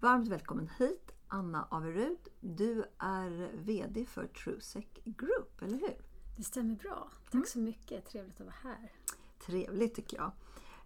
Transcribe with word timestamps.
Varmt 0.00 0.28
välkommen 0.28 0.68
hit 0.78 1.12
Anna 1.28 1.68
Averud. 1.70 2.28
Du 2.40 2.84
är 2.98 3.50
VD 3.54 4.06
för 4.06 4.26
TrueSec 4.26 4.84
Group, 5.04 5.62
eller 5.62 5.78
hur? 5.78 5.96
Det 6.36 6.42
stämmer 6.42 6.74
bra. 6.74 7.10
Tack 7.24 7.34
mm. 7.34 7.46
så 7.46 7.58
mycket. 7.58 8.06
Trevligt 8.06 8.40
att 8.40 8.46
vara 8.46 8.56
här. 8.62 8.92
Trevligt 9.38 9.94
tycker 9.94 10.16
jag. 10.16 10.32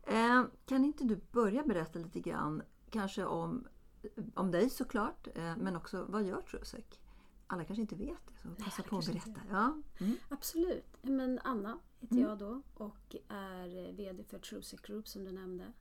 Eh, 0.02 0.44
kan 0.66 0.84
inte 0.84 1.04
du 1.04 1.20
börja 1.32 1.62
berätta 1.62 1.98
lite 1.98 2.20
grann, 2.20 2.62
kanske 2.91 3.24
om, 3.24 3.69
om 4.34 4.50
dig 4.50 4.70
såklart, 4.70 5.28
eh, 5.34 5.56
men 5.56 5.76
också 5.76 6.04
vad 6.08 6.24
gör 6.24 6.41
TrueSec? 6.41 6.84
Alla 7.47 7.64
kanske 7.64 7.80
inte 7.80 7.97
vet 7.97 8.26
det, 8.26 8.34
så 8.42 8.48
passa 8.64 8.82
Nej, 8.82 8.88
på 8.88 8.98
att 8.98 9.06
berätta. 9.06 9.41
Ja. 9.50 9.82
Mm. 10.00 10.16
Absolut. 10.28 10.97
Men 11.02 11.41
Anna 11.44 11.78
heter 12.00 12.16
mm. 12.16 12.28
jag 12.28 12.38
då 12.38 12.62
och 12.74 13.16
är 13.28 13.92
VD 13.92 14.24
för 14.24 14.38
TrueSec 14.38 14.80
Group 14.80 15.08
som 15.08 15.24
du 15.24 15.32
nämnde. 15.32 15.72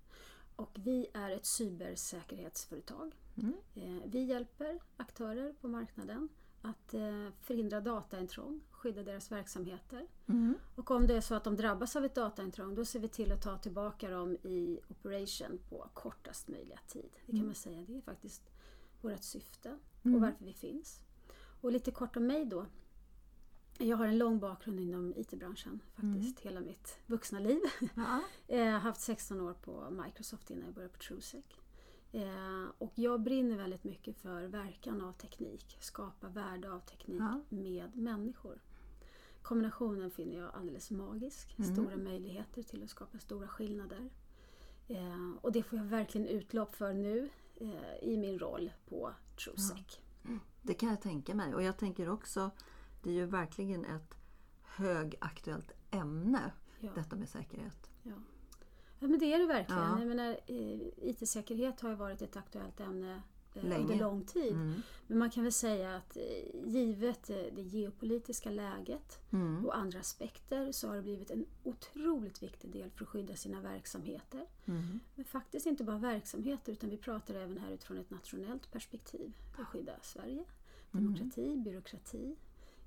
Och 0.56 0.78
vi 0.84 1.08
är 1.14 1.30
ett 1.30 1.46
cybersäkerhetsföretag. 1.46 3.16
Mm. 3.38 3.54
Eh, 3.76 4.04
vi 4.06 4.24
hjälper 4.24 4.80
aktörer 4.98 5.54
på 5.62 5.68
marknaden 5.68 6.30
att 6.62 6.94
eh, 6.94 7.28
förhindra 7.42 7.82
dataintrång, 7.82 8.62
skydda 8.72 9.04
deras 9.04 9.32
verksamheter. 9.32 10.08
Mm. 10.28 10.56
Och 10.76 10.92
om 10.92 11.08
det 11.08 11.16
är 11.16 11.22
så 11.22 11.36
att 11.36 11.44
de 11.44 11.56
drabbas 11.56 11.96
av 11.96 12.06
ett 12.06 12.16
dataintrång 12.16 12.76
då 12.76 12.86
ser 12.86 13.00
vi 13.00 13.08
till 13.08 13.32
att 13.32 13.42
ta 13.42 13.58
tillbaka 13.58 14.10
dem 14.10 14.38
i 14.44 14.80
operation 14.88 15.60
på 15.70 15.90
kortast 15.94 16.48
möjliga 16.48 16.80
tid. 16.88 17.10
Det 17.14 17.32
kan 17.32 17.36
mm. 17.36 17.46
man 17.46 17.56
säga, 17.56 17.86
det 17.88 17.98
är 17.98 18.02
faktiskt 18.02 18.52
vårt 19.02 19.24
syfte 19.24 19.78
och 20.00 20.06
mm. 20.06 20.22
varför 20.22 20.46
vi 20.46 20.54
finns. 20.54 21.02
Och 21.62 21.72
lite 21.72 21.92
kort 21.92 22.18
om 22.18 22.28
mig 22.28 22.46
då. 22.46 22.66
Jag 23.78 23.98
har 23.98 24.08
en 24.08 24.18
lång 24.18 24.40
bakgrund 24.40 24.80
inom 24.80 25.14
IT-branschen 25.16 25.80
faktiskt, 25.96 26.44
mm. 26.44 26.54
hela 26.54 26.60
mitt 26.60 27.00
vuxna 27.06 27.40
liv. 27.40 27.60
Ja. 27.96 28.22
jag 28.48 28.66
har 28.72 28.80
haft 28.80 29.02
16 29.02 29.42
år 29.42 29.54
på 29.54 29.90
Microsoft 30.06 30.52
innan 30.52 30.66
jag 30.66 30.74
började 30.74 30.94
på 30.94 31.00
TrueSec. 31.00 31.46
Eh, 32.12 32.66
och 32.78 32.92
jag 32.96 33.22
brinner 33.22 33.58
väldigt 33.58 33.84
mycket 33.84 34.18
för 34.18 34.44
verkan 34.44 35.02
av 35.02 35.14
teknik, 35.14 35.78
skapa 35.80 36.28
värde 36.28 36.72
av 36.72 36.80
teknik 36.80 37.22
ja. 37.22 37.42
med 37.50 37.96
människor. 37.96 38.62
Kombinationen 39.42 40.12
finner 40.12 40.38
jag 40.38 40.56
alldeles 40.56 40.92
magisk. 40.92 41.56
Mm. 41.60 41.74
Stora 41.74 41.98
möjligheter 41.98 42.64
till 42.64 42.84
att 42.84 42.90
skapa 42.90 43.20
stora 43.20 43.48
skillnader. 43.48 44.10
Eh, 44.88 45.32
och 45.42 45.52
det 45.52 45.64
får 45.64 45.80
jag 45.80 45.86
verkligen 45.86 46.28
utlopp 46.28 46.76
för 46.76 46.94
nu 46.94 47.30
eh, 47.56 48.10
i 48.10 48.18
min 48.18 48.40
roll 48.40 48.72
på 48.90 49.14
TrueSec. 49.44 50.00
Ja. 50.24 50.30
Det 50.62 50.74
kan 50.74 50.90
jag 50.90 51.02
tänka 51.02 51.36
mig. 51.36 51.56
Och 51.56 51.64
jag 51.64 51.78
tänker 51.78 52.10
också, 52.10 52.52
det 53.04 53.10
är 53.10 53.14
ju 53.14 53.26
verkligen 53.26 53.86
ett 53.86 54.16
högaktuellt 54.64 55.72
ämne, 55.92 56.52
ja. 56.80 56.90
detta 56.96 57.16
med 57.16 57.30
säkerhet. 57.30 57.90
Ja. 58.04 58.14
Ja 59.00 59.08
men 59.08 59.20
det 59.20 59.34
är 59.34 59.40
det 59.40 59.46
verkligen. 59.46 59.82
Ja. 59.82 60.00
Jag 60.00 60.08
menar, 60.08 60.40
IT-säkerhet 60.98 61.82
har 61.82 61.90
ju 61.90 61.96
varit 61.96 62.22
ett 62.22 62.38
aktuellt 62.38 62.80
ämne 62.80 63.22
eh, 63.54 63.64
Länge. 63.64 63.84
under 63.84 63.96
lång 63.96 64.26
tid. 64.26 64.54
Mm. 64.54 64.82
Men 65.08 65.18
man 65.18 65.30
kan 65.30 65.44
väl 65.44 65.52
säga 65.52 65.96
att 65.96 66.18
eh, 66.18 66.70
givet 66.70 67.30
eh, 67.30 67.36
det 67.56 67.62
geopolitiska 67.62 68.50
läget 68.50 69.20
mm. 69.32 69.66
och 69.66 69.78
andra 69.78 70.00
aspekter 70.00 70.72
så 70.72 70.88
har 70.88 70.96
det 70.96 71.02
blivit 71.02 71.32
en 71.32 71.46
otroligt 71.64 72.44
viktig 72.44 72.72
del 72.72 72.90
för 72.90 73.06
att 73.06 73.10
skydda 73.10 73.36
sina 73.36 73.62
verksamheter. 73.62 74.46
Mm. 74.66 75.00
Men 75.16 75.26
faktiskt 75.26 75.66
inte 75.66 75.84
bara 75.84 75.98
verksamheter 75.98 76.72
utan 76.72 76.90
vi 76.90 76.98
pratar 76.98 77.34
även 77.36 77.58
här 77.58 77.72
utifrån 77.72 77.98
ett 77.98 78.10
nationellt 78.10 78.72
perspektiv. 78.72 79.34
Att 79.58 79.68
skydda 79.68 79.94
Sverige, 80.02 80.44
mm. 80.92 81.06
demokrati, 81.06 81.58
byråkrati, 81.58 82.36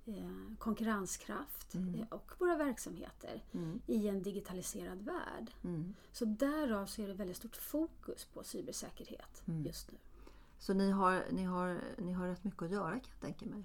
eh, 0.07 0.57
konkurrenskraft 0.59 1.75
mm. 1.75 1.95
eh, 1.95 2.07
och 2.09 2.33
våra 2.39 2.57
verksamheter 2.57 3.43
mm. 3.53 3.81
i 3.87 4.09
en 4.09 4.23
digitaliserad 4.23 5.03
värld. 5.03 5.51
Mm. 5.65 5.95
Så 6.13 6.25
därav 6.25 6.87
så 6.87 7.03
är 7.03 7.09
det 7.09 7.15
väldigt 7.15 7.37
stort 7.37 7.57
fokus 7.57 8.25
på 8.25 8.45
cybersäkerhet 8.45 9.43
mm. 9.47 9.65
just 9.65 9.93
nu. 9.93 9.99
Så 10.59 10.75
ni 10.75 10.91
har, 10.91 11.25
ni, 11.31 11.45
har, 11.45 11.81
ni 11.99 12.13
har 12.13 12.29
rätt 12.29 12.45
mycket 12.45 12.63
att 12.63 12.71
göra 12.71 12.91
kan 12.91 13.11
jag 13.11 13.21
tänka 13.21 13.47
mig? 13.47 13.65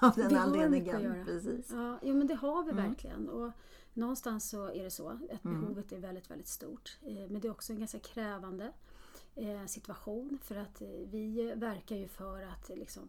Av 0.00 0.12
den 0.16 0.28
vi 0.28 0.34
anledningen. 0.34 0.62
Har 0.62 0.68
mycket 0.68 0.94
att 0.94 1.02
göra. 1.02 1.24
Precis. 1.24 1.70
Ja, 1.70 1.98
jo, 2.02 2.14
men 2.16 2.26
det 2.26 2.34
har 2.34 2.64
vi 2.64 2.70
mm. 2.70 2.88
verkligen. 2.88 3.28
Och 3.28 3.52
någonstans 3.94 4.48
så 4.48 4.66
är 4.66 4.84
det 4.84 4.90
så 4.90 5.08
att 5.08 5.44
mm. 5.44 5.60
behovet 5.60 5.92
är 5.92 5.98
väldigt, 5.98 6.30
väldigt 6.30 6.48
stort. 6.48 6.98
Eh, 7.02 7.28
men 7.28 7.40
det 7.40 7.48
är 7.48 7.52
också 7.52 7.72
en 7.72 7.78
ganska 7.78 7.98
krävande 7.98 8.72
eh, 9.34 9.66
situation 9.66 10.38
för 10.42 10.56
att 10.56 10.82
vi 11.10 11.52
verkar 11.56 11.96
ju 11.96 12.08
för 12.08 12.42
att 12.42 12.68
liksom, 12.68 13.08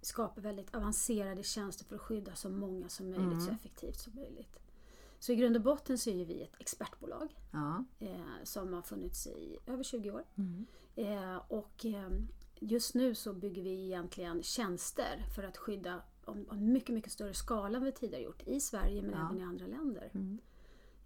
skapa 0.00 0.40
väldigt 0.40 0.74
avancerade 0.74 1.42
tjänster 1.42 1.84
för 1.84 1.94
att 1.94 2.00
skydda 2.00 2.34
så 2.34 2.48
många 2.48 2.88
som 2.88 3.10
möjligt 3.10 3.32
mm. 3.32 3.40
så 3.40 3.50
effektivt 3.50 3.98
som 3.98 4.14
möjligt. 4.14 4.58
Så 5.18 5.32
i 5.32 5.36
grund 5.36 5.56
och 5.56 5.62
botten 5.62 5.98
så 5.98 6.10
är 6.10 6.24
vi 6.24 6.42
ett 6.42 6.54
expertbolag 6.58 7.36
ja. 7.50 7.84
eh, 7.98 8.44
som 8.44 8.72
har 8.72 8.82
funnits 8.82 9.26
i 9.26 9.58
över 9.66 9.82
20 9.82 10.10
år. 10.10 10.24
Mm. 10.34 10.66
Eh, 10.94 11.36
och 11.48 11.84
eh, 11.84 12.10
just 12.60 12.94
nu 12.94 13.14
så 13.14 13.32
bygger 13.32 13.62
vi 13.62 13.84
egentligen 13.84 14.42
tjänster 14.42 15.24
för 15.34 15.42
att 15.42 15.56
skydda 15.56 16.02
om, 16.24 16.46
om 16.48 16.72
mycket, 16.72 16.94
mycket 16.94 17.12
större 17.12 17.34
skala 17.34 17.78
än 17.78 17.84
vi 17.84 17.92
tidigare 17.92 18.22
gjort 18.22 18.42
i 18.46 18.60
Sverige 18.60 19.02
men 19.02 19.10
ja. 19.10 19.26
även 19.26 19.38
i 19.38 19.42
andra 19.42 19.66
länder. 19.66 20.10
Mm. 20.14 20.38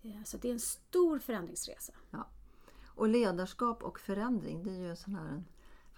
Eh, 0.03 0.25
så 0.25 0.37
det 0.37 0.49
är 0.49 0.53
en 0.53 0.61
stor 0.61 1.19
förändringsresa. 1.19 1.93
Ja. 2.11 2.27
Och 2.87 3.09
ledarskap 3.09 3.83
och 3.83 4.01
förändring, 4.01 4.63
det 4.63 4.71
är 4.71 4.79
ju 4.79 4.91
en 4.91 4.97
sån 4.97 5.15
här 5.15 5.45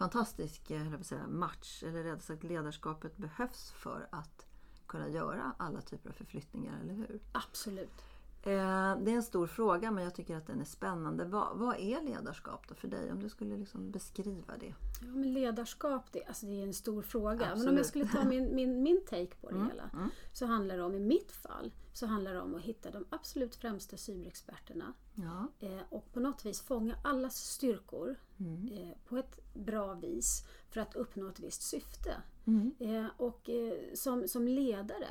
fantastisk 0.00 0.70
eh, 0.70 1.00
säga, 1.00 1.26
match, 1.26 1.82
eller 1.82 2.04
rättare 2.04 2.20
sagt 2.20 2.44
ledarskapet 2.44 3.16
behövs 3.16 3.70
för 3.70 4.08
att 4.12 4.46
kunna 4.86 5.08
göra 5.08 5.54
alla 5.58 5.80
typer 5.80 6.10
av 6.10 6.14
förflyttningar, 6.14 6.80
eller 6.80 6.94
hur? 6.94 7.20
Absolut. 7.32 8.04
Eh, 8.42 8.98
det 9.00 9.10
är 9.10 9.16
en 9.16 9.22
stor 9.22 9.46
fråga 9.46 9.90
men 9.90 10.04
jag 10.04 10.14
tycker 10.14 10.36
att 10.36 10.46
den 10.46 10.60
är 10.60 10.64
spännande. 10.64 11.24
Vad, 11.24 11.58
vad 11.58 11.76
är 11.76 12.02
ledarskap 12.02 12.68
då 12.68 12.74
för 12.74 12.88
dig? 12.88 13.12
Om 13.12 13.20
du 13.22 13.28
skulle 13.28 13.56
liksom 13.56 13.90
beskriva 13.90 14.56
det. 14.60 14.74
Ja, 15.00 15.06
men 15.06 15.32
ledarskap 15.32 16.12
det, 16.12 16.24
alltså 16.24 16.46
det 16.46 16.60
är 16.60 16.66
en 16.66 16.74
stor 16.74 17.02
fråga. 17.02 17.46
Absolut. 17.46 17.58
Men 17.58 17.68
om 17.68 17.76
jag 17.76 17.86
skulle 17.86 18.08
ta 18.08 18.24
min, 18.24 18.54
min, 18.54 18.82
min 18.82 19.04
take 19.04 19.36
på 19.40 19.50
det 19.50 19.56
mm, 19.56 19.68
hela. 19.68 19.90
Mm. 19.92 20.10
Så 20.32 20.46
handlar 20.46 20.76
det 20.76 20.82
om, 20.82 20.94
i 20.94 21.00
mitt 21.00 21.32
fall, 21.32 21.72
så 21.92 22.06
handlar 22.06 22.34
det 22.34 22.40
om 22.40 22.54
att 22.54 22.62
hitta 22.62 22.90
de 22.90 23.04
absolut 23.10 23.56
främsta 23.56 23.96
cyberexperterna. 23.96 24.92
Ja. 25.14 25.46
Eh, 25.58 25.82
och 25.88 26.12
på 26.12 26.20
något 26.20 26.44
vis 26.44 26.60
fånga 26.60 26.96
allas 27.04 27.36
styrkor 27.36 28.16
mm. 28.38 28.68
eh, 28.72 28.96
på 29.08 29.16
ett 29.16 29.54
bra 29.54 29.94
vis 29.94 30.44
för 30.70 30.80
att 30.80 30.94
uppnå 30.94 31.28
ett 31.28 31.40
visst 31.40 31.62
syfte. 31.62 32.22
Mm. 32.46 32.74
Eh, 32.78 33.06
och 33.16 33.50
eh, 33.50 33.74
som, 33.94 34.28
som 34.28 34.48
ledare 34.48 35.08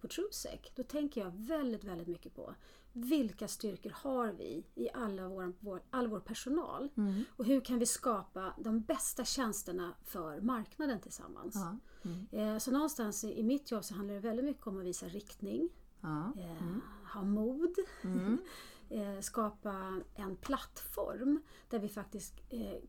på 0.00 0.08
TrueSec, 0.08 0.60
då 0.74 0.82
tänker 0.82 1.20
jag 1.20 1.32
väldigt, 1.36 1.84
väldigt 1.84 2.08
mycket 2.08 2.34
på 2.34 2.54
vilka 2.96 3.48
styrkor 3.48 3.90
har 3.90 4.32
vi 4.32 4.64
i 4.74 4.88
alla 4.94 5.28
vår, 5.28 5.52
vår 5.60 5.82
all 5.90 6.08
vår 6.08 6.20
personal? 6.20 6.88
Mm. 6.96 7.24
Och 7.36 7.44
hur 7.44 7.60
kan 7.60 7.78
vi 7.78 7.86
skapa 7.86 8.54
de 8.58 8.80
bästa 8.80 9.24
tjänsterna 9.24 9.94
för 10.04 10.40
marknaden 10.40 11.00
tillsammans? 11.00 11.54
Ja. 11.54 11.76
Mm. 12.02 12.26
Eh, 12.30 12.58
så 12.58 12.70
någonstans 12.70 13.24
i 13.24 13.42
mitt 13.42 13.70
jobb 13.70 13.84
så 13.84 13.94
handlar 13.94 14.14
det 14.14 14.20
väldigt 14.20 14.44
mycket 14.44 14.66
om 14.66 14.78
att 14.78 14.84
visa 14.84 15.06
riktning, 15.06 15.68
ja. 16.00 16.32
Eh, 16.38 16.62
mm. 16.62 16.82
ha 17.14 17.22
mod, 17.22 17.74
mm. 18.02 18.38
skapa 19.22 20.00
en 20.14 20.36
plattform 20.36 21.40
där 21.68 21.78
vi 21.78 21.88
faktiskt 21.88 22.34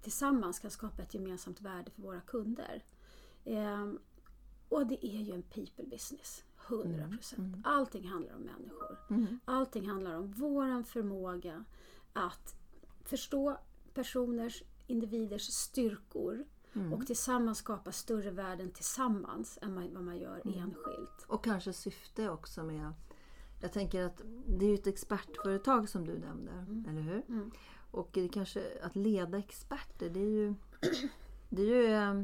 tillsammans 0.01 0.59
kan 0.59 0.71
skapa 0.71 1.01
ett 1.01 1.13
gemensamt 1.13 1.61
värde 1.61 1.91
för 1.91 2.01
våra 2.01 2.21
kunder. 2.21 2.83
Och 4.69 4.87
det 4.87 5.05
är 5.05 5.21
ju 5.21 5.33
en 5.33 5.43
people 5.43 5.85
business. 5.85 6.43
100 6.69 7.03
mm, 7.03 7.17
procent. 7.17 7.39
Mm. 7.39 7.61
Allting 7.65 8.07
handlar 8.07 8.35
om 8.35 8.41
människor. 8.41 8.97
Mm. 9.09 9.39
Allting 9.45 9.89
handlar 9.89 10.15
om 10.17 10.31
vår 10.37 10.83
förmåga 10.83 11.65
att 12.13 12.55
förstå 13.03 13.57
personers, 13.93 14.63
individers 14.87 15.41
styrkor 15.47 16.45
Mm. 16.73 16.93
och 16.93 17.07
tillsammans 17.07 17.57
skapa 17.57 17.91
större 17.91 18.31
värden 18.31 18.71
tillsammans 18.71 19.59
än 19.61 19.73
man- 19.75 19.93
vad 19.93 20.03
man 20.03 20.17
gör 20.17 20.41
Mm. 20.45 20.59
enskilt. 20.59 21.25
Och 21.27 21.43
kanske 21.43 21.73
syfte 21.73 22.29
också 22.29 22.63
med... 22.63 22.93
Jag 23.61 23.73
tänker 23.73 24.03
att 24.03 24.21
det 24.47 24.65
är 24.65 24.69
ju 24.69 24.75
ett 24.75 24.87
expertföretag 24.87 25.89
som 25.89 26.05
du 26.05 26.17
nämnde, 26.19 26.51
eller 26.89 27.01
hur? 27.01 27.21
Mm. 27.29 27.51
Och 27.91 28.09
det 28.13 28.29
kanske 28.29 28.63
att 28.83 28.95
leda 28.95 29.37
experter, 29.37 30.09
det 30.09 30.19
är 30.19 30.25
ju... 30.29 30.53
Det 31.49 31.61
är 31.61 31.65
ju 31.65 31.85
eh, 31.93 32.23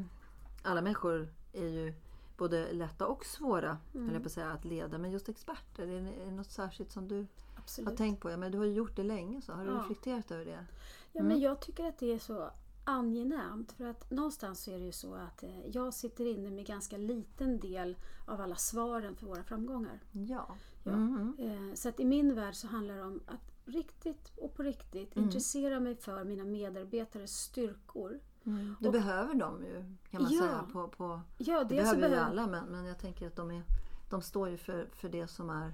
alla 0.62 0.82
människor 0.82 1.28
är 1.52 1.68
ju 1.68 1.94
både 2.36 2.72
lätta 2.72 3.06
och 3.06 3.24
svåra 3.24 3.78
Mm. 3.94 4.22
på 4.22 4.28
säga, 4.28 4.50
att 4.50 4.64
leda. 4.64 4.98
Men 4.98 5.10
just 5.10 5.28
experter, 5.28 5.82
är 5.88 6.00
det, 6.02 6.22
är 6.22 6.24
det 6.26 6.32
något 6.32 6.50
särskilt 6.50 6.92
som 6.92 7.08
du 7.08 7.26
Absolut. 7.56 7.88
har 7.90 7.96
tänkt 7.96 8.20
på? 8.20 8.30
Ja, 8.30 8.36
men 8.36 8.52
du 8.52 8.58
har 8.58 8.64
ju 8.64 8.72
gjort 8.72 8.96
det 8.96 9.02
länge, 9.02 9.42
så 9.42 9.52
har 9.52 9.64
du 9.64 9.70
Ja. 9.70 9.78
reflekterat 9.78 10.30
över 10.30 10.44
det? 10.44 10.66
Ja, 11.12 11.22
men 11.22 11.40
jag 11.40 11.60
tycker 11.60 11.84
att 11.84 11.98
det 11.98 12.12
är 12.12 12.18
så 12.18 12.50
angenämt 12.84 13.72
för 13.72 13.84
att 13.84 14.10
någonstans 14.10 14.62
så 14.62 14.70
är 14.70 14.78
det 14.78 14.84
ju 14.84 14.92
så 14.92 15.14
att 15.14 15.42
eh, 15.42 15.66
jag 15.66 15.94
sitter 15.94 16.24
inne 16.26 16.50
med 16.50 16.66
ganska 16.66 16.96
liten 16.96 17.60
del 17.60 17.96
av 18.26 18.40
alla 18.40 18.56
svaren 18.56 19.16
för 19.16 19.26
våra 19.26 19.42
framgångar. 19.44 20.00
Ja. 20.12 20.56
Ja. 20.84 20.92
Mm. 20.92 21.34
Eh, 21.38 21.74
Så 21.74 21.88
att 21.88 22.00
i 22.00 22.04
min 22.04 22.34
värld 22.34 22.54
så 22.54 22.66
handlar 22.66 22.96
det 22.96 23.02
om 23.02 23.20
att 23.26 23.50
riktigt 23.64 24.32
och 24.36 24.54
på 24.54 24.62
riktigt 24.62 25.16
Mm. 25.16 25.24
intressera 25.28 25.80
mig 25.80 25.94
för 25.96 26.24
mina 26.24 26.44
medarbetares 26.44 27.36
styrkor. 27.36 28.20
Mm. 28.46 28.76
Du 28.80 28.86
Och- 28.86 28.92
behöver 28.92 29.34
dem 29.34 29.62
ju, 29.64 29.84
kan 30.10 30.22
man 30.22 30.32
Ja. 30.32 30.40
säga. 30.42 30.66
På, 30.72 30.88
på, 30.88 31.20
Ja, 31.38 31.64
det 31.64 31.68
så 31.68 31.74
behöver 31.74 31.94
ju 31.94 32.00
behöver 32.00 32.30
alla, 32.30 32.46
men, 32.46 32.64
men 32.64 32.84
jag 32.84 32.98
tänker 32.98 33.26
att 33.26 33.36
de, 33.36 33.50
är, 33.50 33.62
de 34.10 34.22
står 34.22 34.48
ju 34.48 34.56
för, 34.56 34.88
för 34.92 35.08
det 35.08 35.26
som 35.28 35.50
är 35.50 35.72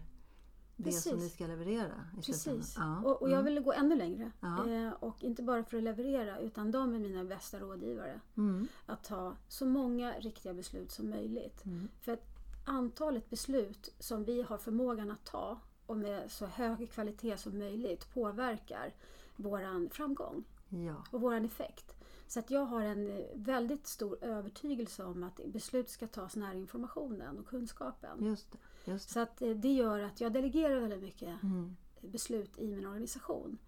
det 0.76 0.92
som 0.92 1.12
Precis. 1.12 1.24
ni 1.24 1.28
ska 1.30 1.46
leverera. 1.46 1.92
Precis. 2.26 2.74
Ja. 2.78 3.02
Och, 3.04 3.22
och 3.22 3.30
jag 3.30 3.40
Mm. 3.40 3.54
vill 3.54 3.62
gå 3.64 3.72
ännu 3.72 3.96
längre. 3.96 4.32
Ja. 4.40 4.68
Eh, 4.70 4.92
och 5.00 5.24
inte 5.24 5.42
bara 5.42 5.64
för 5.64 5.76
att 5.76 5.82
leverera 5.82 6.38
utan 6.38 6.70
de 6.70 6.94
är 6.94 6.98
mina 6.98 7.24
bästa 7.24 7.58
rådgivare. 7.58 8.20
Mm. 8.36 8.68
Att 8.86 9.04
ta 9.04 9.36
så 9.48 9.66
många 9.66 10.12
riktiga 10.12 10.54
beslut 10.54 10.90
som 10.90 11.10
möjligt. 11.10 11.64
Mm. 11.64 11.88
För 12.00 12.12
att 12.12 12.24
antalet 12.64 13.30
beslut 13.30 13.94
som 13.98 14.24
vi 14.24 14.42
har 14.42 14.58
förmågan 14.58 15.10
att 15.10 15.24
ta 15.24 15.58
och 15.86 15.96
med 15.96 16.30
så 16.30 16.46
hög 16.46 16.90
kvalitet 16.90 17.36
som 17.36 17.58
möjligt 17.58 18.14
påverkar 18.14 18.94
våran 19.36 19.88
framgång 19.92 20.44
Ja. 20.68 20.94
och 21.10 21.20
våran 21.20 21.44
effekt. 21.44 21.94
Så 22.30 22.38
att 22.40 22.50
jag 22.50 22.64
har 22.64 22.82
en 22.82 23.10
eh, 23.18 23.24
väldigt 23.34 23.86
stor 23.86 24.24
övertygelse 24.24 25.04
om 25.04 25.22
att 25.22 25.40
beslut 25.46 25.90
ska 25.90 26.06
tas 26.06 26.36
nära 26.36 26.54
informationen 26.54 27.38
och 27.38 27.46
kunskapen. 27.46 28.24
Just 28.24 28.52
det. 28.52 28.58
Just 28.90 29.08
det. 29.08 29.12
Så 29.12 29.20
att 29.20 29.42
eh, 29.42 29.50
det 29.50 29.72
gör 29.72 30.00
att 30.00 30.20
jag 30.20 30.32
delegerar 30.32 30.80
väldigt 30.80 31.02
mycket 31.02 31.42
Mm. 31.42 31.76
beslut 32.00 32.58
i 32.58 32.68
min 32.68 32.86
organisation. 32.86 33.58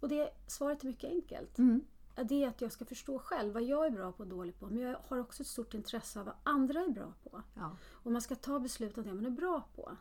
Och 0.00 0.08
det, 0.08 0.30
svaret 0.46 0.82
är 0.82 0.86
mycket 0.86 1.10
enkelt. 1.10 1.58
Mm. 1.58 1.80
Det 2.24 2.44
är 2.44 2.48
att 2.48 2.60
jag 2.60 2.72
ska 2.72 2.84
förstå 2.84 3.18
själv 3.18 3.54
vad 3.54 3.62
jag 3.62 3.86
är 3.86 3.90
bra 3.90 4.12
på 4.12 4.22
och 4.22 4.28
dålig 4.28 4.58
på. 4.58 4.66
Men 4.66 4.78
jag 4.78 4.96
har 5.08 5.18
också 5.18 5.42
ett 5.42 5.46
stort 5.46 5.74
intresse 5.74 6.20
av 6.20 6.26
vad 6.26 6.34
andra 6.42 6.80
är 6.80 6.88
bra 6.88 7.12
på. 7.24 7.42
Ja. 7.54 7.76
Och 7.90 8.12
man 8.12 8.22
ska 8.22 8.34
ta 8.34 8.60
beslut 8.60 8.98
om 8.98 9.04
det 9.04 9.14
man 9.14 9.26
är 9.26 9.30
bra 9.30 9.64
på. 9.74 9.96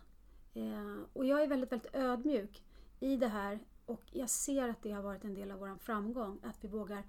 Eh, 0.53 0.97
och 1.13 1.25
jag 1.25 1.43
är 1.43 1.47
väldigt, 1.47 1.71
väldigt 1.71 1.95
ödmjuk 1.95 2.63
i 2.99 3.15
det 3.17 3.27
här 3.27 3.59
och 3.85 4.01
jag 4.11 4.29
ser 4.29 4.69
att 4.69 4.81
det 4.83 4.91
har 4.91 5.01
varit 5.01 5.23
en 5.23 5.33
del 5.33 5.51
av 5.51 5.59
vår 5.59 5.75
framgång. 5.79 6.39
Att 6.43 6.63
vi 6.63 6.67
vågar 6.67 7.03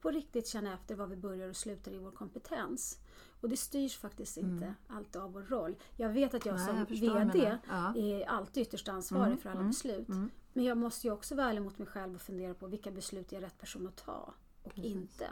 på 0.00 0.10
riktigt 0.10 0.46
känna 0.46 0.74
efter 0.74 0.94
var 0.94 1.06
vi 1.06 1.16
börjar 1.16 1.48
och 1.48 1.56
slutar 1.56 1.92
i 1.92 1.98
vår 1.98 2.10
kompetens. 2.10 2.98
Och 3.40 3.48
det 3.48 3.56
styrs 3.56 3.98
faktiskt 3.98 4.36
inte 4.36 4.74
alltid 4.86 5.22
av 5.22 5.32
vår 5.32 5.42
roll. 5.42 5.76
Jag 5.96 6.08
vet 6.08 6.34
att 6.34 6.46
jag 6.46 6.54
Nej, 6.56 6.66
som 6.66 6.76
jag 6.76 7.24
VD. 7.24 7.58
Ja. 7.68 7.94
är 7.96 8.24
alltid 8.28 8.62
ytterst 8.62 8.88
ansvarig 8.88 9.26
Mm, 9.26 9.38
för 9.38 9.50
alla 9.50 9.58
mm, 9.60 9.70
beslut. 9.70 10.08
mm. 10.08 10.30
Men 10.52 10.64
jag 10.64 10.78
måste 10.78 11.06
ju 11.06 11.12
också 11.12 11.34
vara 11.34 11.48
ärlig 11.48 11.62
mot 11.62 11.78
mig 11.78 11.86
själv 11.88 12.14
och 12.14 12.20
fundera 12.20 12.54
på 12.54 12.66
vilka 12.66 12.90
beslut 12.90 13.32
jag 13.32 13.42
är 13.42 13.46
rätt 13.46 13.58
person 13.58 13.86
att 13.86 13.96
ta 13.96 14.34
och 14.62 14.74
Precis. 14.74 14.92
inte. 14.92 15.26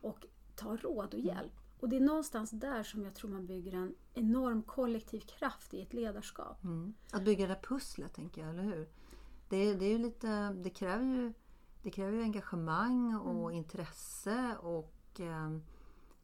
Och 0.00 0.26
ta 0.56 0.76
råd 0.76 1.14
och 1.14 1.20
hjälp. 1.20 1.52
Och 1.80 1.88
det 1.88 1.96
är 1.96 2.00
någonstans 2.00 2.50
där 2.50 2.82
som 2.82 3.02
jag 3.02 3.14
tror 3.14 3.30
man 3.30 3.46
bygger 3.46 3.72
en 3.72 3.94
enorm 4.14 4.62
kollektiv 4.62 5.20
kraft 5.20 5.74
i 5.74 5.82
ett 5.82 5.92
ledarskap. 5.92 6.64
Mm. 6.64 6.94
Att 7.12 7.24
bygga 7.24 7.46
det 7.46 7.58
pusslet, 7.62 8.14
tänker 8.14 8.40
jag, 8.40 8.50
eller 8.50 8.62
hur? 8.62 8.88
Det, 9.48 9.74
det, 9.74 9.84
är 9.86 9.98
lite, 9.98 10.52
det, 10.52 10.70
kräver 10.70 11.04
ju, 11.04 11.32
det 11.82 11.90
kräver 11.90 12.12
ju 12.12 12.22
engagemang 12.22 13.14
och 13.16 13.52
intresse 13.52 14.56
och 14.62 15.20
eh, 15.20 15.58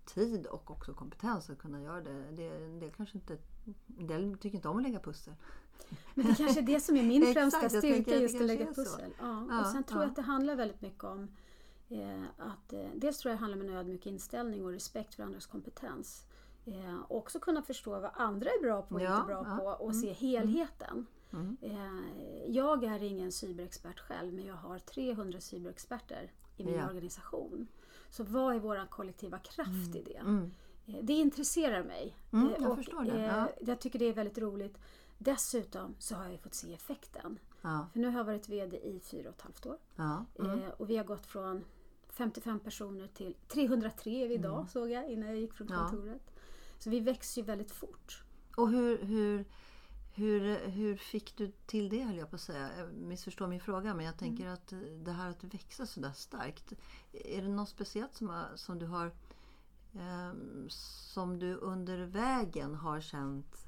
tid 0.04 0.46
och 0.46 0.70
också 0.70 0.94
kompetens 0.94 1.50
att 1.50 1.58
kunna 1.58 1.82
göra 1.82 2.00
det. 2.00 2.30
Det, 2.30 2.78
det 2.80 2.90
kanske 2.90 3.18
inte, 3.18 3.38
en 3.98 4.06
del 4.06 4.38
tycker 4.40 4.56
inte 4.56 4.68
om 4.68 4.76
att 4.76 4.82
lägga 4.82 5.00
pussel. 5.00 5.34
Men 6.14 6.26
det 6.26 6.34
kanske 6.34 6.60
är 6.60 6.66
det 6.66 6.80
som 6.80 6.96
är 6.96 7.02
min 7.08 7.34
främsta 7.34 7.68
styrka, 7.68 8.16
just 8.16 8.40
att 8.40 8.46
lägga 8.46 8.66
pussel. 8.66 9.14
Ja. 9.20 9.46
Ja, 9.50 9.60
och 9.60 9.66
sen 9.66 9.84
tror 9.84 10.00
ja. 10.00 10.04
jag 10.04 10.10
att 10.10 10.16
det 10.16 10.22
handlar 10.22 10.56
väldigt 10.56 10.80
mycket 10.80 11.04
om 11.04 11.28
eh, 11.88 12.22
att 12.38 12.72
eh, 12.72 12.88
dels 12.94 13.18
tror 13.18 13.30
jag 13.30 13.38
det 13.38 13.40
handlar 13.40 13.64
om 13.64 13.68
en 13.68 13.76
ödmjuk 13.76 14.06
inställning 14.06 14.64
och 14.64 14.70
respekt 14.70 15.14
för 15.14 15.22
andras 15.22 15.46
kompetens. 15.46 16.26
Eh, 16.64 17.00
och 17.08 17.18
också 17.18 17.40
kunna 17.40 17.62
förstå 17.62 17.90
vad 18.00 18.10
andra 18.14 18.50
är 18.50 18.62
bra 18.62 18.82
på 18.82 18.94
och 18.94 19.00
inte 19.00 19.22
bra 19.26 19.44
på 19.58 19.84
och 19.84 19.96
se 19.96 20.12
helheten. 20.12 21.06
Mm. 21.34 21.56
Jag 22.48 22.84
är 22.84 23.02
ingen 23.02 23.32
cyberexpert 23.32 24.00
själv 24.00 24.32
men 24.34 24.46
jag 24.46 24.54
har 24.54 24.78
300 24.78 25.40
cyberexperter 25.40 26.30
i 26.56 26.64
min 26.64 26.74
Ja. 26.74 26.86
organisation. 26.88 27.66
Så 28.10 28.24
vad 28.24 28.54
är 28.54 28.58
vår 28.58 28.86
kollektiva 28.90 29.38
kraft 29.38 29.94
i 29.94 30.02
det? 30.02 30.16
Mm. 30.16 30.50
Eh, 30.86 30.94
Det 31.02 31.12
intresserar 31.12 31.84
mig. 31.84 32.16
Mm, 32.32 32.46
Eh, 32.46 32.52
jag 32.60 32.70
och, 32.70 32.76
förstår 32.76 33.04
det. 33.04 33.20
Ja. 33.22 33.48
Jag 33.60 33.80
tycker 33.80 33.98
det 33.98 34.04
är 34.04 34.12
väldigt 34.12 34.38
roligt. 34.38 34.78
Dessutom 35.18 35.94
så 35.98 36.14
har 36.14 36.28
jag 36.28 36.40
fått 36.40 36.54
se 36.54 36.74
effekten. 36.74 37.38
Ja. 37.62 37.86
För 37.92 37.98
nu 38.00 38.08
har 38.08 38.18
jag 38.18 38.24
varit 38.24 38.48
VD 38.48 38.76
i 38.76 39.00
fyra 39.00 39.28
och 39.28 39.34
ett 39.34 39.42
halvt 39.42 39.66
år. 39.66 39.78
Ja. 39.96 40.24
Mm. 40.38 40.60
Och 40.78 40.90
vi 40.90 40.96
har 40.96 41.04
gått 41.04 41.26
från 41.26 41.64
55 42.08 42.60
personer 42.60 43.06
till 43.08 43.34
303 43.48 44.24
är 44.24 44.28
vi 44.28 44.34
idag 44.34 44.66
såg 44.70 44.90
jag 44.90 45.10
innan 45.10 45.28
jag 45.28 45.38
gick 45.38 45.52
från 45.54 45.68
Mm. 45.68 45.80
Kontoret. 45.88 46.30
Så 46.78 46.90
vi 46.90 47.00
växer 47.00 47.40
ju 47.40 47.46
väldigt 47.46 47.70
fort. 47.70 48.22
Och 48.56 48.68
hur, 48.70 48.98
hur, 49.02 49.44
hur, 50.14 50.68
hur 50.68 50.96
fick 50.96 51.36
du 51.36 51.52
till 51.66 51.88
det 51.88 52.02
höll 52.02 52.16
jag 52.16 52.30
på 52.30 52.36
att 52.36 52.42
säga? 52.42 52.70
Jag 52.78 52.92
missförstår 52.92 53.46
min 53.46 53.60
fråga 53.60 53.94
men 53.94 54.06
jag 54.06 54.18
tänker 54.18 54.48
att 54.48 54.72
det 55.04 55.12
här 55.12 55.30
att 55.30 55.44
växa 55.44 55.86
så 55.86 56.00
där 56.00 56.12
starkt. 56.12 56.72
Är 57.12 57.42
det 57.42 57.48
något 57.48 57.68
speciellt 57.68 58.14
som, 58.14 58.44
som 58.54 58.78
du 58.78 58.86
har 58.86 59.10
ehm, 59.98 60.66
som 60.70 61.38
du 61.38 61.54
under 61.54 61.98
vägen 61.98 62.74
har 62.74 63.00
känt 63.00 63.66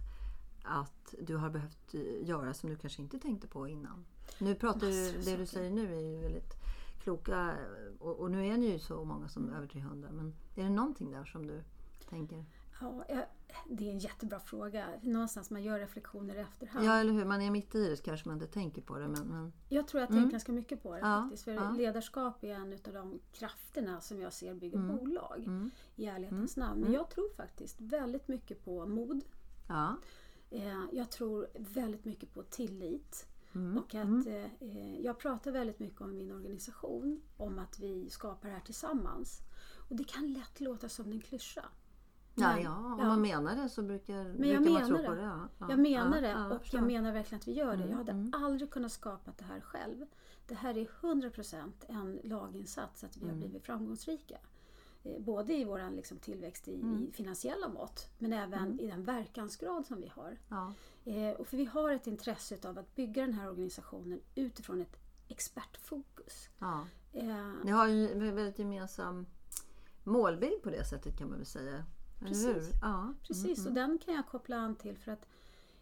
att 0.62 1.14
du 1.20 1.36
har 1.36 1.50
behövt 1.50 1.94
eh, 1.94 2.28
göra 2.28 2.54
som 2.54 2.70
du 2.70 2.76
kanske 2.76 3.02
inte 3.02 3.18
tänkte 3.18 3.46
på 3.46 3.68
innan? 3.68 4.04
Nu 4.38 4.54
pratar 4.54 4.86
av 4.86 4.92
det 5.24 5.36
du 5.36 5.46
säger 5.46 5.70
nu 5.70 5.96
är 5.96 6.00
ju 6.00 6.20
väldigt 6.20 6.54
kloka 7.02 7.54
och, 7.98 8.16
och 8.16 8.30
nu 8.30 8.46
är 8.46 8.56
ni 8.56 8.66
ju 8.66 8.78
så 8.78 9.04
många 9.04 9.28
som 9.28 9.50
över 9.50 9.66
300 9.66 10.08
men 10.12 10.34
är 10.54 10.62
det 10.62 10.70
någonting 10.70 11.10
där 11.10 11.24
som 11.24 11.46
du 11.46 11.62
tänker? 12.08 12.44
Ja, 12.80 13.04
jag, 13.08 13.24
det 13.68 13.88
är 13.88 13.92
en 13.92 13.98
jättebra 13.98 14.40
fråga. 14.40 14.86
Någonstans 15.02 15.50
man 15.50 15.62
gör 15.62 15.78
reflektioner 15.78 16.34
i 16.34 16.38
efterhand. 16.38 16.86
Ja, 16.86 16.92
eller 16.96 17.12
hur? 17.12 17.24
Man 17.24 17.42
är 17.42 17.50
mitt 17.50 17.74
i 17.74 17.88
det 17.88 18.02
kanske 18.02 18.28
man 18.28 18.36
inte 18.42 18.52
tänker 18.52 18.82
på 18.82 18.98
det. 18.98 19.08
Men, 19.08 19.26
men... 19.28 19.52
Jag 19.68 19.88
tror 19.88 20.00
jag 20.00 20.08
har 20.08 20.14
tänkt 20.14 20.30
ganska 20.32 20.52
mycket 20.52 20.82
på 20.82 20.92
det 20.94 20.98
Mm. 20.98 21.10
Ja, 21.10 21.22
faktiskt. 21.22 21.44
För 21.44 21.52
ja. 21.52 21.70
ledarskap 21.70 22.44
är 22.44 22.54
en 22.54 22.72
av 22.72 22.92
de 22.92 23.20
krafterna 23.32 24.00
som 24.00 24.20
jag 24.20 24.32
ser 24.32 24.54
bygger 24.54 24.78
Mm. 24.78 24.96
bolag. 24.96 25.70
I 25.96 26.06
ärlighetens 26.06 26.56
namn. 26.56 26.80
Men 26.80 26.92
jag 26.92 27.10
tror 27.10 27.34
faktiskt 27.36 27.80
väldigt 27.80 28.28
mycket 28.28 28.64
på 28.64 28.86
mod. 28.86 29.24
Ja. 29.68 29.96
Eh, 30.50 30.82
Jag 30.92 31.10
tror 31.10 31.46
väldigt 31.54 32.04
mycket 32.04 32.32
på 32.34 32.42
tillit. 32.42 33.28
Mm. 33.54 33.78
Och 33.78 33.94
att 33.94 34.26
eh, 34.26 34.44
eh, 34.60 35.00
jag 35.00 35.18
pratar 35.18 35.50
väldigt 35.50 35.78
mycket 35.78 36.00
om 36.00 36.12
min 36.12 36.30
organisation. 36.32 37.22
Om 37.36 37.58
att 37.58 37.78
vi 37.78 38.10
skapar 38.10 38.48
det 38.48 38.54
här 38.54 38.60
tillsammans. 38.60 39.40
Och 39.88 39.96
det 39.96 40.04
kan 40.04 40.32
lätt 40.32 40.60
låta 40.60 40.88
som 40.88 41.12
en 41.12 41.20
klyscha. 41.20 41.64
Ja, 42.38 42.54
Men- 42.54 42.62
ja, 42.62 42.76
om 42.76 42.96
ja. 43.00 43.06
man 43.06 43.20
menar 43.20 43.56
det 43.56 43.68
så 43.68 43.82
brukar, 43.82 44.14
jag 44.14 44.36
brukar 44.36 44.70
man 44.70 44.86
tro 44.86 44.96
det. 44.96 45.02
på 45.02 45.14
det. 45.14 45.22
Ja. 45.22 45.48
Ja. 45.58 45.66
Jag 45.70 45.78
menar 45.78 46.20
det 46.20 46.54
och 46.56 46.74
jag 46.74 46.82
menar 46.82 47.12
verkligen 47.12 47.40
att 47.40 47.48
vi 47.48 47.52
gör 47.52 47.66
det. 47.76 47.82
Mm, 47.82 47.90
Jag 47.90 47.96
hade 47.96 48.12
mm. 48.12 48.32
aldrig 48.34 48.70
kunnat 48.70 48.92
skapa 48.92 49.32
det 49.38 49.44
här 49.44 49.60
själv. 49.60 50.06
Det 50.46 50.54
här 50.54 50.78
är 50.78 50.84
100% 51.00 51.84
en 51.88 52.20
laginsats 52.24 53.04
att 53.04 53.16
vi 53.16 53.20
Mm. 53.22 53.34
har 53.34 53.38
blivit 53.40 53.62
framgångsrika. 53.66 54.38
Eh, 55.04 55.18
Både 55.20 55.54
i 55.54 55.64
vår 55.64 55.90
liksom, 55.90 56.18
tillväxt 56.18 56.68
i, 56.68 56.74
Mm. 56.80 57.02
i 57.08 57.12
finansiella 57.12 57.68
mått 57.68 58.08
men 58.18 58.32
även 58.32 58.80
i 58.80 58.86
den 58.86 59.04
verkansgrad 59.04 59.86
som 59.86 60.00
vi 60.00 60.12
har. 60.14 60.38
Eh, 61.04 61.30
och 61.40 61.46
för 61.46 61.56
vi 61.56 61.64
har 61.64 61.90
ett 61.92 62.06
intresse 62.06 62.68
av 62.68 62.78
att 62.78 62.94
bygga 62.94 63.22
den 63.22 63.32
här 63.32 63.48
organisationen 63.50 64.20
utifrån 64.34 64.80
ett 64.80 64.96
expertfokus. 65.28 66.48
Ja. 66.58 66.86
Eh, 67.12 67.50
Ni 67.64 67.70
har 67.70 67.86
ju 67.86 68.12
en 68.12 68.34
väldigt 68.36 68.58
gemensam 68.58 69.26
målbild 70.04 70.62
på 70.62 70.70
det 70.70 70.84
sättet 70.84 71.18
kan 71.18 71.28
man 71.28 71.36
väl 71.38 71.46
säga. 71.46 71.84
Precis. 72.18 72.70
Ja. 72.82 73.14
Precis, 73.26 73.66
och 73.66 73.72
den 73.72 73.98
kan 73.98 74.14
jag 74.14 74.26
koppla 74.28 74.56
an 74.56 74.76
till 74.76 74.98
för 74.98 75.12
att 75.12 75.26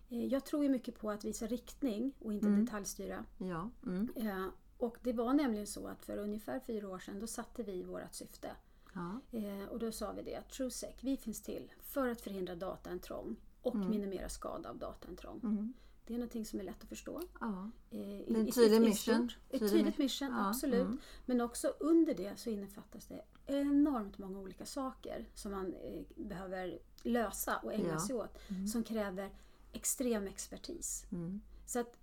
eh, 0.08 0.26
jag 0.26 0.44
tror 0.44 0.62
ju 0.62 0.68
mycket 0.68 0.98
på 0.98 1.10
att 1.10 1.24
visa 1.24 1.46
riktning 1.46 2.12
och 2.18 2.32
inte 2.32 2.46
Mm. 2.46 2.64
detaljstyra. 2.64 3.24
Ja. 3.38 3.70
Mm. 3.86 4.08
Eh, 4.16 4.46
och 4.78 4.96
det 5.02 5.12
var 5.12 5.32
nämligen 5.34 5.66
så 5.66 5.86
att 5.88 6.04
för 6.04 6.16
ungefär 6.16 6.60
fyra 6.60 6.88
år 6.88 6.98
sedan 6.98 7.20
då 7.20 7.26
satte 7.26 7.62
vi 7.62 7.82
vårt 7.82 8.14
syfte. 8.14 8.50
Ja. 8.94 9.20
Eh, 9.38 9.68
och 9.68 9.78
då 9.78 9.92
sa 9.92 10.12
vi 10.12 10.22
det 10.22 10.36
att 10.36 10.48
TrueSec, 10.50 10.94
vi 11.00 11.16
finns 11.16 11.42
till 11.42 11.72
för 11.82 12.08
att 12.08 12.20
förhindra 12.20 12.54
dataintrång 12.54 13.36
och 13.64 13.76
minimera 13.76 14.28
skada 14.28 14.70
av 14.70 14.78
dataintrång. 14.78 15.40
Mm. 15.44 15.72
Det 16.06 16.14
är 16.14 16.18
någonting 16.18 16.44
som 16.46 16.60
är 16.60 16.64
lätt 16.64 16.82
att 16.82 16.88
förstå. 16.88 17.20
Ja. 17.40 17.70
Eh, 17.90 18.36
en 18.36 18.50
tydlig 18.52 18.80
mission. 18.80 19.30
Ett 19.48 19.50
Tydlig 19.60 19.70
tydligt 19.70 19.98
mission. 19.98 20.28
Ja, 20.28 20.48
absolut. 20.48 20.86
mm. 20.86 20.98
Men 21.26 21.40
också 21.40 21.68
under 21.80 22.14
det 22.14 22.38
så 22.38 22.50
innefattas 22.50 23.06
det 23.06 23.22
enormt 23.46 24.18
många 24.18 24.38
olika 24.38 24.66
saker 24.66 25.28
som 25.34 25.52
man 25.52 25.74
eh, 25.74 26.02
behöver 26.16 26.78
lösa 27.02 27.56
och 27.56 27.72
ägna 27.74 27.88
Ja. 27.88 28.00
sig 28.06 28.16
åt. 28.16 28.38
Som 28.72 28.84
kräver 28.84 29.30
extrem 29.72 30.26
expertis. 30.26 31.06
Mm. 31.12 31.40
Så 31.66 31.78
att 31.80 31.96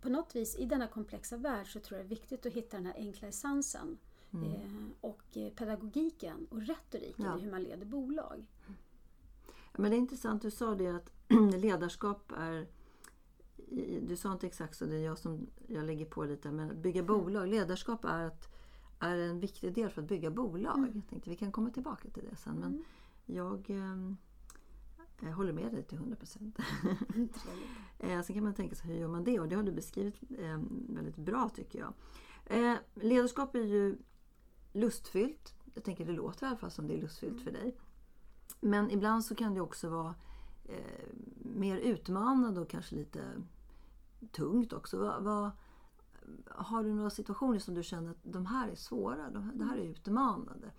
på 0.00 0.08
något 0.08 0.36
vis 0.36 0.56
i 0.56 0.64
denna 0.64 0.86
komplexa 0.86 1.36
värld 1.36 1.72
så 1.72 1.80
tror 1.80 1.98
jag 1.98 2.04
det 2.06 2.14
är 2.14 2.16
viktigt 2.16 2.46
att 2.46 2.52
hitta 2.52 2.76
den 2.76 2.86
här 2.86 2.94
enkla 2.96 3.28
essensen. 3.28 3.98
Eh, 4.32 4.60
och 5.00 5.36
eh, 5.36 5.52
pedagogiken 5.52 6.46
och 6.50 6.62
retoriken 6.66 7.38
i 7.38 7.40
hur 7.42 7.50
man 7.50 7.62
leder 7.62 7.86
bolag. 7.86 8.46
Men 9.76 9.90
det 9.90 9.96
är 9.96 9.98
intressant, 9.98 10.42
du 10.42 10.50
sa 10.50 10.74
det 10.74 10.88
att 10.88 11.12
ledarskap 11.56 12.32
är... 12.36 12.68
Du 14.02 14.16
sa 14.16 14.32
inte 14.32 14.46
exakt 14.46 14.76
så, 14.76 14.84
det 14.84 14.96
är 14.96 15.04
jag 15.04 15.18
som 15.18 15.46
jag 15.66 15.84
lägger 15.84 16.04
på 16.04 16.24
lite. 16.24 16.50
Men 16.50 16.70
att 16.70 16.76
bygga 16.76 17.02
bolag, 17.02 17.48
ledarskap 17.48 18.04
är, 18.04 18.24
att, 18.24 18.48
är 18.98 19.16
en 19.16 19.40
viktig 19.40 19.74
del 19.74 19.90
för 19.90 20.02
att 20.02 20.08
bygga 20.08 20.30
bolag. 20.30 20.92
Jag 20.94 21.08
tänkte 21.08 21.30
vi 21.30 21.36
kan 21.36 21.52
komma 21.52 21.70
tillbaka 21.70 22.08
till 22.10 22.24
det 22.30 22.36
sen. 22.36 22.54
Men 22.54 22.84
jag, 23.26 23.70
eh, 23.70 25.32
håller 25.34 25.52
med 25.52 25.72
dig 25.72 25.82
till 25.82 25.98
100 25.98 26.16
procent. 26.16 26.58
Eh, 28.00 28.22
Sen 28.22 28.34
kan 28.34 28.44
man 28.44 28.54
tänka 28.54 28.74
sig 28.74 28.86
hur 28.90 28.94
gör 28.94 29.08
man 29.08 29.24
det? 29.24 29.40
Och 29.40 29.48
det 29.48 29.56
har 29.56 29.62
du 29.62 29.72
beskrivit 29.72 30.14
eh, 30.38 30.60
väldigt 30.88 31.16
bra 31.16 31.48
tycker 31.54 31.78
jag. 31.78 31.92
Eh, 32.46 32.76
ledarskap 32.94 33.54
är 33.54 33.64
ju 33.64 33.98
lustfyllt. 34.72 35.54
Jag 35.74 35.84
tänker 35.84 36.06
det 36.06 36.12
låter 36.12 36.46
i 36.46 36.48
alla 36.48 36.56
fall 36.56 36.70
som 36.70 36.86
det 36.86 36.94
är 36.94 37.00
lustfyllt 37.00 37.40
för 37.40 37.50
dig. 37.50 37.76
Men 38.60 38.90
ibland 38.90 39.24
så 39.24 39.34
kan 39.34 39.54
det 39.54 39.60
också 39.60 39.88
vara 39.88 40.14
eh, 40.64 41.08
mer 41.42 41.76
utmanande 41.76 42.60
och 42.60 42.68
kanske 42.68 42.94
lite 42.94 43.22
tungt 44.32 44.72
också. 44.72 44.98
Va, 44.98 45.20
va, 45.20 45.52
har 46.46 46.84
du 46.84 46.94
några 46.94 47.10
situationer 47.10 47.58
som 47.58 47.74
du 47.74 47.82
känner 47.82 48.10
att 48.10 48.16
de 48.22 48.46
här 48.46 48.68
är 48.68 48.74
svåra, 48.74 49.30
de, 49.30 49.42
här- 49.42 49.52
det 49.54 49.64
här 49.64 49.76
är 49.76 49.82
utmanande? 49.82 50.70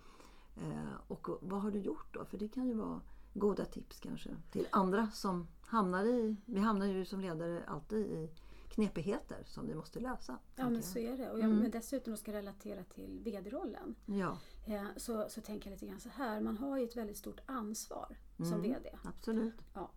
Eh, 0.56 0.94
och 1.08 1.28
vad 1.40 1.62
har 1.62 1.70
du 1.70 1.78
gjort 1.78 2.14
då? 2.14 2.24
För 2.24 2.38
det 2.38 2.48
kan 2.48 2.66
ju 2.66 2.74
vara 2.74 3.00
goda 3.34 3.64
tips 3.64 4.00
kanske 4.00 4.30
till 4.52 4.66
andra 4.70 5.10
som 5.10 5.46
hamnar 5.66 6.04
i... 6.04 6.36
Vi 6.44 6.60
hamnar 6.60 6.86
ju 6.86 7.04
som 7.04 7.20
ledare 7.20 7.62
alltid 7.66 8.06
i 8.06 8.30
knepigheter 8.70 9.42
som 9.46 9.66
vi 9.66 9.74
måste 9.74 10.00
lösa. 10.00 10.38
Ja 10.56 10.64
men 10.64 10.74
jag. 10.74 10.84
så 10.84 10.98
är 10.98 11.16
det. 11.16 11.30
Och 11.30 11.40
jag, 11.40 11.48
men 11.50 11.70
dessutom 11.70 12.16
ska 12.16 12.32
relatera 12.32 12.84
till 12.84 13.20
VD-rollen. 13.24 13.94
Ja, 14.06 14.38
Eh, 14.66 14.84
så, 14.96 15.28
så 15.28 15.40
tänker 15.40 15.70
jag 15.70 15.74
lite 15.74 15.86
grann 15.86 16.00
så 16.00 16.08
här. 16.08 16.40
Man 16.40 16.58
har 16.58 16.78
ju 16.78 16.84
ett 16.84 16.96
väldigt 16.96 17.16
stort 17.16 17.40
ansvar 17.46 18.16
som 18.36 18.46
Mm. 18.46 18.62
VD. 18.62 18.98
absolut. 19.04 19.54
Ja. 19.74 19.90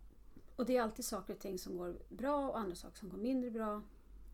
Och 0.56 0.66
det 0.66 0.76
är 0.76 0.82
alltid 0.82 1.04
saker 1.04 1.34
och 1.34 1.40
ting 1.40 1.58
som 1.58 1.76
går 1.76 1.96
bra 2.08 2.48
och 2.48 2.58
andra 2.58 2.74
saker 2.76 2.96
som 2.98 3.08
går 3.08 3.18
mindre 3.18 3.50
bra. 3.50 3.82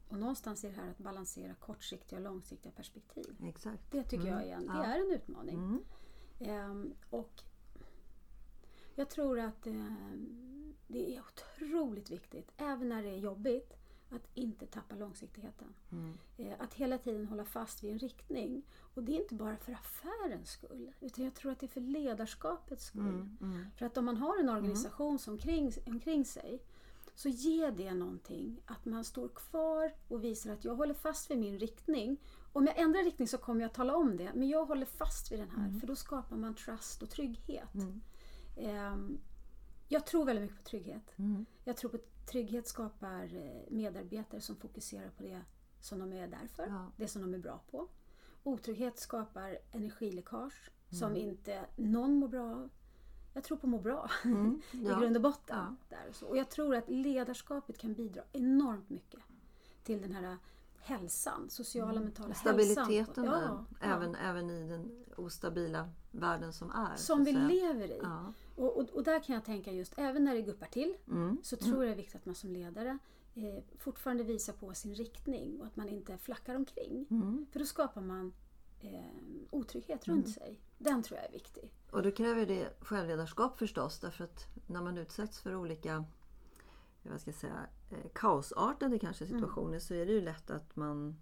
Och 0.08 0.18
någonstans 0.18 0.64
är 0.64 0.68
det 0.68 0.74
här 0.74 0.90
att 0.90 0.98
balansera 0.98 1.54
kortsiktiga 1.54 2.18
och 2.18 2.24
långsiktiga 2.24 2.72
perspektiv. 2.72 3.36
Exakt. 3.44 3.82
Det 3.90 4.02
tycker 4.04 4.26
jag 4.28 4.42
är 4.46 4.52
en, 4.56 4.66
det 4.66 4.72
är 4.84 5.00
en 5.00 5.10
utmaning. 5.10 5.54
Mm. 5.58 5.80
Ehm, 6.38 6.94
och 7.10 7.42
jag 8.94 9.10
tror 9.10 9.38
att 9.40 9.66
ehm, 9.66 10.74
det 10.86 11.16
är 11.16 11.20
otroligt 11.20 12.10
viktigt, 12.10 12.52
även 12.56 12.88
när 12.88 13.02
det 13.02 13.08
är 13.10 13.18
jobbigt, 13.18 13.72
att 14.10 14.28
inte 14.34 14.66
tappa 14.66 14.94
långsiktigheten. 14.94 15.74
Mm. 15.92 16.18
Eh, 16.36 16.52
Att 16.58 16.74
hela 16.74 16.98
tiden 16.98 17.26
hålla 17.26 17.44
fast 17.44 17.82
vid 17.84 17.92
en 17.92 17.98
riktning. 17.98 18.62
Och 18.94 19.02
det 19.02 19.16
är 19.16 19.20
inte 19.20 19.34
bara 19.34 19.56
för 19.56 19.72
affärens 19.72 20.50
skull, 20.50 20.92
utan 21.00 21.24
jag 21.24 21.34
tror 21.34 21.52
att 21.52 21.60
det 21.60 21.66
är 21.66 21.68
för 21.68 21.80
ledarskapets 21.80 22.84
skull. 22.84 23.00
Mm. 23.00 23.36
Mm. 23.40 23.64
För 23.76 23.86
att 23.86 23.96
om 23.96 24.04
man 24.04 24.16
har 24.16 24.38
en 24.40 24.48
organisation 24.48 25.18
som 25.18 25.38
kring, 25.38 25.72
omkring 25.86 26.24
sig 26.24 26.62
så 27.14 27.28
ger 27.28 27.70
det 27.70 27.94
någonting 27.94 28.62
att 28.66 28.84
man 28.84 29.04
står 29.04 29.28
kvar 29.28 29.94
och 30.08 30.24
visar 30.24 30.52
att 30.52 30.64
jag 30.64 30.74
håller 30.74 30.94
fast 30.94 31.30
vid 31.30 31.38
min 31.38 31.58
riktning. 31.58 32.16
Om 32.52 32.66
jag 32.66 32.78
ändrar 32.78 33.04
riktning 33.04 33.28
så 33.28 33.38
kommer 33.38 33.60
jag 33.60 33.72
tala 33.72 33.96
om 33.96 34.16
det, 34.16 34.30
men 34.34 34.48
jag 34.48 34.64
håller 34.66 34.86
fast 34.86 35.32
vid 35.32 35.38
den 35.38 35.50
här 35.50 35.80
för 35.80 35.86
då 35.86 35.96
skapar 35.96 36.36
man 36.36 36.54
trust 36.54 37.02
och 37.02 37.10
trygghet. 37.10 37.74
Mm. 37.74 38.00
Jag 39.92 40.06
tror 40.06 40.24
väldigt 40.24 40.42
mycket 40.42 40.56
på 40.64 40.68
trygghet. 40.70 41.18
Mm. 41.18 41.46
Jag 41.64 41.76
tror 41.76 41.90
på 41.90 41.96
att 41.96 42.26
trygghet 42.26 42.66
skapar 42.68 43.36
eh, 43.36 43.62
medarbetare 43.70 44.40
som 44.40 44.56
fokuserar 44.56 45.10
på 45.10 45.22
det 45.22 45.40
som 45.80 45.98
de 45.98 46.12
är 46.12 46.26
där 46.26 46.46
för, 46.54 46.66
Ja. 46.66 46.86
det 46.96 47.08
som 47.08 47.22
de 47.22 47.34
är 47.34 47.38
bra 47.38 47.60
på. 47.70 47.88
Otrygghet 48.42 48.98
skapar 48.98 49.58
energiläckage 49.72 50.70
Mm. 50.92 50.98
som 51.00 51.16
inte 51.16 51.66
någon 51.76 52.14
mår 52.14 52.28
bra 52.28 52.50
av. 52.50 52.70
Jag 53.34 53.44
tror 53.44 53.56
på 53.58 53.66
att 53.66 53.70
må 53.70 53.78
bra 53.78 54.10
Mm. 54.24 54.62
i 54.72 54.84
Ja. 54.86 54.98
grund 55.00 55.16
och 55.16 55.22
botten. 55.22 55.56
Ja. 55.58 55.76
Där 55.96 56.08
och, 56.08 56.14
så. 56.14 56.26
och 56.26 56.36
jag 56.36 56.50
tror 56.50 56.74
att 56.74 56.88
ledarskapet 56.88 57.78
kan 57.78 57.94
bidra 57.94 58.22
enormt 58.32 58.90
mycket 58.90 59.20
till 59.82 60.02
den 60.02 60.12
här 60.12 60.36
hälsan, 60.82 61.50
sociala 61.50 62.00
mentala 62.00 62.28
hälsan. 62.34 62.54
Mm. 62.54 62.64
Stabiliteten 62.66 63.24
ja, 63.24 63.30
där, 63.30 63.40
ja. 63.42 63.64
Även, 63.80 64.14
även 64.14 64.50
i 64.50 64.68
den 64.68 65.04
ostabila 65.16 65.88
världen 66.10 66.52
som 66.52 66.70
är. 66.70 66.96
Som 66.96 67.24
vi 67.24 67.32
lever 67.32 67.88
i. 67.90 68.00
Och, 68.60 68.76
och, 68.76 68.90
och 68.90 69.02
där 69.02 69.20
kan 69.20 69.34
jag 69.34 69.44
tänka 69.44 69.72
just, 69.72 69.94
även 69.96 70.24
när 70.24 70.34
det 70.34 70.42
guppar 70.42 70.66
till, 70.66 70.96
Mm. 71.08 71.38
så 71.42 71.56
tror 71.56 71.84
jag 71.84 71.90
det 71.90 71.94
är 71.94 71.96
viktigt 71.96 72.14
att 72.16 72.26
man 72.26 72.34
som 72.34 72.50
ledare 72.52 72.98
eh, 73.34 73.62
fortfarande 73.78 74.24
visar 74.24 74.52
på 74.52 74.74
sin 74.74 74.94
riktning 74.94 75.60
och 75.60 75.66
att 75.66 75.76
man 75.76 75.88
inte 75.88 76.18
flackar 76.18 76.54
omkring. 76.54 77.06
Mm. 77.10 77.46
För 77.52 77.58
då 77.58 77.64
skapar 77.64 78.00
man 78.00 78.32
eh, 78.80 79.00
otrygghet 79.50 80.08
runt 80.08 80.28
sig. 80.28 80.60
Den 80.78 81.02
tror 81.02 81.18
jag 81.18 81.28
är 81.28 81.32
viktig. 81.32 81.72
Och 81.90 82.02
då 82.02 82.10
kräver 82.10 82.46
det 82.46 82.76
självledarskap 82.80 83.58
förstås 83.58 83.98
därför 84.00 84.24
att 84.24 84.46
när 84.66 84.82
man 84.82 84.98
utsätts 84.98 85.40
för 85.40 85.54
olika 85.54 86.04
vad 87.02 87.20
ska 87.20 87.30
jag 87.30 87.38
säga, 87.40 87.66
eh, 87.90 88.10
kaosartade 88.14 88.98
kanske 88.98 89.24
Mm. 89.24 89.36
situationer 89.38 89.78
så 89.78 89.94
är 89.94 90.06
det 90.06 90.12
ju 90.12 90.20
lätt 90.20 90.50
att 90.50 90.76
man 90.76 91.16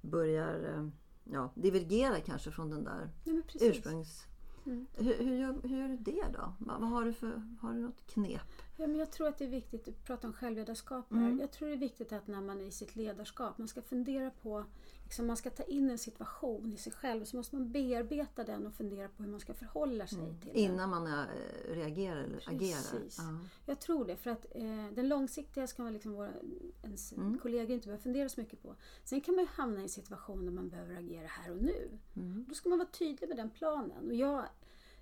börjar 0.00 0.74
eh, 0.74 0.88
ja, 1.32 1.52
divergera 1.54 2.20
kanske 2.20 2.50
från 2.50 2.70
den 2.70 2.84
där 2.84 3.10
Ja, 3.24 3.32
ursprungs... 3.60 4.26
Mm. 4.66 4.86
Hur, 4.92 5.18
hur, 5.24 5.36
gör, 5.36 5.60
hur 5.62 5.78
gör 5.78 5.88
du 5.88 5.96
det 5.96 6.24
då? 6.32 6.52
Vad, 6.58 6.80
vad 6.80 6.90
har, 6.90 7.04
du 7.04 7.12
för, 7.12 7.42
har 7.60 7.72
du 7.72 7.80
något 7.80 8.06
knep? 8.06 8.62
Ja, 8.80 8.86
men 8.86 8.98
jag 8.98 9.10
tror 9.10 9.28
att 9.28 9.38
det 9.38 9.44
är 9.44 9.48
viktigt, 9.48 9.84
du 9.84 9.92
pratar 9.92 10.28
om 10.28 10.34
självledarskap. 10.34 11.10
Mm. 11.10 11.40
Jag 11.40 11.50
tror 11.50 11.68
det 11.68 11.74
är 11.74 11.78
viktigt 11.78 12.12
att 12.12 12.26
när 12.26 12.40
man 12.40 12.60
är 12.60 12.64
i 12.64 12.70
sitt 12.70 12.96
ledarskap, 12.96 13.58
man 13.58 13.68
ska 13.68 13.82
fundera 13.82 14.30
på, 14.30 14.64
liksom 15.04 15.26
man 15.26 15.36
ska 15.36 15.50
ta 15.50 15.62
in 15.62 15.90
en 15.90 15.98
situation 15.98 16.72
i 16.72 16.76
sig 16.76 16.92
själv, 16.92 17.24
så 17.24 17.36
måste 17.36 17.56
man 17.56 17.72
bearbeta 17.72 18.44
den 18.44 18.66
och 18.66 18.74
fundera 18.74 19.08
på 19.08 19.22
hur 19.22 19.30
man 19.30 19.40
ska 19.40 19.54
förhålla 19.54 20.06
sig 20.06 20.18
till 20.18 20.48
den. 20.48 20.56
Mm. 20.56 20.72
Innan 20.72 20.90
man 20.90 21.06
eh, 21.06 21.24
reagerar 21.68 22.16
eller 22.16 22.42
agerar? 22.46 22.98
Precis. 22.98 23.18
Ja. 23.18 23.38
Jag 23.66 23.80
tror 23.80 24.04
det, 24.04 24.16
för 24.16 24.30
att 24.30 24.46
eh, 24.54 24.86
den 24.94 25.08
långsiktiga 25.08 25.66
ska 25.66 25.82
man 25.82 25.92
liksom 25.92 26.12
våra, 26.12 26.32
ens 26.82 27.12
Mm. 27.12 27.38
kollegor 27.38 27.70
inte 27.70 27.86
behöva 27.86 28.02
fundera 28.02 28.28
så 28.28 28.40
mycket 28.40 28.62
på. 28.62 28.74
Sen 29.04 29.20
kan 29.20 29.34
man 29.34 29.44
ju 29.44 29.50
hamna 29.50 29.80
i 29.80 29.82
en 29.82 29.88
situation 29.88 30.44
där 30.44 30.52
man 30.52 30.68
behöver 30.68 30.96
agera 30.96 31.26
här 31.26 31.50
och 31.50 31.62
nu. 31.62 31.90
Mm. 32.16 32.44
Då 32.48 32.54
ska 32.54 32.68
man 32.68 32.78
vara 32.78 32.88
tydlig 32.88 33.28
med 33.28 33.36
den 33.36 33.50
planen. 33.50 34.06
Och 34.06 34.14
jag, 34.14 34.44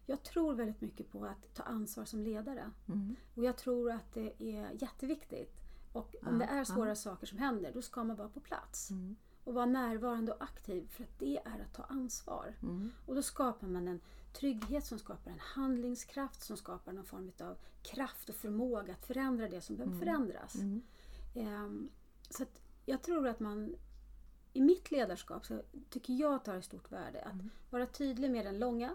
jag 0.09 0.23
tror 0.23 0.55
väldigt 0.55 0.81
mycket 0.81 1.11
på 1.11 1.25
att 1.25 1.55
ta 1.55 1.63
ansvar 1.63 2.05
som 2.05 2.23
ledare. 2.23 2.71
Mm. 2.89 3.17
Och 3.35 3.45
jag 3.45 3.57
tror 3.57 3.91
att 3.91 4.15
det 4.15 4.43
är 4.43 4.71
jätteviktigt. 4.73 5.55
Och 5.93 6.15
om 6.23 6.41
Ja, 6.41 6.47
det 6.47 6.53
är 6.53 6.65
svåra 6.65 6.89
ja. 6.89 6.95
saker 6.95 7.27
som 7.27 7.39
händer, 7.39 7.73
då 7.73 7.83
ska 7.83 8.05
man 8.05 8.17
vara 8.17 8.29
på 8.29 8.41
plats. 8.41 8.91
Mm. 8.91 9.17
Och 9.45 9.55
vara 9.55 9.67
närvarande 9.67 10.33
och 10.33 10.43
aktiv, 10.43 10.89
för 10.91 11.05
att 11.05 11.19
det 11.19 11.39
är 11.39 11.61
att 11.61 11.75
ta 11.75 11.83
ansvar. 11.83 12.55
Mm. 12.63 12.91
Och 13.07 13.15
då 13.15 13.23
skapar 13.23 13.67
man 13.67 13.89
en 13.89 14.01
trygghet 14.33 14.87
som 14.87 14.99
skapar 14.99 15.31
en 15.31 15.39
handlingskraft 15.39 16.43
som 16.43 16.57
skapar 16.57 16.93
någon 16.93 17.05
form 17.05 17.33
av 17.41 17.57
kraft 17.83 18.29
och 18.29 18.35
förmåga 18.35 18.93
att 18.93 19.07
förändra 19.07 19.49
det 19.49 19.61
som 19.61 19.77
behöver 19.77 19.99
förändras. 19.99 20.55
Mm. 20.55 20.83
Ehm, 21.35 21.91
så 22.31 22.43
att 22.43 22.61
jag 22.87 23.03
tror 23.03 23.29
att 23.29 23.41
man 23.41 23.77
i 24.53 24.61
mitt 24.61 24.91
ledarskap 24.91 25.47
så 25.47 25.63
tycker 25.91 26.13
jag 26.13 26.35
att 26.35 26.45
det 26.45 26.51
har 26.51 26.59
ett 26.59 26.65
stort 26.65 26.93
värde 26.93 27.23
att 27.23 27.37
vara 27.71 27.87
tydlig 27.87 28.31
med 28.31 28.47
den 28.47 28.59
långa 28.59 28.95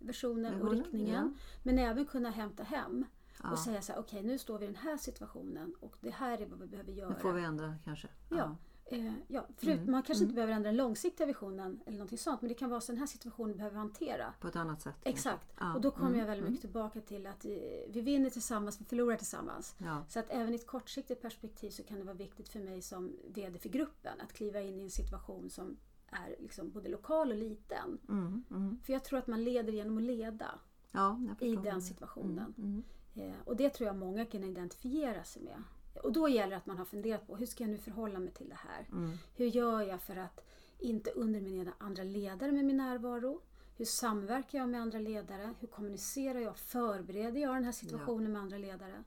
versionen 0.00 0.54
och 0.54 0.60
Versionen, 0.60 0.78
riktningen. 0.82 1.38
Men 1.62 1.78
även 1.78 2.06
kunna 2.06 2.30
hämta 2.30 2.62
hem 2.62 3.04
Ja. 3.42 3.50
och 3.50 3.58
säga 3.58 3.82
så 3.82 3.92
här, 3.92 4.00
okej 4.00 4.22
nu 4.22 4.38
står 4.38 4.58
vi 4.58 4.64
i 4.64 4.66
den 4.68 4.76
här 4.76 4.96
situationen 4.96 5.74
och 5.80 5.96
det 6.00 6.10
här 6.10 6.38
är 6.42 6.46
vad 6.46 6.58
vi 6.58 6.66
behöver 6.66 6.92
göra. 6.92 7.08
Nu 7.08 7.14
får 7.14 7.32
vi 7.32 7.42
ändra 7.42 7.74
kanske. 7.84 8.08
Ja. 8.28 8.56
Eh, 8.84 9.12
ja, 9.28 9.46
förut, 9.56 9.88
Man 9.88 10.02
kanske 10.02 10.24
inte 10.24 10.34
behöver 10.34 10.52
ändra 10.52 10.68
den 10.68 10.76
långsiktiga 10.76 11.26
visionen 11.26 11.80
eller 11.86 11.98
någonting 11.98 12.18
sånt 12.18 12.40
men 12.42 12.48
det 12.48 12.54
kan 12.54 12.70
vara 12.70 12.80
så 12.80 12.92
den 12.92 12.98
här 12.98 13.06
situationen 13.06 13.56
behöver 13.56 13.74
vi 13.74 13.78
hantera. 13.78 14.34
På 14.40 14.48
ett 14.48 14.56
annat 14.56 14.82
sätt. 14.82 14.94
Exakt. 15.02 15.52
Ja. 15.60 15.74
Och 15.74 15.80
då 15.80 15.90
kommer 15.90 16.06
Mm. 16.08 16.20
jag 16.20 16.26
väldigt 16.26 16.46
mycket 16.48 16.60
tillbaka 16.60 17.00
till 17.00 17.26
att 17.26 17.44
eh, 17.44 17.50
vi 17.88 18.00
vinner 18.00 18.30
tillsammans, 18.30 18.80
vi 18.80 18.84
förlorar 18.84 19.16
tillsammans. 19.16 19.74
Ja. 19.78 20.04
Så 20.08 20.18
att 20.20 20.26
även 20.30 20.52
i 20.52 20.54
ett 20.56 20.66
kortsiktigt 20.66 21.22
perspektiv 21.22 21.70
så 21.70 21.82
kan 21.82 21.98
det 21.98 22.04
vara 22.04 22.14
viktigt 22.16 22.48
för 22.48 22.60
mig 22.60 22.82
som 22.82 23.16
VD 23.28 23.58
för 23.58 23.68
gruppen 23.68 24.20
att 24.20 24.32
kliva 24.32 24.60
in 24.60 24.80
i 24.80 24.82
en 24.82 24.90
situation 24.90 25.50
som 25.50 25.76
är 26.10 26.36
liksom 26.42 26.70
både 26.70 26.88
lokal 26.88 27.30
och 27.30 27.36
liten. 27.36 27.98
Mm. 28.08 28.44
Mm. 28.50 28.78
För 28.84 28.92
jag 28.92 29.04
tror 29.04 29.18
att 29.18 29.26
man 29.26 29.44
leder 29.44 29.72
genom 29.72 29.96
att 29.96 30.02
leda 30.02 30.58
Ja, 30.92 31.20
i 31.40 31.56
den 31.56 31.64
det. 31.74 31.80
situationen. 31.80 32.54
Mm. 32.58 32.82
Eh, 33.14 33.34
och 33.44 33.56
det 33.56 33.70
tror 33.70 33.86
jag 33.86 33.96
många 33.96 34.24
kan 34.24 34.44
identifiera 34.44 35.24
sig 35.24 35.42
med. 35.42 35.62
Och 36.02 36.12
då 36.12 36.28
gäller 36.28 36.50
det 36.50 36.56
att 36.56 36.66
man 36.66 36.78
har 36.78 36.84
funderat 36.84 37.26
på 37.26 37.36
hur 37.36 37.46
ska 37.46 37.64
jag 37.64 37.70
nu 37.70 37.78
förhålla 37.78 38.18
mig 38.18 38.32
till 38.32 38.48
det 38.48 38.58
här? 38.68 38.86
Mm. 38.92 39.16
Hur 39.36 39.46
gör 39.46 39.82
jag 39.82 40.00
för 40.02 40.16
att 40.16 40.44
inte 40.78 41.10
underminera 41.10 41.72
andra 41.78 42.02
ledare 42.02 42.52
med 42.52 42.64
min 42.64 42.76
närvaro? 42.76 43.40
Hur 43.76 43.84
samverkar 43.84 44.58
jag 44.58 44.68
med 44.68 44.80
andra 44.80 44.98
ledare? 44.98 45.54
Hur 45.60 45.68
kommunicerar 45.68 46.38
jag? 46.38 46.58
Förbereder 46.58 47.40
jag 47.40 47.54
den 47.54 47.64
här 47.64 47.72
situationen 47.72 48.32
med 48.32 48.42
andra 48.42 48.58
ledare? 48.58 49.04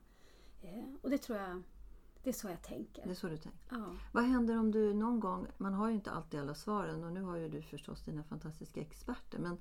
Eh, 0.62 0.84
och 1.02 1.10
det 1.10 1.18
tror 1.18 1.38
jag 1.38 1.62
Det 2.24 2.30
är 2.30 2.34
så 2.34 2.48
jag 2.48 2.62
tänker. 2.62 3.04
Det 3.04 3.10
är 3.10 3.14
så 3.14 3.28
du 3.28 3.36
tänker. 3.36 3.60
Ja. 3.70 3.84
Vad 4.12 4.24
händer 4.24 4.58
om 4.58 4.70
du 4.70 4.94
någon 4.94 5.20
gång, 5.20 5.46
man 5.58 5.74
har 5.74 5.88
ju 5.88 5.94
inte 5.94 6.10
alltid 6.10 6.40
alla 6.40 6.54
svaren 6.54 7.04
och 7.04 7.12
nu 7.12 7.22
har 7.22 7.36
ju 7.36 7.48
du 7.48 7.62
förstås 7.62 8.02
dina 8.02 8.22
fantastiska 8.24 8.80
experter 8.80 9.38
men 9.38 9.56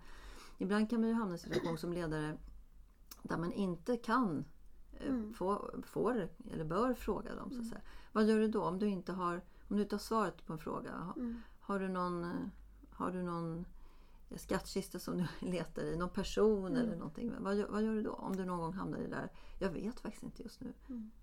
ibland 0.57 0.89
kan 0.89 0.99
man 0.99 1.09
ju 1.09 1.15
hamna 1.15 1.31
i 1.33 1.37
en 1.37 1.39
situation 1.39 1.77
som 1.77 1.93
ledare 1.93 2.37
där 3.23 3.37
man 3.37 3.51
inte 3.51 3.97
kan 3.97 4.45
eh, 4.93 5.07
Mm. 5.07 5.33
få, 5.33 5.69
får 5.83 6.29
eller 6.51 6.63
bör 6.65 6.93
fråga 6.93 7.35
dem. 7.35 7.51
Så 7.51 7.59
att 7.61 7.67
säga. 7.67 7.81
Vad 8.11 8.25
gör 8.25 8.39
du 8.39 8.47
då 8.47 8.63
om 8.63 8.79
du 8.79 8.87
inte 8.87 9.13
har, 9.13 9.41
om 9.67 9.75
du 9.75 9.81
inte 9.83 9.95
har 9.95 9.99
svaret 9.99 10.45
på 10.45 10.53
en 10.53 10.59
fråga? 10.59 10.91
Har, 10.91 11.13
Mm. 11.13 11.41
har 11.59 11.79
du 11.79 11.87
någon, 11.89 12.25
har 12.91 13.11
du 13.11 13.23
någon 13.23 13.65
skattkista 14.37 14.99
som 14.99 15.17
du 15.17 15.25
letar 15.47 15.83
i? 15.83 15.95
Någon 15.97 16.09
person 16.09 16.65
Mm. 16.67 16.81
eller 16.81 16.95
någonting? 16.95 17.33
Vad, 17.39 17.55
gör- 17.55 17.67
vad 17.67 17.83
gör 17.83 17.93
du 17.95 18.01
då 18.01 18.11
om 18.11 18.35
du 18.35 18.45
någon 18.45 18.59
gång 18.59 18.73
hamnar 18.73 18.97
i 18.97 19.01
det 19.01 19.07
där? 19.09 19.29
Jag 19.59 19.69
vet 19.69 19.99
faktiskt 19.99 20.23
inte 20.23 20.43
just 20.43 20.61
nu. 20.61 20.73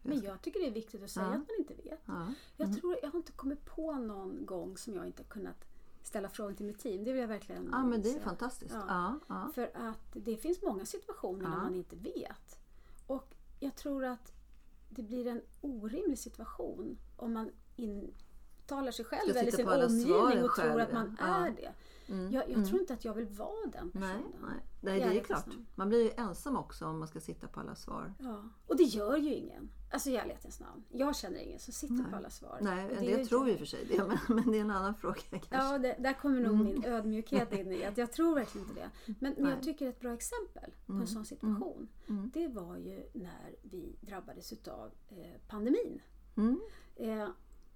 Men 0.02 0.20
jag 0.22 0.42
tycker 0.42 0.60
det 0.60 0.66
är 0.66 0.70
viktigt 0.72 1.02
att 1.02 1.10
säga 1.10 1.26
Ja. 1.26 1.32
att 1.32 1.38
man 1.38 1.56
inte 1.58 1.74
vet. 1.74 2.00
Ja. 2.06 2.26
Jag 2.56 2.76
tror 2.80 2.96
jag 3.02 3.10
har 3.10 3.16
inte 3.18 3.32
kommit 3.32 3.64
på 3.64 3.92
någon 3.92 4.46
gång 4.46 4.76
som 4.76 4.94
jag 4.94 5.06
inte 5.06 5.22
kunnat 5.24 5.64
ställa 6.02 6.28
frågan 6.28 6.56
till 6.56 6.66
mitt 6.66 6.78
team. 6.78 7.04
Det 7.04 7.12
vill 7.12 7.20
jag 7.20 7.28
verkligen 7.28 7.68
ja 7.72 7.84
men 7.84 8.02
det 8.02 8.10
är 8.16 8.20
fantastiskt. 8.20 8.74
Ja. 8.88 9.18
För 9.54 9.70
att 9.74 10.10
det 10.12 10.36
finns 10.36 10.62
många 10.62 10.84
situationer 10.86 11.42
Ja. 11.44 11.48
man 11.56 11.74
inte 11.74 11.96
vet. 11.96 12.60
Och 13.06 13.34
jag 13.60 13.76
tror 13.76 14.04
att 14.04 14.32
det 14.88 15.02
blir 15.02 15.26
en 15.26 15.42
orimlig 15.60 16.18
situation 16.18 16.98
om 17.16 17.32
man 17.32 17.50
intalar 18.70 18.92
sig 18.92 19.04
själv 19.04 19.36
eller 19.36 19.50
sin 19.50 19.68
omgivning 19.68 20.44
och 20.44 20.54
tror 20.54 20.80
att 20.80 20.92
man 20.92 21.16
ja. 21.20 21.46
är 21.46 21.50
det. 21.50 21.72
Mm, 22.12 22.32
Jag, 22.32 22.44
jag 22.44 22.50
mm. 22.54 22.66
tror 22.68 22.80
inte 22.80 22.94
att 22.94 23.04
jag 23.04 23.14
vill 23.14 23.26
vara 23.26 23.66
den 23.72 23.90
Nej, 23.94 24.02
personen. 24.02 24.32
nej. 24.42 24.64
nej 24.80 24.96
I 24.96 24.98
det 25.00 25.04
är 25.04 25.08
ärlighetens 25.08 25.44
klart. 25.44 25.56
Man 25.74 25.88
blir 25.88 26.04
ju 26.04 26.10
ensam 26.16 26.56
också 26.56 26.86
om 26.86 26.98
man 26.98 27.08
ska 27.08 27.20
sitta 27.20 27.46
på 27.48 27.60
alla 27.60 27.74
svar. 27.74 28.14
Ja. 28.18 28.44
Och 28.66 28.76
det 28.76 28.82
gör 28.82 29.16
ju 29.16 29.34
ingen. 29.34 29.70
Alltså 29.92 30.10
i 30.10 30.16
ärlighetens 30.16 30.60
namn. 30.60 30.84
Jag 30.88 31.16
känner 31.16 31.38
ingen 31.38 31.58
som 31.58 31.72
sitter 31.72 31.94
Nej. 31.94 32.10
på 32.10 32.16
alla 32.16 32.30
svar. 32.30 32.58
Nej, 32.60 32.84
Och 32.86 32.96
är 32.96 33.00
ju 33.02 33.16
del 33.16 33.28
tror 33.28 33.48
ju 33.48 33.56
för 33.56 33.64
sig 33.64 33.84
det, 33.84 34.04
men, 34.04 34.18
men 34.36 34.50
det 34.52 34.56
är 34.58 34.60
en 34.60 34.70
annan 34.70 34.94
fråga 34.94 35.20
kanske. 35.30 35.48
Ja, 35.56 35.78
det, 35.78 35.96
där 35.98 36.12
kommer 36.12 36.40
nog 36.40 36.64
min 36.64 36.84
ödmjukhet 36.84 37.52
in 37.52 37.72
i 37.72 37.84
att 37.84 37.98
jag 37.98 38.12
tror 38.12 38.34
verkligen 38.34 38.68
inte 38.68 38.80
det. 38.80 38.90
Men, 39.06 39.14
men 39.18 39.32
Mm. 39.32 39.42
Nej. 39.44 39.52
jag 39.54 39.62
tycker 39.62 39.88
ett 39.88 40.00
bra 40.00 40.12
exempel 40.12 40.70
på 40.86 40.92
Mm. 40.92 41.02
en 41.02 41.08
sån 41.08 41.24
situation, 41.24 41.88
Mm. 42.08 42.30
det 42.34 42.48
var 42.48 42.76
ju 42.76 43.02
när 43.12 43.54
vi 43.62 43.96
drabbades 44.00 44.52
utav 44.52 44.90
eh, 45.08 45.40
pandemin. 45.48 46.00
Mm. 46.36 46.60
Eh, 46.96 47.28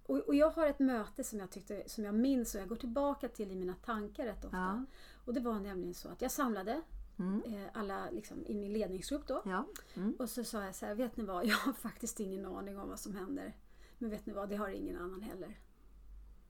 och, 0.06 0.16
och 0.18 0.34
jag 0.34 0.50
har 0.50 0.66
ett 0.66 0.78
möte 0.78 1.24
som 1.24 1.38
jag, 1.38 1.50
tyckte, 1.50 1.82
som 1.86 2.04
jag 2.04 2.14
minns 2.14 2.54
och 2.54 2.60
jag 2.60 2.68
går 2.68 2.76
tillbaka 2.76 3.28
till 3.28 3.50
i 3.50 3.54
mina 3.54 3.74
tankar 3.74 4.24
rätt 4.24 4.44
ofta. 4.44 4.56
Ja. 4.56 4.84
Och 5.24 5.34
det 5.34 5.40
var 5.40 5.60
nämligen 5.60 5.94
så 5.94 6.08
att 6.08 6.22
jag 6.22 6.30
samlade 6.30 6.82
Mm. 7.18 7.42
eh, 7.46 7.68
alla 7.74 8.10
liksom, 8.10 8.46
i 8.46 8.54
min 8.54 8.72
ledningsgrupp 8.72 9.26
då. 9.26 9.42
Ja. 9.44 9.66
Mm. 9.94 10.14
Och 10.18 10.30
så 10.30 10.44
sa 10.44 10.64
jag 10.64 10.74
så 10.74 10.86
här, 10.86 10.94
vet 10.94 11.16
ni 11.16 11.24
vad, 11.24 11.46
jag 11.46 11.56
har 11.56 11.72
faktiskt 11.72 12.20
ingen 12.20 12.46
aning 12.46 12.78
om 12.78 12.88
vad 12.88 13.00
som 13.00 13.14
händer. 13.16 13.56
Men 13.98 14.10
vet 14.10 14.26
ni 14.26 14.32
vad, 14.32 14.48
det 14.48 14.56
har 14.56 14.68
ingen 14.68 14.96
annan 14.98 15.22
heller. 15.22 15.58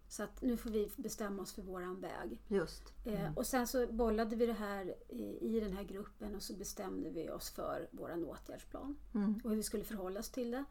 Så 0.08 0.22
att 0.22 0.42
nu 0.42 0.56
får 0.56 0.70
vi 0.70 0.90
bestämma 0.96 1.42
oss 1.42 1.52
för 1.52 1.62
våran 1.62 2.00
väg. 2.00 2.42
Just. 2.48 2.82
Eh, 3.06 3.34
och 3.36 3.46
sen 3.46 3.66
så 3.66 3.86
bollade 3.86 4.36
vi 4.36 4.46
det 4.46 4.52
här 4.52 4.94
i, 5.08 5.38
i 5.56 5.60
den 5.60 5.72
här 5.72 5.82
gruppen 5.82 6.34
och 6.34 6.42
så 6.42 6.54
bestämde 6.54 7.10
vi 7.10 7.30
oss 7.30 7.50
för 7.50 7.88
våran 7.90 8.24
åtgärdsplan 8.24 8.96
Mm. 9.14 9.40
och 9.44 9.50
hur 9.50 9.56
vi 9.56 9.62
skulle 9.62 9.84
förhålla 9.84 10.20
oss 10.20 10.30
till 10.30 10.50
det. 10.50 10.64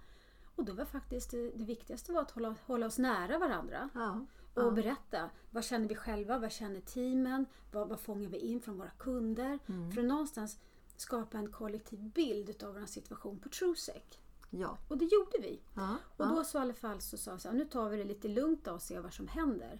Och 0.55 0.65
då 0.65 0.73
var 0.73 0.85
faktiskt 0.85 1.31
det, 1.31 1.51
det 1.51 1.63
viktigaste 1.65 2.11
var 2.13 2.21
att 2.21 2.31
hålla, 2.31 2.55
hålla 2.65 2.85
oss 2.85 2.97
nära 2.97 3.37
varandra 3.39 3.89
Ja. 3.93 4.25
och 4.53 4.63
Ja. 4.63 4.71
berätta. 4.71 5.29
Vad 5.51 5.63
känner 5.63 5.87
vi 5.87 5.95
själva? 5.95 6.37
Vad 6.37 6.51
känner 6.51 6.79
teamen? 6.81 7.45
Vad, 7.71 7.89
vad 7.89 7.99
fångar 7.99 8.29
vi 8.29 8.37
in 8.37 8.61
från 8.61 8.77
våra 8.77 8.89
kunder? 8.89 9.59
Mm. 9.67 9.91
För 9.91 10.01
att 10.01 10.07
någonstans 10.07 10.59
skapa 10.97 11.37
en 11.37 11.51
kollektiv 11.51 11.99
bild 11.99 12.49
utav 12.49 12.73
vår 12.73 12.85
situation 12.85 13.39
på 13.39 13.49
TrueSec. 13.49 14.03
Ja. 14.49 14.77
Och 14.87 14.97
det 14.97 15.05
gjorde 15.05 15.37
vi. 15.41 15.61
Ja. 15.73 15.95
Och 16.17 16.27
då 16.27 16.43
så 16.43 16.57
i 16.57 16.61
alla 16.61 16.73
fall 16.73 17.01
så 17.01 17.17
sa 17.17 17.31
jag 17.31 17.41
så 17.41 17.49
här, 17.49 17.55
nu 17.55 17.65
tar 17.65 17.89
vi 17.89 17.97
det 17.97 18.03
lite 18.03 18.27
lugnt 18.27 18.65
då 18.65 18.71
och 18.71 18.81
ser 18.81 18.99
vad 18.99 19.13
som 19.13 19.27
händer. 19.27 19.79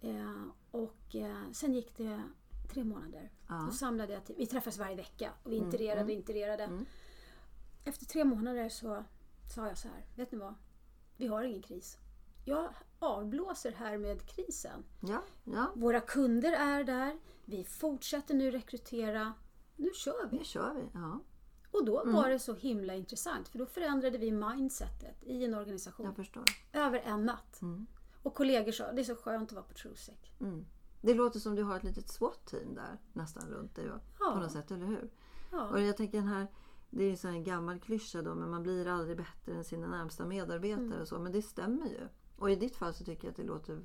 Eh, 0.00 0.42
och 0.70 1.14
eh, 1.14 1.42
sen 1.52 1.74
gick 1.74 1.96
det 1.96 2.22
tre 2.72 2.84
månader. 2.84 3.30
Ja. 3.48 3.64
Då 3.66 3.72
samlade 3.72 4.12
jag 4.12 4.24
till, 4.24 4.34
vi 4.38 4.46
träffades 4.46 4.78
varje 4.78 4.96
vecka 4.96 5.32
och 5.42 5.52
vi 5.52 5.56
Mm, 5.56 5.66
intererade 5.66 6.00
och 6.00 6.04
mm. 6.10 6.16
intererade. 6.16 6.62
Mm. 6.64 6.86
Efter 7.84 8.06
tre 8.06 8.24
månader 8.24 8.68
så 8.68 9.04
sa 9.48 9.66
jag 9.66 9.78
så 9.78 9.88
här, 9.88 10.06
vet 10.14 10.32
ni 10.32 10.38
vad? 10.38 10.54
Vi 11.16 11.26
har 11.26 11.42
ingen 11.42 11.62
kris. 11.62 11.98
Jag 12.44 12.68
avblåser 12.98 13.72
här 13.72 13.98
med 13.98 14.26
krisen. 14.26 14.84
Ja. 15.00 15.22
Ja. 15.44 15.72
Våra 15.74 16.00
kunder 16.00 16.52
är 16.52 16.84
där. 16.84 17.18
Vi 17.44 17.64
fortsätter 17.64 18.34
nu 18.34 18.50
rekrytera. 18.50 19.32
Nu 19.76 19.90
kör 19.94 20.28
vi. 20.30 20.38
Nu 20.38 20.44
kör 20.44 20.74
vi. 20.74 20.82
Ja. 20.94 21.20
Och 21.70 21.84
då 21.84 22.00
Mm. 22.02 22.14
var 22.14 22.28
det 22.30 22.38
så 22.38 22.54
himla 22.54 22.94
intressant 22.94 23.48
för 23.48 23.58
då 23.58 23.66
förändrade 23.66 24.18
vi 24.18 24.32
mindsetet 24.32 25.22
i 25.24 25.44
en 25.44 25.54
organisation 25.54 26.06
över 26.72 26.98
en 26.98 27.26
natt. 27.26 27.62
Mm. 27.62 27.86
Och 28.22 28.34
kollegor 28.34 28.72
sa 28.72 28.92
det 28.92 29.00
är 29.02 29.04
så 29.04 29.14
skönt 29.16 29.48
att 29.48 29.52
vara 29.54 29.64
på 29.64 29.74
TrueSec. 29.74 30.16
Mm. 30.40 30.66
Det 31.02 31.14
låter 31.14 31.40
som 31.40 31.54
du 31.54 31.62
har 31.62 31.76
ett 31.76 31.84
litet 31.84 32.08
SWAT-team 32.08 32.74
där 32.74 32.98
nästan 33.12 33.48
runt 33.48 33.74
dig? 33.74 33.86
Ja. 33.86 34.32
på 34.32 34.38
något 34.40 34.52
sätt, 34.52 34.70
eller 34.70 34.86
hur? 34.86 35.10
Ja. 35.52 35.68
Och 35.68 35.80
jag 35.80 35.96
tänker 35.96 36.18
den 36.18 36.28
här, 36.28 36.46
det 36.90 37.02
är 37.02 37.06
ju 37.06 37.10
en 37.10 37.16
sån 37.16 37.32
här 37.32 37.40
gammal 37.40 37.78
klyscha 37.80 38.22
då, 38.22 38.34
men 38.34 38.50
man 38.50 38.62
blir 38.62 38.86
aldrig 38.88 39.16
bättre 39.16 39.54
än 39.54 39.64
sina 39.64 39.88
närmsta 39.88 40.24
medarbetare 40.26 40.84
Mm. 40.86 41.00
och 41.00 41.08
så, 41.08 41.18
men 41.18 41.32
det 41.32 41.42
stämmer 41.42 41.86
ju. 41.86 42.08
Och 42.36 42.50
i 42.50 42.56
ditt 42.56 42.76
fall 42.76 42.94
så 42.94 43.04
tycker 43.04 43.24
jag 43.24 43.30
att 43.30 43.36
det 43.36 43.42
låter 43.44 43.80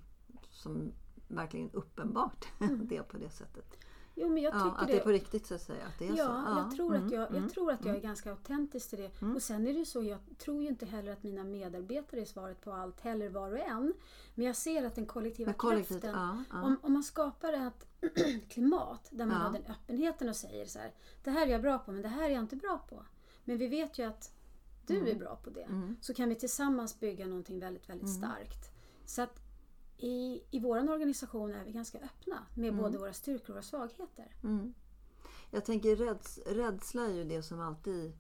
som 0.50 0.92
verkligen 1.28 1.70
uppenbart 1.72 2.46
Mm. 2.60 2.88
det 2.90 3.04
på 3.04 3.18
det 3.18 3.30
sättet. 3.30 3.78
Jo 4.16 4.30
men 4.30 4.44
jag 4.44 4.54
Ja, 4.56 4.60
tycker 4.64 4.82
att 4.82 4.88
det 4.88 4.98
är 5.00 5.04
på 5.04 5.10
riktigt 5.10 5.46
så 5.46 5.56
att 5.56 5.62
säga. 5.62 5.86
Att 5.86 6.00
det 6.00 6.08
är 6.08 6.18
Ja, 6.18 6.44
så. 6.48 6.58
jag 6.60 6.76
tror, 6.76 6.96
mm, 6.96 7.06
att 7.08 7.14
jag, 7.14 7.30
mm, 7.30 7.42
jag 7.44 7.52
tror 7.54 7.72
att 7.72 7.86
jag 7.86 7.96
är 7.96 8.00
ganska 8.00 8.32
autentisk 8.32 8.90
till 8.90 9.00
det. 9.00 9.26
Och 9.36 9.42
sen 9.42 9.68
är 9.68 9.74
det 9.74 9.80
ju 9.80 9.86
så, 9.86 10.04
jag 10.04 10.20
tror 10.38 10.62
ju 10.64 10.68
inte 10.68 10.86
heller 10.86 11.12
att 11.12 11.24
mina 11.24 11.44
medarbetare 11.44 12.22
är 12.22 12.26
svaret 12.26 12.62
på 12.62 12.74
allt 12.74 13.02
heller 13.02 13.30
var 13.30 13.52
och 13.52 13.60
en. 13.60 13.94
Men 14.36 14.46
jag 14.46 14.56
ser 14.56 14.86
att 14.86 14.96
den 14.96 15.06
kollektiva 15.06 15.54
kraften, 15.54 16.00
ja, 16.04 16.44
ja. 16.52 16.62
Om, 16.62 16.78
om 16.82 16.94
man 16.94 17.04
skapar 17.04 17.54
ett 17.54 17.88
klimat 18.50 19.08
där 19.12 19.26
man 19.26 19.36
Ja. 19.38 19.44
har 19.48 19.54
den 19.54 19.66
öppenheten 19.66 20.30
och 20.30 20.36
säger 20.36 20.66
så 20.66 20.80
här, 20.80 20.92
det 21.24 21.32
här 21.32 21.48
är 21.48 21.52
jag 21.52 21.62
bra 21.62 21.80
på 21.80 21.92
men 21.92 22.02
det 22.02 22.08
här 22.08 22.24
är 22.30 22.34
jag 22.34 22.40
inte 22.44 22.56
bra 22.56 22.78
på. 22.90 23.04
Men 23.44 23.58
vi 23.58 23.68
vet 23.68 23.98
ju 24.00 24.04
att 24.04 24.34
du 24.88 25.10
är 25.10 25.16
bra 25.16 25.36
på 25.44 25.50
det. 25.50 25.62
Mm. 25.64 25.96
Så 26.02 26.14
kan 26.14 26.30
vi 26.30 26.36
tillsammans 26.36 27.00
bygga 27.00 27.28
någonting 27.28 27.60
väldigt, 27.60 27.90
väldigt 27.90 28.10
starkt. 28.10 28.72
Så 29.06 29.22
att 29.22 29.40
i, 30.04 30.44
i 30.52 30.60
vår 30.60 30.90
organisation 30.92 31.52
är 31.54 31.66
vi 31.66 31.72
ganska 31.72 31.98
öppna 31.98 32.46
med 32.54 32.76
både 32.76 32.98
våra 32.98 33.14
styrkor 33.14 33.50
och 33.50 33.54
våra 33.56 33.62
svagheter. 33.64 34.36
Mm. 34.44 34.74
Jag 35.52 35.66
tänker 35.66 35.96
räds, 35.96 36.40
rädsla 36.46 37.06
är 37.06 37.14
ju 37.14 37.24
det 37.24 37.44
som 37.44 37.60
alltid 37.60 38.14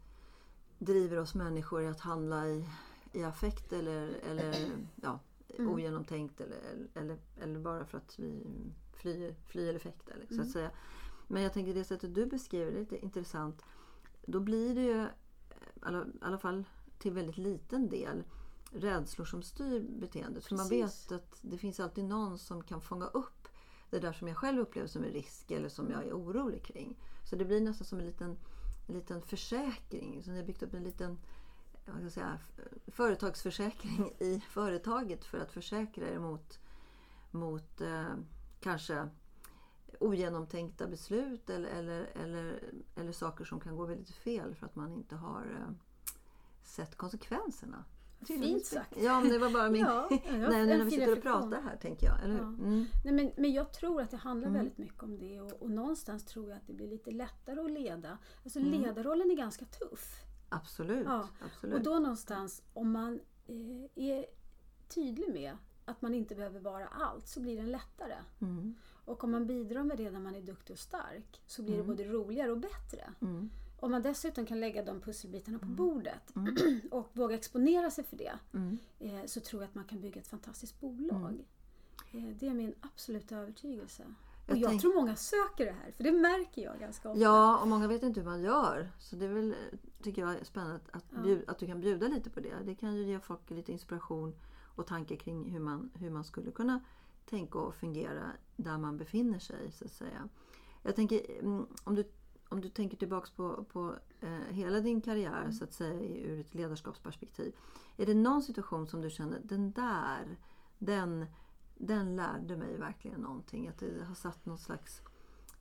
driver 0.79 1.17
oss 1.19 1.35
människor 1.35 1.85
att 1.85 1.99
handla 1.99 2.47
i, 2.47 2.65
i 3.13 3.23
affekt 3.23 3.73
eller, 3.73 4.07
eller 4.29 4.69
ja, 5.01 5.19
Mm. 5.59 5.71
ogenomtänkt 5.71 6.41
eller, 6.41 6.87
eller, 6.93 7.17
eller 7.41 7.59
bara 7.59 7.85
för 7.85 7.97
att 7.97 8.19
vi 8.19 8.47
flyr, 8.93 9.35
flyr 9.47 9.69
eller 9.69 9.79
fäktar. 9.79 10.15
Så 10.27 10.33
Mm. 10.33 10.45
att 10.45 10.51
säga. 10.51 10.71
Men 11.27 11.43
jag 11.43 11.53
tänker 11.53 11.73
det 11.73 11.83
sättet 11.83 12.15
du 12.15 12.25
beskriver 12.25 12.71
det 12.71 12.77
är 12.77 12.79
lite 12.79 12.97
intressant. 13.05 13.61
Då 14.25 14.39
blir 14.39 14.75
det 14.75 14.81
ju, 14.81 15.01
i 15.01 15.07
alla, 15.81 16.05
alla 16.21 16.37
fall 16.37 16.63
till 16.97 17.11
väldigt 17.13 17.37
liten 17.37 17.89
del, 17.89 18.23
rädslor 18.73 19.25
som 19.25 19.43
styr 19.43 19.79
beteendet. 19.79 20.45
För 20.45 20.55
man 20.55 20.69
vet 20.69 21.11
att 21.11 21.39
det 21.41 21.57
finns 21.57 21.79
alltid 21.79 22.03
någon 22.03 22.39
som 22.39 22.63
kan 22.63 22.81
fånga 22.81 23.05
upp 23.05 23.47
det 23.89 23.99
där 23.99 24.13
som 24.13 24.27
jag 24.27 24.37
själv 24.37 24.59
upplever 24.59 24.87
som 24.87 25.03
en 25.03 25.09
risk 25.09 25.51
eller 25.51 25.69
som 25.69 25.91
jag 25.91 26.03
är 26.03 26.13
orolig 26.13 26.63
kring. 26.63 26.97
Så 27.29 27.35
det 27.35 27.45
blir 27.45 27.61
nästan 27.61 27.87
som 27.87 27.99
en 27.99 28.05
liten, 28.05 28.37
en 28.87 28.95
liten 28.95 29.21
försäkring. 29.21 30.23
Så 30.23 30.31
ni 30.31 30.37
har 30.37 30.45
byggt 30.45 30.63
upp 30.63 30.73
en 30.73 30.83
liten 30.83 31.17
vad 31.85 31.95
ska 31.95 32.03
jag 32.03 32.11
säga, 32.11 32.39
företagsförsäkring 32.87 34.13
i 34.19 34.39
företaget 34.39 35.25
för 35.25 35.39
att 35.39 35.51
försäkra 35.51 36.09
er 36.09 36.19
mot, 36.19 36.59
mot 37.31 37.81
eh, 37.81 38.15
kanske 38.59 39.09
ogenomtänkta 39.99 40.87
beslut 40.87 41.49
eller, 41.49 41.69
eller, 41.69 42.09
eller, 42.15 42.73
eller 42.95 43.11
saker 43.11 43.45
som 43.45 43.59
kan 43.59 43.75
gå 43.75 43.85
väldigt 43.85 44.15
fel 44.15 44.55
för 44.55 44.65
att 44.65 44.75
man 44.75 44.93
inte 44.93 45.15
har 45.15 45.41
eh, 45.41 45.75
sett 46.63 46.97
konsekvenserna. 46.97 47.85
Fint 48.27 48.65
sagt. 48.65 48.97
Ja, 49.01 49.19
men 49.21 49.29
det 49.31 49.37
var 49.37 49.49
bara 49.49 49.69
min... 49.69 49.81
Ja, 49.81 50.07
ja, 50.11 50.19
Nej, 50.49 50.65
när 50.65 50.83
vi 50.83 50.91
sitter 50.91 51.17
och 51.17 51.21
pratar 51.23 51.61
här 51.61 51.77
tänker 51.77 52.07
jag. 52.07 52.23
Eller 52.23 52.33
hur? 52.33 52.39
Ja. 52.41 52.47
Mm. 52.47 52.85
Nej, 53.05 53.13
men, 53.13 53.31
men 53.37 53.53
jag 53.53 53.73
tror 53.73 54.01
att 54.01 54.11
det 54.11 54.17
handlar 54.17 54.47
Mm. 54.47 54.57
väldigt 54.59 54.77
mycket 54.77 55.03
om 55.03 55.17
det 55.17 55.41
och, 55.41 55.51
och 55.61 55.69
någonstans 55.69 56.25
tror 56.25 56.49
jag 56.49 56.57
att 56.57 56.67
det 56.67 56.73
blir 56.73 56.87
lite 56.87 57.11
lättare 57.11 57.59
att 57.59 57.71
leda. 57.71 58.17
Alltså 58.43 58.59
Mm. 58.59 58.81
ledarrollen 58.81 59.31
är 59.31 59.35
ganska 59.35 59.65
tuff. 59.65 60.21
Absolut. 60.49 61.05
Ja, 61.05 61.27
absolut. 61.45 61.75
Och 61.75 61.81
då 61.83 61.99
någonstans, 61.99 62.63
om 62.73 62.91
man 62.91 63.19
eh, 63.47 64.03
är 64.05 64.25
tydlig 64.89 65.33
med 65.33 65.57
att 65.85 66.01
man 66.01 66.13
inte 66.13 66.35
behöver 66.35 66.59
vara 66.59 66.87
allt 66.87 67.27
så 67.27 67.39
blir 67.39 67.57
den 67.57 67.71
lättare. 67.71 68.15
Mm. 68.41 68.75
Och 69.05 69.23
om 69.23 69.31
man 69.31 69.47
bidrar 69.47 69.83
med 69.83 69.97
det 69.97 70.11
när 70.11 70.19
man 70.19 70.35
är 70.35 70.41
duktig 70.41 70.73
och 70.73 70.79
stark 70.79 71.41
så 71.47 71.63
blir 71.63 71.73
Mm. 71.73 71.87
det 71.87 71.93
både 72.03 72.09
roligare 72.17 72.51
och 72.51 72.57
bättre. 72.59 73.13
Mm. 73.83 73.85
Om 73.85 73.91
man 73.91 74.01
dessutom 74.01 74.45
kan 74.45 74.59
lägga 74.59 74.83
de 74.83 75.01
pusselbitarna 75.01 75.59
på 75.59 75.65
bordet 75.65 76.33
och 76.91 77.09
våga 77.13 77.35
exponera 77.35 77.91
sig 77.91 78.03
för 78.03 78.17
det 78.17 78.33
Mm. 78.53 78.77
eh, 78.99 79.25
så 79.25 79.39
tror 79.39 79.61
jag 79.61 79.69
att 79.69 79.75
man 79.75 79.85
kan 79.85 80.01
bygga 80.01 80.21
ett 80.21 80.27
fantastiskt 80.27 80.79
bolag. 80.79 81.45
Eh, 82.11 82.23
det 82.39 82.47
är 82.47 82.53
min 82.53 82.75
absoluta 82.81 83.37
övertygelse. 83.37 84.03
Och 84.49 84.57
jag, 84.57 84.79
tror 84.81 84.95
många 84.95 85.15
söker 85.15 85.65
det 85.65 85.71
här, 85.71 85.91
för 85.91 86.03
det 86.03 86.11
märker 86.11 86.61
jag 86.61 86.79
ganska 86.79 87.09
ofta. 87.09 87.21
Ja, 87.21 87.57
och 87.57 87.67
många 87.67 87.87
vet 87.87 88.03
inte 88.03 88.19
hur 88.19 88.27
man 88.27 88.41
gör. 88.41 88.91
Så 88.99 89.15
det 89.15 89.25
är 89.25 89.29
väl, 89.29 89.55
tycker 90.01 90.21
jag, 90.21 90.35
är 90.35 90.43
spännande 90.43 90.79
att, 90.91 91.05
Ja. 91.15 91.21
bjuda, 91.21 91.51
att 91.51 91.59
du 91.59 91.65
kan 91.67 91.81
bjuda 91.81 92.07
lite 92.07 92.29
på 92.29 92.39
det. 92.39 92.55
Det 92.65 92.75
kan 92.75 92.95
ju 92.95 93.03
ge 93.03 93.19
folk 93.19 93.49
lite 93.49 93.71
inspiration 93.71 94.35
och 94.75 94.87
tankar 94.87 95.15
kring 95.15 95.51
hur 95.51 95.59
man, 95.59 95.91
hur 95.93 96.09
man 96.09 96.23
skulle 96.23 96.51
kunna 96.51 96.79
tänka 97.29 97.59
och 97.59 97.75
fungera 97.75 98.31
där 98.55 98.77
man 98.77 98.97
befinner 98.97 99.39
sig. 99.39 99.71
så 99.71 99.85
att 99.85 99.91
säga. 99.91 100.29
Jag 100.83 100.95
tänker, 100.95 101.39
mm, 101.39 101.65
om 101.83 101.95
du, 101.95 102.03
om 102.53 102.61
du 102.61 102.69
tänker 102.69 102.97
tillbaks 102.97 103.29
på, 103.31 103.63
på 103.63 103.95
eh, 104.21 104.29
hela 104.49 104.79
din 104.79 105.01
karriär 105.01 105.39
Mm. 105.41 105.51
så 105.53 105.63
att 105.63 105.73
säga 105.73 105.99
ur 106.01 106.39
ett 106.39 106.53
ledarskapsperspektiv. 106.55 107.55
Är 107.97 108.05
det 108.05 108.13
någon 108.13 108.43
situation 108.43 108.87
som 108.87 109.01
du 109.01 109.09
känner, 109.09 109.39
den 109.43 109.71
där, 109.71 110.37
den, 110.79 111.25
den 111.77 112.15
lärde 112.15 112.57
mig 112.57 112.77
verkligen 112.77 113.21
någonting. 113.21 113.67
Att 113.67 113.77
det 113.79 114.03
har 114.05 114.15
satt 114.15 114.45
något 114.45 114.61
slags 114.61 115.01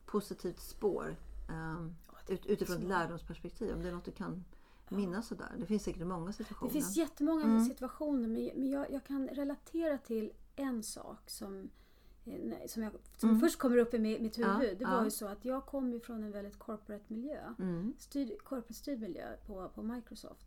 positivt 0.07 0.61
spår 0.61 1.17
det 2.27 2.33
ut, 2.35 2.47
utifrån 2.47 2.77
ett 2.77 2.89
lärdomsperspektiv. 2.89 3.75
Om 3.75 3.83
det 3.83 3.89
är 3.89 3.93
något 3.93 4.05
du 4.05 4.11
kan 4.13 4.45
minnas 4.89 5.27
sådär. 5.29 5.53
Det 5.59 5.67
finns 5.67 5.83
säkert 5.83 6.07
många 6.07 6.27
Det 6.27 6.33
situationer. 6.33 6.73
finns 6.73 6.97
jättemånga 6.97 7.45
Mm. 7.45 7.65
situationer 7.65 8.29
men, 8.29 8.51
men 8.61 8.71
jag, 8.71 8.91
jag 8.91 9.05
kan 9.05 9.29
relatera 9.29 9.99
till 9.99 10.33
en 10.57 10.83
sak 10.83 11.31
som, 11.31 11.59
eh, 11.61 11.65
som, 12.67 12.83
jag, 12.83 12.93
som 13.17 13.29
Mm. 13.29 13.41
först 13.41 13.59
kommer 13.59 13.77
upp 13.77 13.95
i 13.95 13.99
mi- 13.99 14.21
mitt 14.21 14.39
Ja, 14.39 14.53
huvud. 14.53 14.79
det 14.79 14.85
var 14.85 14.93
ja. 14.97 15.05
ju 15.05 15.11
så 15.11 15.27
att 15.27 15.45
jag 15.45 15.67
kom 15.67 15.93
ju 15.93 16.01
från 16.01 16.23
en 16.25 16.33
väldigt 16.33 16.59
corporate 16.59 17.05
miljö. 17.09 17.55
Mm. 17.59 17.95
Styrd, 17.99 18.29
corporate 18.43 18.75
styrd 18.75 19.01
miljö 19.01 19.37
på, 19.47 19.69
på 19.75 19.83
Microsoft. 19.83 20.47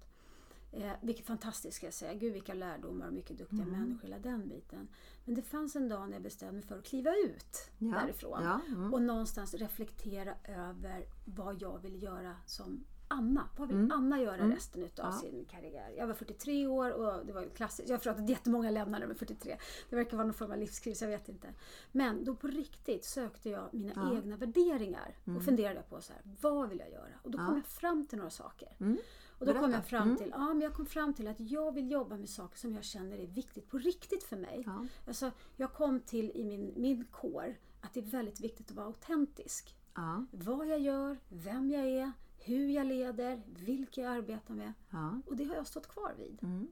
Eh, 0.72 0.92
vilket 1.02 1.26
fantastiskt 1.26 1.78
ska 1.78 1.88
jag 1.88 1.94
säga. 1.94 2.14
Gud 2.14 2.34
vilka 2.34 2.54
lärdomar 2.54 3.08
och 3.08 3.14
mycket 3.14 3.38
duktiga 3.38 3.62
Mm. 3.62 3.80
människor 3.80 4.02
hela 4.08 4.20
den 4.20 4.48
biten. 4.50 4.88
Men 5.26 5.36
det 5.36 5.42
fanns 5.42 5.76
en 5.76 5.90
dag 5.90 6.08
när 6.10 6.14
jag 6.16 6.24
bestämde 6.24 6.54
mig 6.54 6.62
för 6.64 6.78
att 6.78 6.86
kliva 6.86 7.12
ut 7.26 7.72
Ja, 7.78 7.88
därifrån. 8.02 8.40
Ja, 8.44 8.60
mm. 8.68 8.94
Och 8.94 9.02
någonstans 9.02 9.54
reflektera 9.54 10.34
över 10.44 11.06
vad 11.26 11.62
jag 11.62 11.80
vill 11.80 12.04
göra 12.04 12.36
som 12.46 12.84
Anna. 13.08 13.50
Vad 13.58 13.68
vill 13.68 13.78
Mm. 13.78 13.91
Anna 13.91 14.22
göra 14.22 14.36
Mm. 14.36 14.52
resten 14.52 14.84
utav 14.84 15.06
Ja. 15.06 15.12
sin 15.12 15.46
karriär? 15.46 15.94
Jag 15.98 16.08
var 16.08 16.13
43 16.13 16.68
år 16.68 16.91
och 16.91 17.26
det 17.26 17.34
var 17.34 17.41
ju 17.41 17.50
klassiskt. 17.50 17.89
Jag 17.89 18.00
förstår 18.00 18.12
att 18.24 18.30
jättemånga 18.30 18.70
lämnade 18.72 19.08
med 19.08 19.18
43. 19.18 19.58
Det 19.89 19.96
verkar 19.96 20.18
vara 20.18 20.28
någon 20.28 20.34
form 20.34 20.52
av 20.52 20.58
livskris, 20.58 21.02
jag 21.02 21.10
vet 21.10 21.30
inte. 21.30 21.54
Men 21.91 22.24
då 22.26 22.36
på 22.36 22.48
riktigt 22.48 23.06
sökte 23.06 23.50
jag 23.50 23.70
mina 23.74 23.91
Ja. 23.96 24.18
egna 24.18 24.38
värderingar 24.38 25.15
och 25.38 25.44
funderade 25.44 25.82
på 25.89 26.02
så 26.02 26.13
här, 26.13 26.22
vad 26.41 26.70
vill 26.70 26.80
jag 26.80 26.91
göra? 26.91 27.13
Och 27.24 27.32
då 27.32 27.38
Ja. 27.38 27.46
kom 27.48 27.56
jag 27.56 27.65
fram 27.65 28.08
till 28.08 28.18
några 28.18 28.30
saker. 28.32 28.76
Mm. 28.80 28.98
Och 29.39 29.46
då 29.46 29.52
kom 29.54 29.62
Berätta. 29.62 29.78
jag 29.78 29.86
fram 29.86 30.04
Mm. 30.04 30.18
till, 30.18 30.30
ja, 30.30 30.48
men 30.48 30.62
jag 30.62 30.74
kom 30.74 30.86
fram 30.86 31.13
till 31.13 31.28
att 31.28 31.39
jag 31.39 31.72
vill 31.72 31.91
jobba 31.91 32.18
med 32.18 32.30
saker 32.30 32.58
som 32.58 32.74
jag 32.74 32.84
känner 32.84 33.18
är 33.18 33.28
viktigt 33.28 33.70
på 33.70 33.78
riktigt 33.78 34.24
för 34.24 34.38
mig. 34.38 34.63
Ja. 34.65 34.86
Alltså, 35.08 35.32
jag 35.56 35.74
kom 35.74 36.00
till 36.00 36.32
i 36.36 36.44
min, 36.44 36.74
min 36.78 37.06
kår 37.12 37.56
att 37.82 37.94
det 37.94 38.00
är 38.00 38.04
väldigt 38.04 38.39
viktigt 38.39 38.70
att 38.70 38.76
vara 38.76 38.86
autentisk. 38.86 39.76
Ja. 39.96 40.26
Vad 40.32 40.68
jag 40.68 40.80
gör, 40.80 41.18
vem 41.30 41.70
jag 41.72 41.86
är, 41.88 42.12
hur 42.45 42.69
jag 42.69 42.88
leder, 42.88 43.41
vilka 43.45 44.01
jag 44.01 44.12
arbetar 44.12 44.53
med. 44.53 44.73
Ja. 44.89 45.21
Och 45.27 45.36
det 45.36 45.43
har 45.45 45.55
jag 45.55 45.67
stått 45.67 45.88
kvar 45.88 46.13
vid. 46.17 46.43
Mm. 46.43 46.67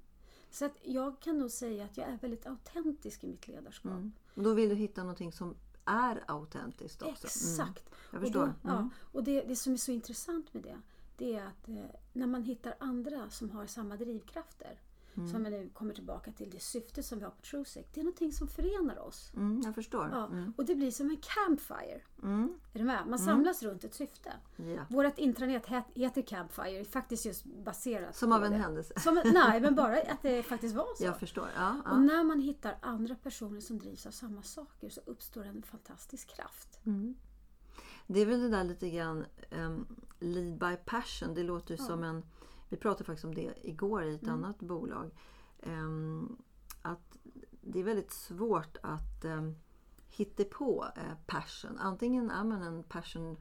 Så 0.50 0.66
att 0.66 0.74
jag 0.84 1.20
kan 1.20 1.38
nog 1.40 1.52
säga 1.52 1.86
att 1.86 1.98
jag 1.98 2.08
är 2.10 2.18
väldigt 2.18 2.48
autentisk 2.48 3.24
i 3.24 3.28
mitt 3.28 3.48
ledarskap. 3.48 3.92
Mm. 3.92 4.12
Och 4.36 4.44
då 4.44 4.54
vill 4.54 4.70
du 4.70 4.76
hitta 4.76 5.02
någonting 5.02 5.32
som 5.32 5.56
är 5.86 6.24
autentiskt 6.28 7.02
också. 7.02 7.28
Mm. 7.28 7.54
Exakt. 7.70 7.90
Jag 8.12 8.20
Och, 8.20 8.26
förstår. 8.28 8.40
då, 8.40 8.46
Mm. 8.46 8.56
ja, 8.64 8.90
och 9.12 9.24
det, 9.24 9.42
det 9.42 9.56
som 9.56 9.74
är 9.74 9.78
så 9.78 9.92
intressant 9.92 10.54
med 10.54 10.64
det, 10.64 10.78
det 11.18 11.36
är 11.36 11.46
att 11.46 11.68
eh, 11.70 11.76
när 12.14 12.28
man 12.28 12.44
hittar 12.44 12.76
andra 12.80 13.30
som 13.30 13.50
har 13.50 13.66
samma 13.66 13.96
drivkrafter, 13.98 14.80
Mm. 15.18 15.30
som 15.32 15.44
nu 15.44 15.70
kommer 15.74 15.94
tillbaka 15.94 16.32
till 16.32 16.50
det 16.50 16.60
syfte 16.60 17.04
som 17.04 17.18
vi 17.20 17.24
har 17.24 17.32
på 17.32 17.42
TrueSec, 17.42 17.86
det 17.94 18.00
är 18.00 18.04
någonting 18.04 18.32
som 18.34 18.48
förenar 18.48 19.00
oss. 19.00 19.32
Mm, 19.36 19.62
jag 19.66 19.76
förstår. 19.76 20.10
Ja, 20.12 20.26
Mm. 20.26 20.54
Och 20.58 20.66
det 20.66 20.76
blir 20.76 20.92
som 20.92 21.10
en 21.10 21.18
campfire. 21.22 22.02
Mm. 22.24 22.54
Är 22.74 22.80
du 22.80 22.86
med? 22.86 23.08
Man 23.08 23.20
samlas 23.20 23.64
runt 23.64 23.84
ett 23.84 23.94
syfte. 23.94 24.34
Ja. 24.56 24.86
Vårt 24.90 25.18
intranät 25.18 25.66
het- 25.68 25.92
heter 25.96 26.22
Campfire, 26.22 26.80
är 26.80 26.84
faktiskt 26.84 27.26
just 27.26 27.46
baserat 27.46 28.16
Som 28.16 28.30
på 28.30 28.36
av 28.36 28.46
en 28.46 28.52
det. 28.52 28.58
händelse. 28.58 28.94
Som, 29.00 29.22
nej, 29.34 29.62
men 29.62 29.76
bara 29.76 30.02
att 30.12 30.22
det 30.22 30.44
faktiskt 30.44 30.76
var 30.76 30.96
så. 30.98 31.04
Jag 31.04 31.20
förstår. 31.20 31.50
Ja, 31.56 31.70
Och 31.72 31.82
ja. 31.86 31.98
när 32.00 32.24
man 32.24 32.40
hittar 32.40 32.78
andra 32.82 33.16
personer 33.16 33.62
som 33.62 33.80
drivs 33.80 34.06
av 34.06 34.12
samma 34.12 34.42
saker 34.42 34.90
så 34.90 35.02
uppstår 35.06 35.46
en 35.46 35.62
fantastisk 35.64 36.36
kraft. 36.36 36.80
Mm. 36.86 37.16
Det 38.08 38.20
är 38.20 38.26
väl 38.26 38.42
det 38.42 38.50
där 38.50 38.64
lite 38.64 38.90
grann 38.90 39.26
um, 39.52 39.86
lead 40.20 40.58
by 40.58 40.76
passion. 40.86 41.34
Det 41.34 41.44
låter 41.44 41.72
ju 41.72 41.78
som 41.78 42.04
en... 42.04 42.24
Vi 42.74 42.78
pratade 42.78 43.04
faktiskt 43.04 43.26
om 43.26 43.36
det 43.36 43.54
igår 43.62 44.04
i 44.04 44.16
ett 44.16 44.24
Mm. 44.24 44.34
annat 44.36 44.60
bolag. 44.60 45.12
Ehm, 45.60 46.38
att 46.82 47.18
det 47.62 47.80
är 47.80 47.84
väldigt 47.84 48.12
svårt 48.12 48.78
att 48.84 49.26
um, 49.26 49.56
hitta 50.10 50.44
på 50.44 50.86
eh, 50.96 51.18
passion. 51.26 51.78
Antingen 51.80 52.30
är 52.32 52.44
man 52.44 52.62
en 52.62 52.84
passion 52.84 53.38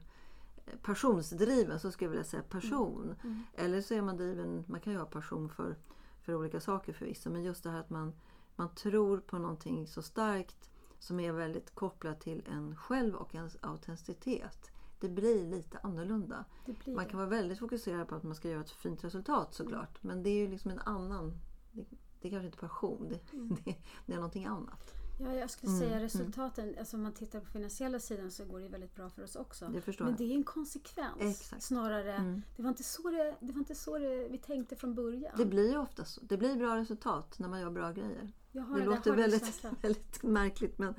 eh, 0.65 0.73
passionsdriven, 0.81 1.79
så 1.79 1.91
skulle 1.91 2.05
jag 2.05 2.11
vilja 2.11 2.23
säga 2.23 2.43
person. 2.43 3.15
Mm. 3.23 3.43
Eller 3.55 3.81
så 3.81 3.93
är 3.93 4.01
man 4.01 4.17
driven, 4.17 4.63
man 4.67 4.79
kan 4.79 4.93
ju 4.93 4.99
ha 4.99 5.05
passion 5.05 5.49
för, 5.49 5.75
för 6.21 6.35
olika 6.35 6.59
saker 6.59 6.93
förvisso, 6.93 7.29
men 7.29 7.43
just 7.43 7.63
det 7.63 7.69
här 7.69 7.79
att 7.79 7.89
man, 7.89 8.13
man 8.55 8.75
tror 8.75 9.17
på 9.17 9.37
någonting 9.37 9.87
så 9.87 10.01
starkt 10.01 10.69
som 10.99 11.19
är 11.19 11.31
väldigt 11.31 11.75
kopplat 11.75 12.21
till 12.21 12.43
en 12.51 12.75
själv 12.75 13.15
och 13.15 13.35
ens 13.35 13.57
autenticitet. 13.61 14.71
Det 15.03 15.09
blir 15.09 15.45
lite 15.45 15.79
annorlunda. 15.83 16.45
Blir 16.65 16.95
Man 16.95 17.05
kan 17.05 17.17
vara 17.19 17.29
väldigt 17.29 17.59
fokuserad 17.59 18.07
på 18.07 18.15
att 18.15 18.23
man 18.23 18.35
ska 18.35 18.49
göra 18.49 18.61
ett 18.61 18.71
fint 18.71 19.03
resultat 19.03 19.53
såklart. 19.53 20.03
Men 20.03 20.23
det 20.23 20.29
är 20.29 20.37
ju 20.37 20.47
liksom 20.47 20.71
en 20.71 20.79
annan... 20.79 21.33
Det, 21.71 21.85
det 22.21 22.27
är 22.27 22.31
kanske 22.31 22.45
inte 22.45 22.57
passion, 22.57 23.09
det, 23.09 23.33
Mm. 23.33 23.49
det, 23.65 23.75
det 24.05 24.13
är 24.13 24.15
någonting 24.15 24.45
annat. 24.45 24.93
Ja, 25.19 25.33
jag 25.33 25.49
skulle 25.49 25.71
Mm, 25.71 25.79
säga 25.79 25.91
mm. 25.91 26.03
resultaten, 26.03 26.75
alltså 26.79 26.97
om 26.97 27.03
man 27.03 27.13
tittar 27.13 27.39
på 27.39 27.45
finansiella 27.45 27.99
sidan 27.99 28.31
så 28.31 28.45
går 28.45 28.59
det 28.59 28.67
väldigt 28.67 28.95
bra 28.95 29.09
för 29.09 29.23
oss 29.23 29.35
också. 29.35 29.69
Men 29.69 29.81
jag. 29.85 30.17
det 30.17 30.23
är 30.23 30.35
en 30.35 30.43
konsekvens 30.43 31.21
Exakt. 31.41 31.63
snarare. 31.63 32.13
Mm. 32.13 32.41
Det 32.55 32.63
var 32.63 32.69
inte 32.69 32.83
så 32.83 33.09
det, 33.09 33.35
det, 33.39 33.53
var 33.53 33.59
inte 33.59 33.75
så 33.75 33.97
det 33.97 34.27
vi 34.29 34.37
tänkte 34.37 34.75
från 34.75 34.95
början. 34.95 35.33
Det 35.37 35.45
blir 35.45 35.71
ju 35.71 35.77
ofta 35.77 36.05
så. 36.05 36.21
Det 36.23 36.37
blir 36.37 36.55
bra 36.55 36.77
resultat 36.77 37.39
när 37.39 37.49
man 37.49 37.61
gör 37.61 37.71
bra 37.71 37.91
grejer. 37.91 38.31
jag 38.51 38.63
har 38.63 38.79
Det 38.79 38.85
låter 38.85 39.15
väldigt, 39.15 39.65
väldigt 39.81 40.23
märkligt 40.23 40.77
men 40.79 40.95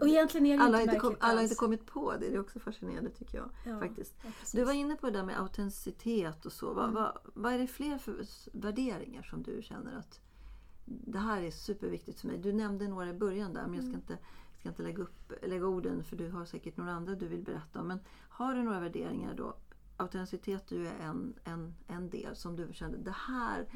Och 0.00 0.08
egentligen 0.08 0.46
är 0.46 0.56
det 0.58 0.62
alla, 0.64 0.80
inte 0.80 0.90
inte 0.94 1.00
kom, 1.00 1.08
märkligt 1.12 1.24
alla 1.24 1.34
har 1.34 1.42
inte 1.42 1.54
kommit 1.54 1.86
på 1.86 2.12
det. 2.12 2.18
Det 2.18 2.34
är 2.34 2.40
också 2.40 2.58
fascinerande 2.60 3.10
tycker 3.10 3.38
jag. 3.38 3.50
Ja, 3.66 3.78
faktiskt. 3.78 4.14
ja. 4.24 4.30
Du 4.52 4.64
var 4.64 4.72
inne 4.72 4.96
på 4.96 5.06
det 5.06 5.12
där 5.12 5.24
med 5.24 5.38
autenticitet 5.40 6.46
och 6.46 6.52
så. 6.52 6.74
Vad, 6.74 6.84
Mm. 6.84 6.94
vad, 6.94 7.18
vad 7.34 7.52
är 7.52 7.58
det 7.58 7.66
fler 7.66 7.98
för 7.98 8.24
värderingar 8.52 9.22
som 9.22 9.42
du 9.42 9.62
känner 9.62 9.98
att 9.98 10.20
det 10.84 11.18
här 11.18 11.42
är 11.42 11.50
superviktigt 11.50 12.20
för 12.20 12.26
mig? 12.28 12.38
Du 12.38 12.52
nämnde 12.52 12.88
några 12.88 13.08
i 13.08 13.14
början 13.14 13.52
där 13.52 13.62
men 13.66 13.74
jag 13.74 13.84
Mm. 13.84 13.92
ska 13.92 14.00
inte, 14.12 14.24
ska 14.60 14.68
inte 14.68 14.82
lägga, 14.82 15.02
upp, 15.02 15.32
lägga 15.42 15.66
orden 15.66 16.04
för 16.04 16.16
du 16.16 16.30
har 16.30 16.44
säkert 16.44 16.76
några 16.76 16.92
andra 16.92 17.14
du 17.14 17.26
vill 17.26 17.42
berätta 17.42 17.80
om. 17.80 17.86
Men 17.88 17.98
har 18.28 18.54
du 18.54 18.62
några 18.62 18.80
värderingar 18.80 19.34
då? 19.34 19.56
Autenticitet 19.96 20.72
är 20.72 20.76
ju 20.76 20.86
en, 20.88 21.34
en, 21.44 21.74
en 21.86 22.10
del 22.10 22.36
som 22.36 22.56
du 22.56 22.68
kände, 22.72 22.98
det 22.98 23.14
här, 23.28 23.66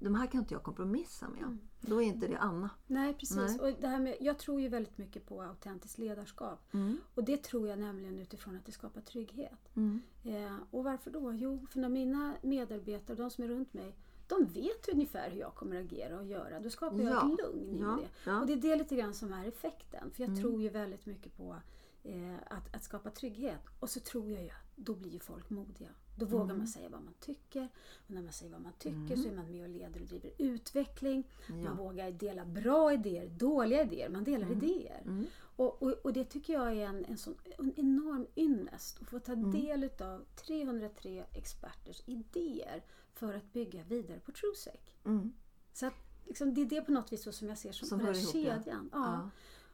de 0.00 0.14
här 0.14 0.26
kan 0.26 0.40
inte 0.40 0.54
jag 0.54 0.62
kompromissa 0.62 1.28
med. 1.28 1.42
Mm. 1.42 1.58
Då 1.80 2.02
är 2.02 2.06
inte 2.06 2.26
det 2.28 2.36
Anna. 2.38 2.70
Nej, 2.86 3.14
precis. 3.14 3.36
Nej. 3.36 3.60
Och 3.60 3.80
det 3.80 3.88
här 3.88 3.98
med, 4.00 4.16
jag 4.20 4.38
tror 4.38 4.60
ju 4.60 4.68
väldigt 4.68 4.98
mycket 4.98 5.26
på 5.26 5.42
autentiskt 5.42 5.98
ledarskap. 5.98 6.74
Mm. 6.74 6.98
Och 7.14 7.24
det 7.24 7.36
tror 7.42 7.68
jag 7.68 7.78
nämligen 7.78 8.18
utifrån 8.18 8.56
att 8.56 8.64
det 8.66 8.72
skapar 8.72 9.00
trygghet. 9.00 9.76
Mm. 9.76 10.00
Eh, 10.24 10.56
och 10.70 10.84
varför 10.84 11.10
då? 11.10 11.32
Jo, 11.32 11.66
för 11.70 11.78
när 11.80 11.88
mina 11.88 12.34
medarbetare, 12.42 13.16
de 13.16 13.30
som 13.30 13.44
är 13.44 13.48
runt 13.48 13.74
mig, 13.74 13.96
de 14.26 14.44
vet 14.44 14.88
ungefär 14.88 15.30
hur 15.30 15.40
jag 15.40 15.54
kommer 15.54 15.76
att 15.80 15.84
agera 15.84 16.18
och 16.18 16.26
göra. 16.26 16.60
Då 16.60 16.70
skapar 16.70 16.98
jag 16.98 17.12
Ja. 17.12 17.32
ett 17.32 17.38
lugn 17.38 17.74
i 17.74 17.80
Ja, 17.80 17.98
det. 18.02 18.30
ja. 18.30 18.40
Och 18.40 18.46
det 18.46 18.52
är 18.52 18.56
det 18.56 18.76
lite 18.76 18.96
grann 18.96 19.14
som 19.14 19.32
är 19.32 19.48
effekten. 19.48 20.10
För 20.10 20.22
jag 20.22 20.28
Mm. 20.30 20.40
tror 20.42 20.62
ju 20.62 20.68
väldigt 20.68 21.06
mycket 21.06 21.36
på 21.36 21.56
eh, 22.02 22.34
att, 22.50 22.74
att 22.76 22.82
skapa 22.84 23.10
trygghet. 23.10 23.60
Och 23.80 23.90
så 23.90 24.00
tror 24.00 24.30
jag 24.30 24.42
ju 24.42 24.48
att 24.48 24.72
då 24.76 24.94
blir 24.94 25.18
folk 25.20 25.50
modiga. 25.50 25.88
Då 26.18 26.26
vågar 26.26 26.44
Mm. 26.44 26.58
man 26.58 26.66
säga 26.66 26.88
vad 26.88 27.02
man 27.02 27.14
tycker. 27.20 27.68
Och 28.06 28.10
när 28.14 28.22
man 28.22 28.32
säger 28.32 28.52
vad 28.52 28.60
man 28.60 28.72
tycker 28.78 29.16
så 29.16 29.28
är 29.28 29.32
man 29.32 29.50
med 29.50 29.62
och 29.62 29.68
leder 29.68 30.00
och 30.00 30.06
driver 30.06 30.30
utveckling. 30.38 31.24
Ja. 31.48 31.54
Man 31.54 31.76
vågar 31.76 32.10
dela 32.10 32.44
bra 32.44 32.92
idéer, 32.92 33.28
dåliga 33.28 33.82
idéer. 33.82 34.08
Man 34.08 34.24
delar 34.24 34.52
idéer. 34.52 35.02
Mm. 35.04 35.26
Och, 35.56 35.82
och, 35.82 35.92
och 35.92 36.12
det 36.12 36.24
tycker 36.24 36.52
jag 36.52 36.72
är 36.76 36.86
en, 36.86 37.04
en 37.04 37.18
sån 37.18 37.34
en 37.58 37.72
enorm 37.76 38.26
ynnest. 38.36 39.02
Att 39.02 39.08
få 39.08 39.18
ta 39.18 39.32
Mm. 39.32 39.50
del 39.50 39.84
utav 39.84 40.24
303 40.46 41.24
experters 41.32 42.02
idéer 42.06 42.82
för 43.14 43.34
att 43.34 43.52
bygga 43.52 43.82
vidare 43.82 44.20
på 44.20 44.32
TrueSec. 44.32 44.80
Mm. 45.04 45.32
Så 45.72 45.86
att, 45.86 45.94
liksom, 46.24 46.54
det 46.54 46.60
är 46.60 46.66
det 46.66 46.80
på 46.82 46.92
något 46.92 47.12
vis 47.12 47.22
så 47.22 47.32
som 47.32 47.48
jag 47.48 47.58
ser 47.58 47.72
som, 47.72 47.88
Som 47.88 47.98
den 47.98 48.06
här 48.06 48.14
ihop, 48.14 48.34
ja. 48.34 48.54
kedjan. 48.54 48.90
Ja. 48.92 48.98
Ja. 49.12 49.30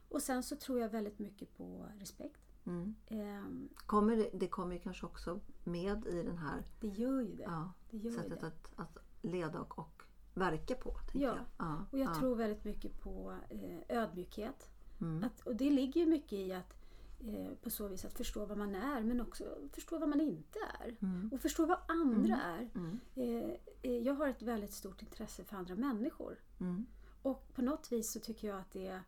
Och 0.09 0.22
sen 0.22 0.42
så 0.42 0.57
tror 0.57 0.80
jag 0.80 0.88
väldigt 0.88 1.18
mycket 1.18 1.57
på 1.57 1.87
respekt. 1.98 2.40
Mm. 2.66 2.94
Ehm, 3.07 3.68
Kommer 3.87 4.16
det, 4.16 4.31
det 4.33 4.48
kommer 4.48 4.74
ju 4.74 4.81
kanske 4.81 5.07
också 5.07 5.40
med 5.64 6.07
i 6.07 6.22
den 6.22 6.38
här 6.38 6.64
det 6.81 6.88
gör 6.88 7.20
ju 7.20 7.35
det. 7.35 7.42
ja, 7.42 7.72
det, 7.90 7.96
gör 7.96 8.12
sättet 8.12 8.40
det. 8.40 8.46
att, 8.46 8.72
att 8.77 8.98
leda 9.22 9.61
och, 9.61 9.79
och 9.79 10.03
verka 10.35 10.74
på. 10.74 10.96
Ja. 11.12 11.20
jag. 11.20 11.38
Ja, 11.59 11.87
Och 11.90 11.98
jag 11.98 12.09
ja. 12.11 12.14
tror 12.14 12.37
väldigt 12.37 12.64
mycket 12.64 13.00
på 13.00 13.35
eh, 13.48 13.98
ödmjukhet. 13.98 14.70
Mm. 15.00 15.24
Att, 15.24 15.40
och 15.40 15.57
det 15.57 15.70
ligger 15.70 16.07
mycket 16.07 16.33
i 16.33 16.53
att 16.53 16.74
eh, 17.20 17.55
på 17.62 17.70
så 17.70 17.88
vis 17.88 18.05
att 18.05 18.12
förstå 18.16 18.46
vad 18.46 18.59
man 18.59 18.74
är 18.74 19.03
men 19.03 19.20
också 19.20 19.44
förstå 19.72 19.98
vad 19.98 20.09
man 20.09 20.20
inte 20.20 20.59
är. 20.81 20.96
Mm. 21.03 21.31
Och 21.33 21.40
förstå 21.40 21.66
vad 21.66 21.79
andra 21.88 22.37
är. 22.37 22.70
Mm. 22.74 23.00
Eh, 23.14 23.57
eh, 23.83 23.98
jag 23.98 24.14
har 24.14 24.29
ett 24.29 24.42
väldigt 24.42 24.72
stort 24.72 25.03
intresse 25.03 25.44
för 25.44 25.57
andra 25.57 25.74
människor. 25.74 26.38
Mm. 26.61 26.87
Och 27.22 27.55
på 27.55 27.62
något 27.62 27.92
vis 27.92 28.12
så 28.12 28.20
tycker 28.20 28.48
jag 28.48 28.59
att 28.59 28.70
det 28.72 29.00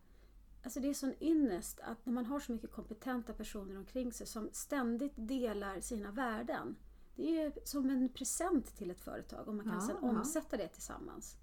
Alltså 0.67 0.81
det 0.81 0.89
är 0.89 0.95
sån 0.95 1.15
ynnest 1.21 1.81
att 1.81 2.07
när 2.07 2.13
man 2.13 2.27
har 2.27 2.41
så 2.41 2.53
mycket 2.53 2.73
kompetenta 2.73 3.33
personer 3.33 3.79
omkring 3.79 4.13
sig 4.13 4.27
som 4.27 4.49
ständigt 4.53 5.13
delar 5.17 5.81
sina 5.81 6.11
värden. 6.11 6.77
Det 7.17 7.41
är 7.41 7.53
som 7.65 7.91
en 7.91 8.09
present 8.09 8.77
till 8.77 8.91
ett 8.91 9.01
företag 9.01 9.49
om 9.49 9.57
man 9.57 9.67
kan 9.67 9.75
Ja, 9.75 9.81
sedan 9.81 9.97
omsätta 9.97 10.57
det 10.57 10.69
tillsammans. 10.69 11.37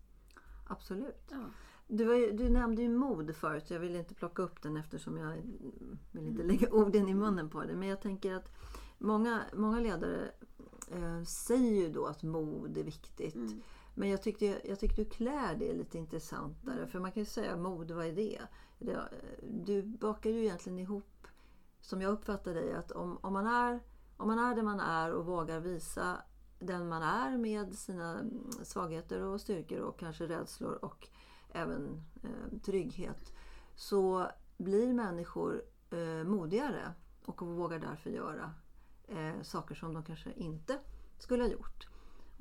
Absolut. 0.67 1.25
Ja. 1.29 1.45
Du, 1.87 2.31
du 2.31 2.49
nämnde 2.49 2.81
ju 2.81 2.89
mod 2.89 3.35
förut. 3.35 3.69
Jag 3.69 3.79
vill 3.79 3.95
inte 3.95 4.13
plocka 4.13 4.41
upp 4.41 4.61
den 4.61 4.77
eftersom 4.77 5.17
jag 5.17 5.41
vill 6.11 6.27
inte 6.27 6.43
lägga 6.43 6.69
orden 6.71 7.07
i 7.07 7.13
munnen 7.13 7.49
på 7.49 7.63
det. 7.63 7.75
Men 7.75 7.87
jag 7.87 8.01
tänker 8.01 8.33
att 8.33 8.51
många, 8.97 9.41
många 9.53 9.79
ledare 9.79 10.31
eh, 10.91 11.23
säger 11.23 11.81
ju 11.81 11.89
då 11.89 12.05
att 12.05 12.23
mod 12.23 12.77
är 12.77 12.83
viktigt. 12.83 13.35
Mm. 13.35 13.61
Men 13.93 14.09
jag 14.09 14.21
tyckte, 14.21 14.61
jag 14.63 14.79
tyckte 14.79 15.03
du 15.03 15.09
klär 15.09 15.55
det 15.55 15.73
lite 15.73 15.97
intressantare. 15.97 16.87
För 16.87 16.99
man 16.99 17.11
kan 17.11 17.21
ju 17.21 17.25
säga 17.25 17.57
mod, 17.57 17.91
vad 17.91 18.05
är 18.05 18.13
det? 18.13 18.41
det? 18.79 18.91
Eh, 18.91 19.07
du 19.41 19.81
bakar 19.83 20.29
ju 20.29 20.43
egentligen 20.43 20.79
ihop, 20.79 21.27
som 21.81 22.01
jag 22.01 22.11
uppfattar 22.11 22.53
dig, 22.53 22.73
att 22.73 22.91
om, 22.91 23.17
om, 23.21 23.33
man 23.33 23.47
är, 23.47 23.79
om 24.17 24.27
man 24.27 24.39
är 24.39 24.55
den 24.55 24.65
man 24.65 24.79
är 24.79 25.11
och 25.11 25.25
vågar 25.25 25.59
visa 25.59 26.17
den 26.59 26.87
man 26.89 27.03
är 27.03 27.37
med 27.37 27.75
sina 27.75 28.19
mm, 28.19 28.51
svagheter 28.63 29.21
och 29.21 29.41
styrkor 29.41 29.79
och 29.79 29.99
kanske 29.99 30.27
rädslor 30.27 30.85
och 30.85 31.07
även 31.49 32.03
eh, 32.23 32.59
trygghet 32.59 33.33
så 33.75 34.27
blir 34.57 34.93
människor 34.93 35.63
eh, 35.89 36.23
modigare 36.23 36.93
och 37.25 37.41
vågar 37.41 37.79
därför 37.79 38.09
göra 38.09 38.53
eh, 39.07 39.41
saker 39.41 39.75
som 39.75 39.93
de 39.93 40.03
kanske 40.03 40.31
inte 40.33 40.79
skulle 41.19 41.43
ha 41.43 41.49
gjort. 41.49 41.87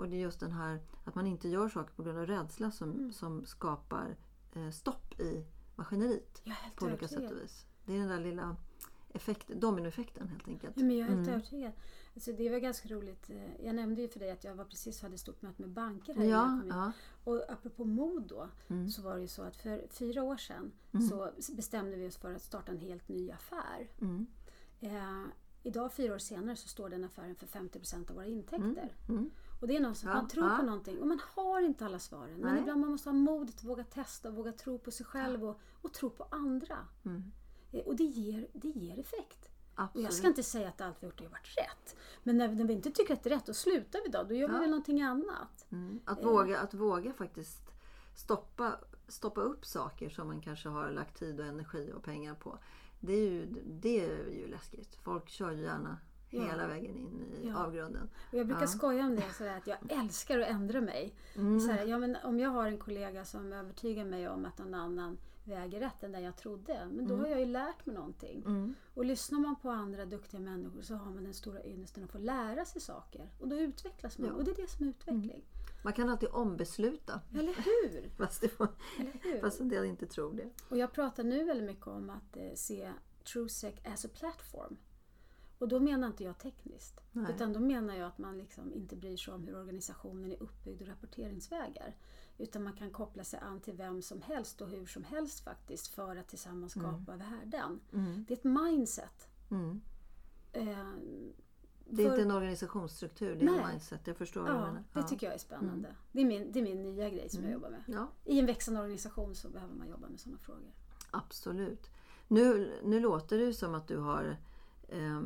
Och 0.03 0.09
det 0.09 0.17
är 0.17 0.21
just 0.21 0.41
den 0.41 0.53
här 0.53 0.81
att 1.05 1.15
man 1.15 1.27
inte 1.27 1.49
gör 1.49 1.69
saker 1.69 1.95
på 1.95 2.03
grund 2.03 2.19
av 2.19 2.27
rädsla 2.27 2.71
som, 2.71 3.13
som 3.13 3.47
skapar 3.47 4.17
eh, 4.55 4.71
stopp 4.71 5.21
i 5.21 5.45
maskineriet 5.77 6.43
helt 6.45 6.77
på 6.77 6.87
olika 6.87 7.09
sätt 7.09 7.31
och 7.31 7.37
vis. 7.37 7.67
Det 7.87 7.95
är 7.95 7.99
den 7.99 8.09
där 8.09 8.21
lilla 8.21 8.57
effekt, 9.13 9.49
dominoeffekten 9.49 10.29
helt 10.29 10.49
enkelt. 10.49 10.77
Ja, 10.77 10.83
men 10.85 10.97
jag 10.99 11.07
är 11.09 11.15
helt 11.15 11.27
Mm. 11.29 11.35
övertygad. 11.35 11.73
Alltså 12.15 12.33
det 12.33 12.51
var 12.51 12.59
ganska 12.59 12.89
roligt. 12.89 13.31
Eh, 13.31 13.65
Jag 13.67 13.75
nämnde 13.75 14.03
ju 14.03 14.09
för 14.09 14.21
dig 14.21 14.31
att 14.31 14.45
jag 14.45 14.55
var 14.55 14.65
precis 14.65 15.03
hade 15.03 15.15
ett 15.15 15.21
stort 15.21 15.43
möte 15.43 15.63
med 15.63 15.71
banker 15.71 16.15
här 16.15 16.25
innan 16.25 16.67
jag 16.69 16.77
Ja, 16.79 16.93
ja. 17.25 17.33
Och 17.33 17.53
apropå 17.53 17.85
mod 17.85 18.23
då, 18.29 18.49
Mm. 18.69 18.91
så 18.91 19.03
var 19.03 19.15
det 19.15 19.21
ju 19.21 19.29
så 19.29 19.43
att 19.43 19.57
för 19.57 19.87
fyra 19.91 20.23
år 20.23 20.37
sedan 20.37 20.73
så 21.09 21.31
bestämde 21.57 21.97
vi 21.97 22.09
oss 22.09 22.17
för 22.17 22.35
att 22.35 22.43
starta 22.43 22.73
en 22.73 22.79
helt 22.79 23.09
ny 23.09 23.31
affär. 23.31 23.91
Mm. 24.01 24.27
Eh, 24.81 25.23
idag, 25.63 25.93
fyra 25.93 26.15
år 26.15 26.19
senare, 26.19 26.57
så 26.57 26.69
står 26.69 26.89
den 26.89 27.05
affären 27.05 27.35
för 27.37 27.47
50% 27.47 28.11
av 28.11 28.17
våra 28.17 28.27
intäkter. 28.27 28.95
Och 29.63 29.69
det 29.69 29.77
är 29.77 29.81
något 29.81 29.97
som 29.97 30.09
Ja, 30.09 30.15
man 30.15 30.29
tror 30.29 30.51
ja. 30.51 30.57
på 30.57 30.63
någonting 30.63 30.99
och 31.01 31.07
man 31.07 31.21
har 31.35 31.61
inte 31.61 31.85
alla 31.87 31.99
svaren. 31.99 32.41
Men 32.41 32.53
Nej. 32.53 32.61
ibland 32.61 32.81
man 32.81 32.91
måste 32.91 33.09
ha 33.09 33.15
modet 33.15 33.55
att 33.57 33.65
våga 33.65 33.85
testa 33.85 34.29
och 34.29 34.35
våga 34.35 34.53
tro 34.53 34.79
på 34.79 34.91
sig 34.91 35.07
själv 35.07 35.45
och, 35.45 35.61
och 35.83 35.93
tro 35.93 36.11
på 36.11 36.27
andra. 36.31 36.79
Mm. 37.05 37.33
Eh, 37.73 37.81
Och 37.81 37.97
det 37.97 38.05
ger, 38.05 38.49
det 38.53 38.69
ger 38.69 38.99
effekt. 38.99 39.49
Och 39.75 39.83
Absolut. 39.83 40.05
jag 40.05 40.15
ska 40.15 40.27
inte 40.27 40.43
säga 40.43 40.69
att 40.69 40.81
allt 40.81 40.97
vi 41.03 41.07
gjort 41.07 41.21
har 41.21 41.29
varit 41.29 41.57
rätt. 41.59 41.97
Men 42.23 42.39
när, 42.39 42.49
när 42.49 42.65
vi 42.65 42.73
inte 42.73 42.91
tycker 42.91 43.15
att 43.15 43.23
det 43.23 43.31
är 43.31 43.35
rätt, 43.35 43.47
då 43.47 43.55
slutar 43.55 44.01
vi 44.05 44.11
då. 44.11 44.23
Då 44.23 44.35
gör 44.35 44.49
vi 44.49 44.55
väl 44.59 44.71
någonting 44.71 45.03
annat. 45.03 45.67
Mm. 45.73 46.01
Att, 46.05 46.19
Eh. 46.21 46.25
våga, 46.25 46.61
att 46.61 46.75
våga 46.75 47.13
faktiskt 47.13 47.61
stoppa, 48.15 48.79
stoppa 49.09 49.41
upp 49.41 49.65
saker 49.67 50.11
som 50.11 50.27
man 50.27 50.41
kanske 50.41 50.69
har 50.69 50.91
lagt 50.91 51.19
tid 51.19 51.41
och 51.41 51.47
energi 51.47 51.93
och 51.97 52.03
pengar 52.03 52.35
på. 52.35 52.59
Det 53.01 53.13
är 53.13 53.31
ju, 53.31 53.47
det 53.67 54.05
är 54.05 54.31
ju 54.31 54.49
läskigt. 54.49 54.95
Folk 55.03 55.29
kör 55.29 55.51
ju 55.51 55.63
gärna 55.63 55.99
Ja. 56.37 56.43
hela 56.45 56.67
vägen 56.67 56.97
in 56.97 57.23
i 57.43 57.49
Ja. 57.49 57.65
avgrunden. 57.65 58.11
Och 58.33 58.39
jag 58.39 58.47
brukar 58.47 58.63
Ja. 58.63 58.67
skoja 58.67 59.05
om 59.05 59.17
det, 59.17 59.33
sådär, 59.39 59.57
att 59.57 59.67
jag 59.67 59.79
älskar 59.89 60.39
att 60.39 60.49
ändra 60.49 60.81
mig. 60.81 61.15
Mm. 61.37 61.61
Så 61.61 61.73
här, 61.73 61.87
ja, 61.87 61.99
men 61.99 62.17
om 62.25 62.41
jag 62.41 62.51
har 62.51 62.67
en 62.67 62.79
kollega 62.79 63.25
som 63.25 63.53
övertygar 63.53 64.05
mig 64.05 64.29
om 64.29 64.45
att 64.45 64.59
någon 64.59 64.75
annan 64.75 65.19
väger 65.45 65.81
rätt 65.81 66.03
än 66.03 66.13
den 66.13 66.23
jag 66.23 66.37
trodde, 66.37 66.89
men 66.93 67.09
då 67.09 67.17
har 67.17 67.27
jag 67.27 67.41
ju 67.41 67.47
lärt 67.47 67.87
mig 67.87 67.95
någonting. 67.97 68.43
Mm. 68.47 68.75
Och 68.95 69.05
lyssnar 69.05 69.39
man 69.41 69.57
på 69.57 69.71
andra 69.71 70.05
duktiga 70.05 70.41
människor 70.41 70.83
så 70.83 70.95
har 70.95 71.11
man 71.11 71.25
den 71.25 71.35
stora 71.35 71.65
ynnesten 71.65 72.05
att 72.05 72.11
få 72.13 72.19
lära 72.19 72.65
sig 72.65 72.81
saker. 72.81 73.31
Och 73.39 73.49
då 73.49 73.57
utvecklas 73.57 74.19
man. 74.19 74.29
Ja. 74.29 74.35
Och 74.35 74.45
det 74.45 74.51
är 74.51 74.57
det 74.63 74.71
som 74.71 74.87
är 74.87 74.91
utveckling. 74.91 75.45
Man 75.85 75.93
kan 75.93 76.09
alltid 76.09 76.29
ombesluta. 76.33 77.21
Eller 77.39 77.55
hur? 77.55 78.11
Fast, 78.17 78.41
det 78.41 78.59
var, 78.59 78.69
Eller 79.01 79.13
hur? 79.23 79.41
fast 79.41 79.61
en 79.61 79.69
del 79.69 79.85
inte 79.85 80.07
tror 80.07 80.33
det. 80.35 80.51
Och 80.69 80.77
jag 80.79 80.93
pratar 80.93 81.25
nu 81.25 81.45
väldigt 81.45 81.67
mycket 81.67 81.87
om 81.87 82.11
att 82.11 82.37
eh, 82.37 82.55
se 82.55 82.93
TrueSec 83.33 83.75
as 83.85 84.05
a 84.05 84.09
platform. 84.19 84.77
Och 85.63 85.69
då 85.69 85.81
menar 85.81 86.07
inte 86.09 86.25
jag 86.25 86.39
tekniskt. 86.39 87.01
Nej. 87.13 87.33
Utan 87.35 87.53
då 87.53 87.61
menar 87.61 87.95
jag 87.97 88.07
att 88.09 88.19
man 88.19 88.39
liksom 88.39 88.73
inte 88.73 88.97
bryr 88.97 89.17
sig 89.17 89.35
om 89.35 89.45
hur 89.45 89.57
organisationen 89.57 90.33
är 90.33 90.43
uppbyggd 90.43 90.83
och 90.83 90.89
rapporteringsvägar. 90.89 91.97
Utan 92.39 92.63
man 92.63 92.73
kan 92.73 92.91
koppla 92.91 93.25
sig 93.25 93.41
an 93.41 93.61
till 93.61 93.75
vem 93.75 94.03
som 94.03 94.23
helst 94.23 94.61
och 94.61 94.69
hur 94.69 94.87
som 94.87 95.05
helst 95.05 95.41
faktiskt 95.41 95.87
för 95.87 96.17
att 96.17 96.29
tillsammans 96.29 96.73
skapa 96.73 97.17
värden. 97.17 97.81
Mm. 97.93 98.25
Det 98.29 98.35
är 98.35 98.39
ett 98.39 98.45
mindset. 98.45 99.29
Mm. 99.51 99.81
Eh, 100.53 100.63
Det 101.89 102.03
är 102.03 102.07
för- 102.07 102.11
inte 102.11 102.23
en 102.23 102.31
organisationsstruktur, 102.31 103.35
det 103.35 103.41
är 103.47 103.51
Nej. 103.51 103.67
mindset. 103.73 104.07
Jag 104.07 104.17
förstår 104.17 104.41
vad 104.43 104.51
du 104.51 104.55
Ja, 104.57 104.67
menar. 104.67 104.85
det 104.93 105.03
tycker 105.03 105.27
jag 105.27 105.35
är 105.35 105.39
spännande. 105.39 105.95
Det, 106.13 106.21
är 106.21 106.25
min, 106.25 106.53
det 106.53 106.59
är 106.59 106.63
min 106.63 106.83
nya 106.83 107.11
grej 107.11 107.29
som 107.29 107.43
jag 107.45 107.53
jobbar 107.53 107.71
med. 107.71 107.83
Ja, 107.87 108.09
I 108.25 108.39
en 108.39 108.47
växande 108.47 108.81
organisation 108.81 109.35
så 109.35 109.49
behöver 109.49 109.75
man 109.75 109.89
jobba 109.89 110.09
med 110.09 110.21
sådana 110.21 110.39
frågor. 110.39 110.73
absolut. 111.11 111.91
Nu, 112.29 112.73
nu 112.85 113.01
låter 113.01 113.39
det 113.39 113.55
som 113.55 113.75
att 113.75 113.89
du 113.89 113.99
har 113.99 114.37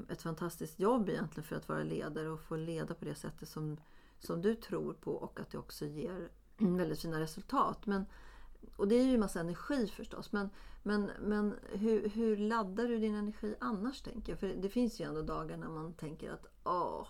ett 0.09 0.22
fantastiskt 0.22 0.81
jobb 0.81 1.09
egentligen 1.09 1.48
för 1.48 1.57
att 1.57 1.68
vara 1.68 1.83
ledare 1.83 2.29
och 2.29 2.40
få 2.40 2.57
leda 2.57 2.94
på 2.94 3.05
det 3.05 3.14
sättet 3.14 3.48
som, 3.48 3.76
som 4.18 4.42
du 4.42 4.55
tror 4.55 4.92
på 4.92 5.12
och 5.12 5.40
att 5.40 5.50
det 5.50 5.59
också 5.59 5.87
ger 5.87 6.29
väldigt 6.59 7.00
fina 7.00 7.20
resultat. 7.20 7.87
Men, 7.87 8.07
och 8.76 8.88
det 8.88 8.94
är 8.94 9.05
ju 9.05 9.14
en 9.14 9.20
massa 9.20 9.40
energi 9.40 9.87
förstås. 9.87 10.33
Men, 10.33 10.50
men, 10.83 11.11
men 11.20 11.55
hur, 11.72 12.09
hur 12.09 12.37
laddar 12.37 12.88
du 12.88 12.98
din 12.98 13.14
energi 13.14 13.55
annars 13.61 14.02
tänker 14.02 14.33
jag? 14.33 14.38
För 14.40 14.46
det 14.46 14.68
finns 14.68 15.00
ju 15.00 15.05
ändå 15.05 15.22
dagar 15.22 15.57
när 15.57 15.68
man 15.68 15.92
tänker 15.92 16.31
att 16.31 16.46
åh, 16.64 17.07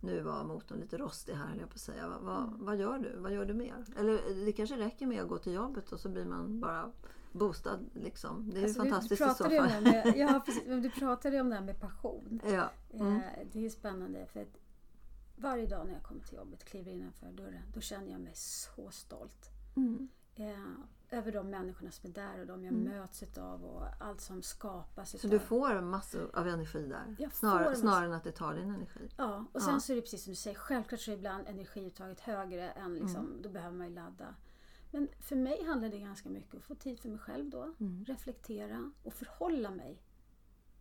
nu 0.00 0.20
var 0.20 0.44
motorn 0.44 0.80
lite 0.80 0.98
rostig 0.98 1.34
här 1.34 1.46
höll 1.46 1.60
jag 1.60 1.68
på 1.68 1.74
att 1.74 1.80
säga. 1.80 2.08
Vad, 2.08 2.20
vad, 2.20 2.54
vad 2.58 2.76
gör 2.76 2.98
du? 2.98 3.18
Vad 3.18 3.32
gör 3.32 3.44
du 3.44 3.54
mer? 3.54 3.84
Eller 3.96 4.44
det 4.44 4.52
kanske 4.52 4.76
räcker 4.76 5.06
med 5.06 5.22
att 5.22 5.28
gå 5.28 5.38
till 5.38 5.52
jobbet 5.52 5.92
och 5.92 6.00
så 6.00 6.08
blir 6.08 6.24
man 6.24 6.60
bara 6.60 6.92
boostad. 7.32 7.78
Liksom. 7.94 8.50
Det 8.50 8.58
är 8.60 8.64
Alltså, 8.64 8.84
ju 8.84 8.90
fantastiskt 8.90 9.20
i 9.22 9.24
så 9.24 9.34
fall. 9.34 9.50
med, 9.82 10.12
ja, 10.16 10.42
precis, 10.46 10.64
du 10.64 10.90
pratade 10.90 11.40
om 11.40 11.48
det 11.48 11.54
här 11.54 11.62
med 11.62 11.80
passion. 11.80 12.40
Ja. 12.46 12.70
Mm. 12.94 13.16
Eh, 13.16 13.22
Det 13.52 13.66
är 13.66 13.70
spännande 13.70 14.26
för 14.26 14.40
att 14.42 14.56
varje 15.36 15.66
dag 15.66 15.86
när 15.86 15.92
jag 15.94 16.02
kommer 16.02 16.20
till 16.20 16.36
jobbet, 16.36 16.64
kliver 16.64 16.92
innanför 16.92 17.26
dörren, 17.32 17.62
då 17.74 17.80
känner 17.80 18.10
jag 18.12 18.20
mig 18.20 18.32
så 18.34 18.90
stolt. 18.90 19.50
Mm. 19.76 20.08
Eh, 20.34 20.58
över 21.10 21.32
de 21.32 21.50
människorna 21.50 21.90
som 21.90 22.10
är 22.10 22.14
där 22.14 22.40
och 22.40 22.46
de 22.46 22.64
jag 22.64 22.74
möts 22.74 23.22
utav 23.22 23.64
och 23.64 23.82
allt 24.00 24.20
som 24.20 24.42
skapas. 24.42 25.10
Så 25.10 25.16
utav. 25.16 25.30
du 25.30 25.38
får 25.38 25.80
massor 25.80 26.30
av 26.34 26.48
energi 26.48 26.86
där? 26.86 27.16
Jag 27.18 27.32
Snarare, 27.34 27.76
snarare 27.76 28.06
än 28.06 28.12
att 28.12 28.24
det 28.24 28.32
tar 28.32 28.54
din 28.54 28.70
energi? 28.74 29.08
Ja, 29.16 29.44
och 29.52 29.62
sen 29.62 29.74
Ja. 29.74 29.80
så 29.80 29.92
är 29.92 29.96
det 29.96 30.02
precis 30.02 30.24
som 30.24 30.30
du 30.32 30.36
säger, 30.36 30.56
självklart 30.58 31.00
så 31.00 31.10
är 31.10 31.14
ibland 31.14 31.46
energiuttaget 31.48 32.20
högre 32.20 32.70
än 32.70 32.94
liksom, 32.94 33.26
Mm. 33.26 33.42
då 33.42 33.48
behöver 33.48 33.76
man 33.76 33.88
ju 33.88 33.94
ladda. 33.94 34.34
Men 34.90 35.08
för 35.20 35.36
mig 35.36 35.64
handlar 35.64 35.88
det 35.88 35.98
ganska 35.98 36.28
mycket 36.28 36.54
om 36.54 36.58
att 36.58 36.64
få 36.64 36.74
tid 36.74 37.00
för 37.00 37.08
mig 37.08 37.18
själv 37.18 37.50
då, 37.50 37.74
Mm. 37.80 38.04
reflektera 38.04 38.90
och 39.02 39.14
förhålla 39.14 39.70
mig. 39.70 40.02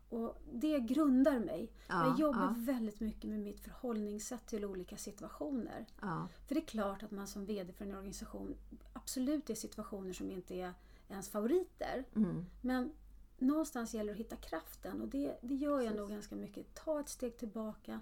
Och 0.10 0.42
det 0.54 0.80
grundar 0.80 1.40
mig. 1.40 1.72
Ja, 1.88 2.06
jag 2.08 2.20
jobbar 2.20 2.42
ja. 2.42 2.54
väldigt 2.58 3.00
mycket 3.00 3.30
med 3.30 3.40
mitt 3.40 3.60
förhållningssätt 3.60 4.46
till 4.48 4.66
olika 4.66 4.98
situationer. 4.98 5.86
Ja. 6.02 6.28
För 6.48 6.56
det 6.56 6.62
är 6.62 6.66
klart 6.66 7.04
att 7.04 7.12
man 7.12 7.28
som 7.28 7.46
VD 7.46 7.74
för 7.74 7.86
en 7.86 7.96
organisation 7.96 8.56
absolut 8.94 9.50
är 9.50 9.56
situationer 9.56 10.14
som 10.14 10.32
inte 10.32 10.56
är 10.56 10.74
ens 11.10 11.30
favoriter. 11.30 12.04
Mm. 12.16 12.46
Men 12.62 12.92
någonstans 13.38 13.94
gäller 13.94 14.14
det 14.14 14.20
att 14.20 14.26
hitta 14.26 14.36
kraften 14.36 15.02
och 15.02 15.08
det, 15.08 15.38
det 15.42 15.56
gör 15.56 15.72
jag 15.82 15.84
Precis. 15.84 15.98
nog 16.00 16.10
ganska 16.10 16.36
mycket. 16.36 16.74
Ta 16.74 17.00
ett 17.00 17.10
steg 17.10 17.38
tillbaka 17.38 18.02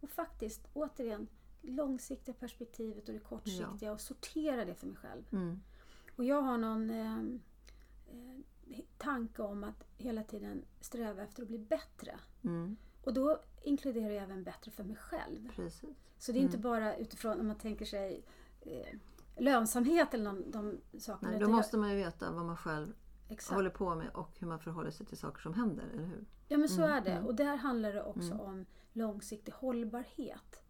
och 0.00 0.10
faktiskt 0.10 0.68
återigen 0.72 1.26
långsiktiga 1.66 2.34
perspektivet 2.34 3.08
och 3.08 3.14
det 3.14 3.20
kortsiktiga 3.20 3.92
och 3.92 4.00
sortera 4.00 4.64
det 4.64 4.74
för 4.74 4.86
mig 4.86 4.96
själv. 4.96 5.22
Mm. 5.32 5.60
Och 6.16 6.24
jag 6.24 6.42
har 6.42 6.58
någon 6.58 6.90
eh, 6.90 7.18
eh, 8.06 8.84
tanke 8.98 9.42
om 9.42 9.64
att 9.64 9.84
hela 9.96 10.22
tiden 10.24 10.64
sträva 10.80 11.22
efter 11.22 11.42
att 11.42 11.48
bli 11.48 11.58
bättre. 11.58 12.18
Mm. 12.44 12.76
Och 13.04 13.14
då 13.14 13.40
inkluderar 13.62 14.10
jag 14.14 14.22
även 14.22 14.44
bättre 14.44 14.70
för 14.70 14.84
mig 14.84 14.96
själv. 14.96 15.48
Precis. 15.56 15.84
Så 16.18 16.32
det 16.32 16.38
är 16.38 16.42
inte 16.42 16.58
bara 16.58 16.96
utifrån 16.96 17.40
om 17.40 17.46
man 17.46 17.56
tänker 17.58 17.84
sig 17.84 18.24
eh, 18.60 18.98
lönsamhet 19.36 20.14
eller 20.14 20.24
någon, 20.24 20.50
de 20.50 20.80
sakerna. 21.00 21.30
Nej, 21.30 21.40
då 21.40 21.44
jag- 21.44 21.50
måste 21.50 21.76
man 21.78 21.90
ju 21.90 21.96
veta 21.96 22.32
vad 22.32 22.44
man 22.44 22.56
själv 22.56 22.92
exakt. 23.28 23.54
håller 23.56 23.70
på 23.70 23.94
med 23.94 24.08
och 24.08 24.30
hur 24.38 24.46
man 24.46 24.60
förhåller 24.60 24.90
sig 24.90 25.06
till 25.06 25.18
saker 25.18 25.40
som 25.42 25.54
händer, 25.54 25.84
eller 25.92 26.04
hur? 26.06 26.24
Ja 26.48 26.58
men 26.58 26.68
så 26.68 26.82
Mm, 26.82 26.96
är 26.96 27.00
det. 27.00 27.10
mm. 27.12 27.26
Och 27.26 27.34
där 27.34 27.56
handlar 27.56 27.92
det 27.92 28.02
också 28.02 28.34
om 28.34 28.66
långsiktig 28.92 29.52
hållbarhet. 29.52 30.62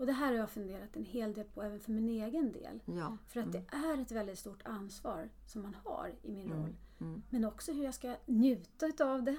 Och 0.00 0.06
det 0.06 0.12
här 0.12 0.26
har 0.26 0.34
jag 0.34 0.50
funderat 0.50 0.96
en 0.96 1.04
hel 1.04 1.32
del 1.34 1.44
på 1.44 1.62
även 1.62 1.80
för 1.80 1.92
min 1.92 2.08
egen 2.08 2.52
del. 2.52 2.80
Ja. 2.84 3.16
För 3.28 3.40
att 3.40 3.52
det 3.52 3.64
är 3.72 3.98
ett 4.02 4.12
väldigt 4.12 4.38
stort 4.38 4.60
ansvar 4.64 5.28
som 5.46 5.62
man 5.62 5.76
har 5.84 6.12
i 6.22 6.32
min 6.32 6.52
roll. 6.52 6.74
Mm. 7.00 7.22
Men 7.30 7.44
också 7.44 7.72
hur 7.72 7.84
jag 7.84 7.94
ska 7.94 8.16
njuta 8.26 8.86
utav 8.86 9.22
det. 9.22 9.36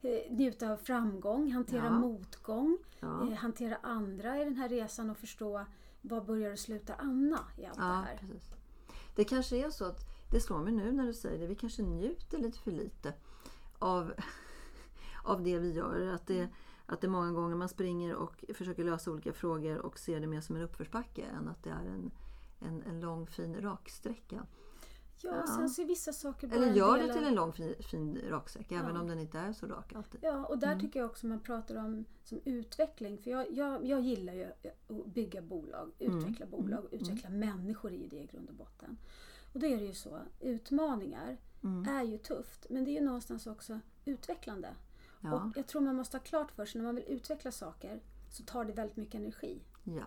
Njuta 0.30 0.72
av 0.72 0.76
framgång, 0.76 1.52
hantera 1.52 1.84
Ja. 1.84 1.90
motgång, 1.90 2.78
Ja. 3.00 3.22
eh, 3.28 3.32
hantera 3.34 3.76
andra 3.82 4.40
i 4.40 4.44
den 4.44 4.56
här 4.56 4.68
resan 4.68 5.10
och 5.10 5.16
förstå 5.16 5.64
var 6.00 6.20
börjar 6.20 6.52
och 6.52 6.58
slutar 6.58 6.96
Anna 6.98 7.40
i 7.58 7.64
allt 7.66 7.76
det 7.76 7.82
här. 7.82 8.16
precis. 8.20 8.50
Det 9.16 9.24
kanske 9.24 9.56
är 9.66 9.70
så 9.70 9.84
att 9.84 10.00
det 10.32 10.40
slår 10.40 10.58
mig 10.58 10.72
nu 10.72 10.92
när 10.92 11.06
du 11.06 11.14
säger 11.14 11.38
det, 11.38 11.46
vi 11.46 11.54
kanske 11.56 11.82
njuter 11.82 12.38
lite 12.38 12.58
för 12.58 12.70
lite 12.70 13.14
av, 13.78 14.12
av 15.24 15.42
det 15.42 15.58
vi 15.58 15.72
gör. 15.72 16.06
Att 16.14 16.26
det, 16.26 16.48
att 16.86 17.00
det 17.00 17.08
många 17.08 17.32
gånger 17.32 17.56
man 17.56 17.68
springer 17.68 18.14
och 18.14 18.44
försöker 18.54 18.84
lösa 18.84 19.10
olika 19.10 19.32
frågor 19.32 19.78
och 19.78 19.98
ser 19.98 20.20
det 20.20 20.26
mer 20.26 20.40
som 20.40 20.56
en 20.56 20.62
uppförsbacke 20.62 21.24
än 21.24 21.48
att 21.48 21.62
det 21.62 21.70
är 21.70 21.84
en, 21.84 22.10
en, 22.58 22.82
en 22.82 23.00
lång 23.00 23.26
fin 23.26 23.60
raksträcka. 23.60 24.46
Ja, 25.22 25.36
ja. 25.36 25.46
sen 25.46 25.70
så 25.70 25.82
är 25.82 25.86
vissa 25.86 26.12
saker 26.12 26.46
bara 26.46 26.56
Eller 26.56 26.72
gör 26.72 26.98
det 26.98 27.12
till 27.12 27.24
en 27.24 27.34
lång 27.34 27.52
fin, 27.52 27.74
fin 27.80 28.18
raksträcka 28.28 28.74
ja. 28.74 28.80
även 28.80 28.96
om 28.96 29.08
den 29.08 29.18
inte 29.18 29.38
är 29.38 29.52
så 29.52 29.66
rak 29.66 29.92
alltid. 29.92 30.20
Ja, 30.22 30.44
och 30.46 30.58
där 30.58 30.72
mm. 30.72 30.80
tycker 30.80 31.00
jag 31.00 31.10
också 31.10 31.26
man 31.26 31.40
pratar 31.40 31.76
om 31.76 32.04
som 32.24 32.40
utveckling. 32.44 33.18
För 33.18 33.30
jag, 33.30 33.52
jag, 33.52 33.86
jag 33.86 34.00
gillar 34.00 34.32
ju 34.32 34.44
att 34.44 35.06
bygga 35.06 35.42
bolag, 35.42 35.90
mm. 35.98 36.18
utveckla 36.18 36.46
mm. 36.46 36.60
bolag, 36.60 36.84
utveckla 36.90 37.28
mm. 37.28 37.40
människor 37.40 37.92
i 37.92 38.06
det 38.06 38.16
i 38.16 38.26
grund 38.26 38.48
och 38.48 38.54
botten. 38.54 38.98
Och 39.52 39.60
då 39.60 39.66
är 39.66 39.78
det 39.78 39.84
ju 39.84 39.94
så, 39.94 40.18
utmaningar 40.40 41.36
mm. 41.62 41.96
är 41.96 42.02
ju 42.02 42.18
tufft 42.18 42.66
men 42.70 42.84
det 42.84 42.90
är 42.90 43.00
ju 43.00 43.04
någonstans 43.04 43.46
också 43.46 43.80
utvecklande. 44.04 44.68
Ja. 45.26 45.34
Och 45.34 45.56
jag 45.56 45.66
tror 45.66 45.82
man 45.82 45.96
måste 45.96 46.16
ha 46.16 46.24
klart 46.24 46.50
för 46.52 46.66
sig 46.66 46.80
när 46.80 46.86
man 46.86 46.94
vill 46.94 47.04
utveckla 47.08 47.52
saker 47.52 48.02
så 48.30 48.42
tar 48.42 48.64
det 48.64 48.72
väldigt 48.72 48.96
mycket 48.96 49.14
energi. 49.14 49.62
Ja. 49.84 50.04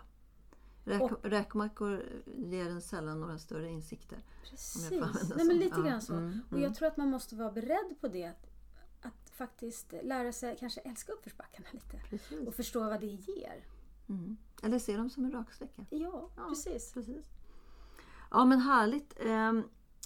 Räk, 0.83 1.11
räkmackor 1.23 2.03
ger 2.35 2.69
en 2.69 2.81
sällan 2.81 3.19
några 3.19 3.37
större 3.37 3.69
insikter. 3.69 4.23
Precis, 4.49 4.91
Nej, 5.35 5.45
men 5.45 5.57
lite 5.57 5.81
grann 5.81 6.01
så. 6.01 6.13
Mm, 6.13 6.39
och 6.49 6.57
jag 6.57 6.63
mm. 6.63 6.73
tror 6.73 6.87
att 6.87 6.97
man 6.97 7.09
måste 7.09 7.35
vara 7.35 7.51
beredd 7.51 7.95
på 8.01 8.07
det. 8.07 8.25
Att, 8.25 8.47
att 9.01 9.29
faktiskt 9.29 9.93
lära 10.03 10.31
sig 10.31 10.57
kanske 10.59 10.81
älska 10.81 11.11
uppförsbackarna 11.11 11.67
lite. 11.71 12.01
Precis. 12.09 12.47
Och 12.47 12.55
förstå 12.55 12.79
vad 12.79 13.01
det 13.01 13.07
ger. 13.07 13.65
Mm. 14.09 14.37
Eller 14.63 14.79
se 14.79 14.97
dem 14.97 15.09
som 15.09 15.25
en 15.25 15.31
raksträcka. 15.31 15.85
Ja, 15.89 16.29
ja, 16.37 16.45
precis. 16.49 16.93
precis. 16.93 17.25
Ja 18.31 18.45
men 18.45 18.59
härligt. 18.59 19.25
Eh, 19.25 19.53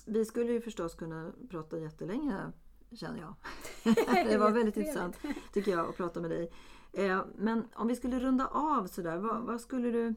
vi 0.06 0.26
skulle 0.26 0.52
ju 0.52 0.62
förstås 0.62 0.96
kunna 0.96 1.32
prata 1.50 1.80
jättelänge 1.80 2.52
känner 2.98 3.20
jag. 3.20 3.36
det 4.30 4.38
var 4.38 4.52
väldigt 4.52 4.78
intressant 4.78 5.18
tycker 5.54 5.72
jag 5.72 5.90
att 5.90 5.98
prata 5.98 6.22
med 6.22 6.32
dig. 6.32 6.52
Eh, 6.94 7.26
men 7.36 7.68
om 7.76 7.88
vi 7.88 7.96
skulle 7.96 8.20
runda 8.20 8.48
av 8.48 8.88
sådär, 8.88 9.18
vad, 9.18 9.42
vad, 9.42 9.62
skulle 9.62 9.92
du... 9.92 10.16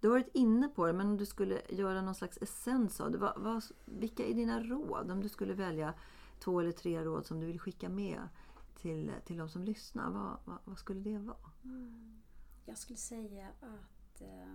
Du 0.00 0.08
har 0.08 0.18
varit 0.18 0.34
inne 0.34 0.68
på 0.68 0.86
det, 0.86 0.92
men 0.92 1.06
om 1.06 1.16
du 1.16 1.26
skulle 1.26 1.60
göra 1.68 2.02
någon 2.02 2.14
slags 2.14 2.38
essens 2.42 3.00
av 3.00 3.10
det. 3.10 3.18
Vad, 3.18 3.42
vad, 3.42 3.64
vilka 3.84 4.26
är 4.26 4.34
dina 4.34 4.62
råd? 4.62 5.10
Om 5.10 5.22
du 5.22 5.28
skulle 5.28 5.54
välja 5.54 5.94
två 6.38 6.60
eller 6.60 6.72
tre 6.72 7.04
råd 7.04 7.26
som 7.26 7.40
du 7.40 7.46
vill 7.46 7.60
skicka 7.60 7.88
med 7.88 8.28
till, 8.74 9.12
till 9.24 9.36
de 9.36 9.48
som 9.48 9.64
lyssnar. 9.64 10.10
Vad, 10.10 10.36
vad, 10.44 10.58
vad 10.64 10.78
skulle 10.78 11.00
det 11.00 11.18
vara? 11.18 11.50
Mm. 11.64 12.20
Jag 12.64 12.78
skulle 12.78 12.96
säga 12.96 13.48
att 13.60 14.20
eh, 14.20 14.54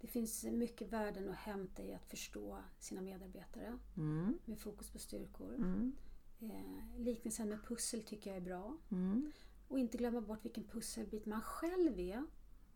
det 0.00 0.06
finns 0.06 0.44
mycket 0.44 0.92
värden 0.92 1.28
att 1.28 1.36
hämta 1.36 1.82
i 1.82 1.94
att 1.94 2.06
förstå 2.06 2.58
sina 2.78 3.00
medarbetare 3.00 3.78
mm. 3.96 4.38
med 4.44 4.58
fokus 4.58 4.90
på 4.90 4.98
styrkor. 4.98 5.54
Mm. 5.54 5.92
Eh, 6.40 6.98
liknelsen 6.98 7.48
med 7.48 7.64
pussel 7.64 8.02
tycker 8.02 8.30
jag 8.30 8.36
är 8.36 8.44
bra. 8.44 8.76
Mm. 8.90 9.32
Och 9.68 9.78
inte 9.78 9.98
glömma 9.98 10.20
bort 10.20 10.44
vilken 10.44 10.64
pusselbit 10.64 11.26
man 11.26 11.40
själv 11.40 12.00
är 12.00 12.26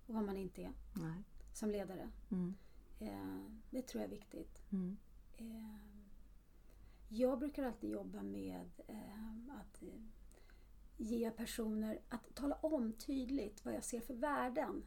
och 0.06 0.14
vad 0.14 0.24
man 0.24 0.36
inte 0.36 0.62
är 0.62 0.72
Nej. 0.94 1.24
som 1.54 1.70
ledare. 1.70 2.10
Mm. 2.30 2.54
Eh, 2.98 3.52
det 3.70 3.82
tror 3.82 4.02
jag 4.02 4.12
är 4.12 4.16
viktigt. 4.16 4.62
Mm. 4.72 4.96
Eh, 5.36 5.90
jag 7.08 7.38
brukar 7.38 7.64
alltid 7.64 7.90
jobba 7.90 8.22
med 8.22 8.70
eh, 8.86 9.56
att 9.60 9.82
ge 10.96 11.30
personer, 11.30 12.00
att 12.08 12.34
tala 12.34 12.54
om 12.54 12.92
tydligt 12.92 13.64
vad 13.64 13.74
jag 13.74 13.84
ser 13.84 14.00
för 14.00 14.14
värden 14.14 14.82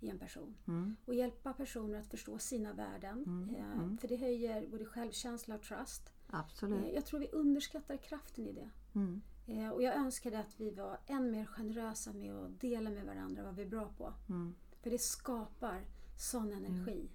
i 0.00 0.08
en 0.08 0.18
person. 0.18 0.54
Mm. 0.66 0.96
Och 1.04 1.14
hjälpa 1.14 1.52
personer 1.52 1.98
att 1.98 2.06
förstå 2.06 2.38
sina 2.38 2.72
värden. 2.72 3.24
Mm. 3.26 3.54
Eh, 3.54 3.72
mm. 3.72 3.98
För 3.98 4.08
det 4.08 4.16
höjer 4.16 4.66
både 4.66 4.84
självkänsla 4.84 5.54
och 5.54 5.62
trust. 5.62 6.12
Absolut. 6.30 6.84
Eh, 6.84 6.90
jag 6.90 7.06
tror 7.06 7.20
vi 7.20 7.28
underskattar 7.32 7.96
kraften 7.96 8.46
i 8.46 8.52
det. 8.52 8.70
Mm. 8.94 9.20
Eh, 9.46 9.70
och 9.70 9.82
jag 9.82 9.96
önskade 9.96 10.38
att 10.38 10.60
vi 10.60 10.70
var 10.70 10.98
än 11.06 11.30
mer 11.30 11.46
generösa 11.46 12.12
med 12.12 12.34
att 12.34 12.60
dela 12.60 12.90
med 12.90 13.06
varandra 13.06 13.42
vad 13.42 13.54
vi 13.54 13.62
är 13.62 13.68
bra 13.68 13.88
på. 13.98 14.12
Mm. 14.28 14.54
För 14.82 14.90
det 14.90 14.98
skapar 14.98 15.86
sån 16.16 16.52
energi. 16.52 17.00
Mm. 17.00 17.08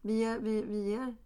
Vi, 0.00 0.18
ger, 0.18 0.38
vi, 0.38 0.62
vi 0.62 0.90
ger 0.90 1.16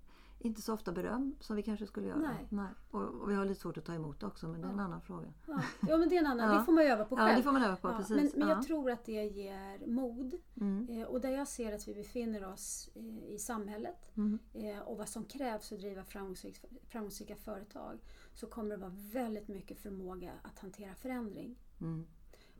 inte 0.44 0.62
så 0.62 0.74
ofta 0.74 0.92
beröm 0.92 1.36
som 1.40 1.56
vi 1.56 1.62
kanske 1.62 1.86
skulle 1.86 2.06
göra. 2.06 2.18
Nej. 2.18 2.46
Nej. 2.48 2.68
Och, 2.90 3.02
och, 3.02 3.30
vi 3.30 3.34
har 3.34 3.44
lite 3.44 3.60
svårt 3.60 3.76
att 3.76 3.84
ta 3.84 3.94
emot 3.94 4.20
det 4.20 4.26
också 4.26 4.48
men 4.48 4.60
det 4.60 4.66
är 4.66 4.72
en 4.72 4.80
annan 4.80 5.00
fråga. 5.00 5.32
Ja, 5.46 5.60
ja 5.88 5.96
men 5.96 6.08
det 6.08 6.16
är 6.16 6.20
en 6.20 6.26
annan. 6.26 6.58
Det 6.58 6.64
får 6.64 6.72
man 6.72 6.84
öva 6.84 7.04
på 7.04 7.16
själv. 7.16 7.28
Ja, 7.28 7.36
det 7.36 7.42
får 7.42 7.52
man 7.52 7.62
öva 7.62 7.76
på, 7.76 7.88
ja. 7.88 7.96
precis. 7.96 8.16
Men, 8.16 8.30
men 8.36 8.48
jag 8.48 8.62
tror 8.62 8.90
att 8.90 9.04
det 9.04 9.24
ger 9.24 9.86
mod. 9.86 10.34
Mm. 10.60 10.88
Eh, 10.88 11.06
och 11.06 11.20
där 11.20 11.30
jag 11.30 11.48
ser 11.48 11.74
att 11.74 11.88
vi 11.88 11.94
befinner 11.94 12.44
oss 12.44 12.90
eh, 12.94 13.34
i 13.34 13.38
samhället 13.38 14.16
mm. 14.16 14.38
eh, 14.52 14.78
och 14.78 14.98
vad 14.98 15.08
som 15.08 15.24
krävs 15.24 15.68
för 15.68 15.74
att 15.74 15.80
driva 15.80 16.04
framgångsrika, 16.04 16.68
framgångsrika 16.88 17.36
företag 17.36 17.98
så 18.34 18.46
kommer 18.46 18.70
det 18.70 18.76
vara 18.76 18.94
väldigt 19.12 19.48
mycket 19.48 19.78
förmåga 19.78 20.32
att 20.42 20.58
hantera 20.58 20.94
förändring 20.94 21.58
mm. 21.80 22.06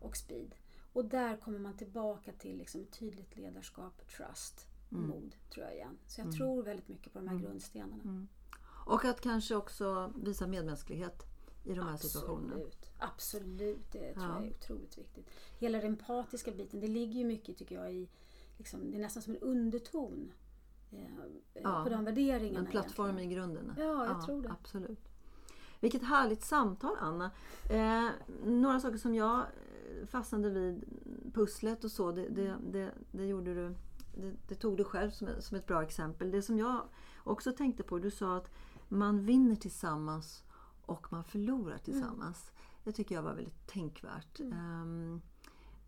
och 0.01 0.17
speed. 0.17 0.55
Och 0.93 1.05
där 1.05 1.37
kommer 1.37 1.59
man 1.59 1.77
tillbaka 1.77 2.33
till 2.33 2.59
liksom 2.59 2.87
tydligt 2.87 3.37
ledarskap, 3.37 4.07
trust 4.17 4.74
mm. 4.99 5.09
mod, 5.09 5.37
tror 5.51 5.67
jag 5.67 5.75
igen. 5.75 5.99
Så 6.07 6.21
jag 6.21 6.27
mm. 6.27 6.37
tror 6.37 6.63
väldigt 6.63 6.89
mycket 6.89 7.13
på 7.13 7.19
de 7.19 7.29
här 7.29 7.35
mm. 7.35 7.47
grundstenarna. 7.47 8.03
Mm. 8.05 8.29
Och 8.87 9.05
att 9.05 9.21
kanske 9.21 9.55
också 9.55 10.13
visa 10.17 10.47
medmänsklighet 10.47 11.27
i 11.65 11.75
de 11.75 11.81
här 11.81 11.95
Absolut. 11.95 12.13
situationerna. 12.13 12.63
Absolut, 12.99 13.93
det 13.93 14.15
tror 14.15 14.27
ja. 14.27 14.35
jag 14.35 14.47
är 14.47 14.51
otroligt 14.51 14.99
viktigt. 14.99 15.31
Hela 15.59 15.79
den 15.79 15.87
empatiska 15.87 16.51
biten, 16.51 16.81
det 16.81 16.89
ligger 16.89 17.15
ju 17.15 17.25
mycket 17.25 17.59
tycker 17.59 17.75
jag 17.75 17.93
i, 17.95 18.09
liksom, 18.59 18.91
det 18.91 18.97
är 18.97 19.01
nästan 19.01 19.23
som 19.23 19.33
en 19.33 19.41
underton 19.41 20.33
eh, 20.91 20.99
ja. 21.55 21.85
på 21.85 21.91
de 21.91 22.05
värderingarna. 22.05 22.59
En 22.59 22.67
plattform 22.67 23.19
egentligen. 23.19 23.31
i 23.31 23.35
grunden. 23.35 23.75
Ja, 23.79 24.07
jag 24.07 24.17
ja, 24.17 24.27
tror 24.27 24.43
det. 24.43 24.51
Absolut. 24.51 25.09
Vilket 25.81 26.03
härligt 26.03 26.43
samtal 26.43 26.97
Anna. 27.01 27.31
Eh, 27.71 28.09
några 28.45 28.81
saker 28.81 28.99
som 28.99 29.15
jag 29.15 29.45
fastnade 30.07 30.51
vid, 30.51 30.85
pusslet 31.35 31.85
och 31.85 31.91
så, 31.91 32.13
det, 32.13 32.29
det, 32.29 32.57
det, 32.71 32.91
det 33.13 33.25
gjorde 33.25 33.55
du 33.55 33.75
det, 34.17 34.37
det, 34.49 34.55
tog 34.55 34.77
du 34.77 34.85
själv 34.85 35.11
som, 35.11 35.29
som 35.41 35.57
ett 35.57 35.67
bra 35.67 35.83
exempel. 35.83 36.31
Det 36.31 36.43
som 36.43 36.59
jag 36.59 36.89
också 37.25 37.53
tänkte 37.53 37.83
på, 37.83 37.99
du 37.99 38.11
sa 38.11 38.37
att 38.37 38.51
man 38.89 39.25
vinner 39.25 39.57
tillsammans 39.57 40.45
och 40.87 41.13
man 41.13 41.25
förlorar 41.25 41.79
tillsammans. 41.79 42.51
Mm. 42.51 42.65
Det 42.85 42.93
tycker 42.93 43.15
jag 43.15 43.23
var 43.23 43.35
väldigt 43.35 43.67
tänkvärt. 43.67 44.41
Mm. 44.41 45.21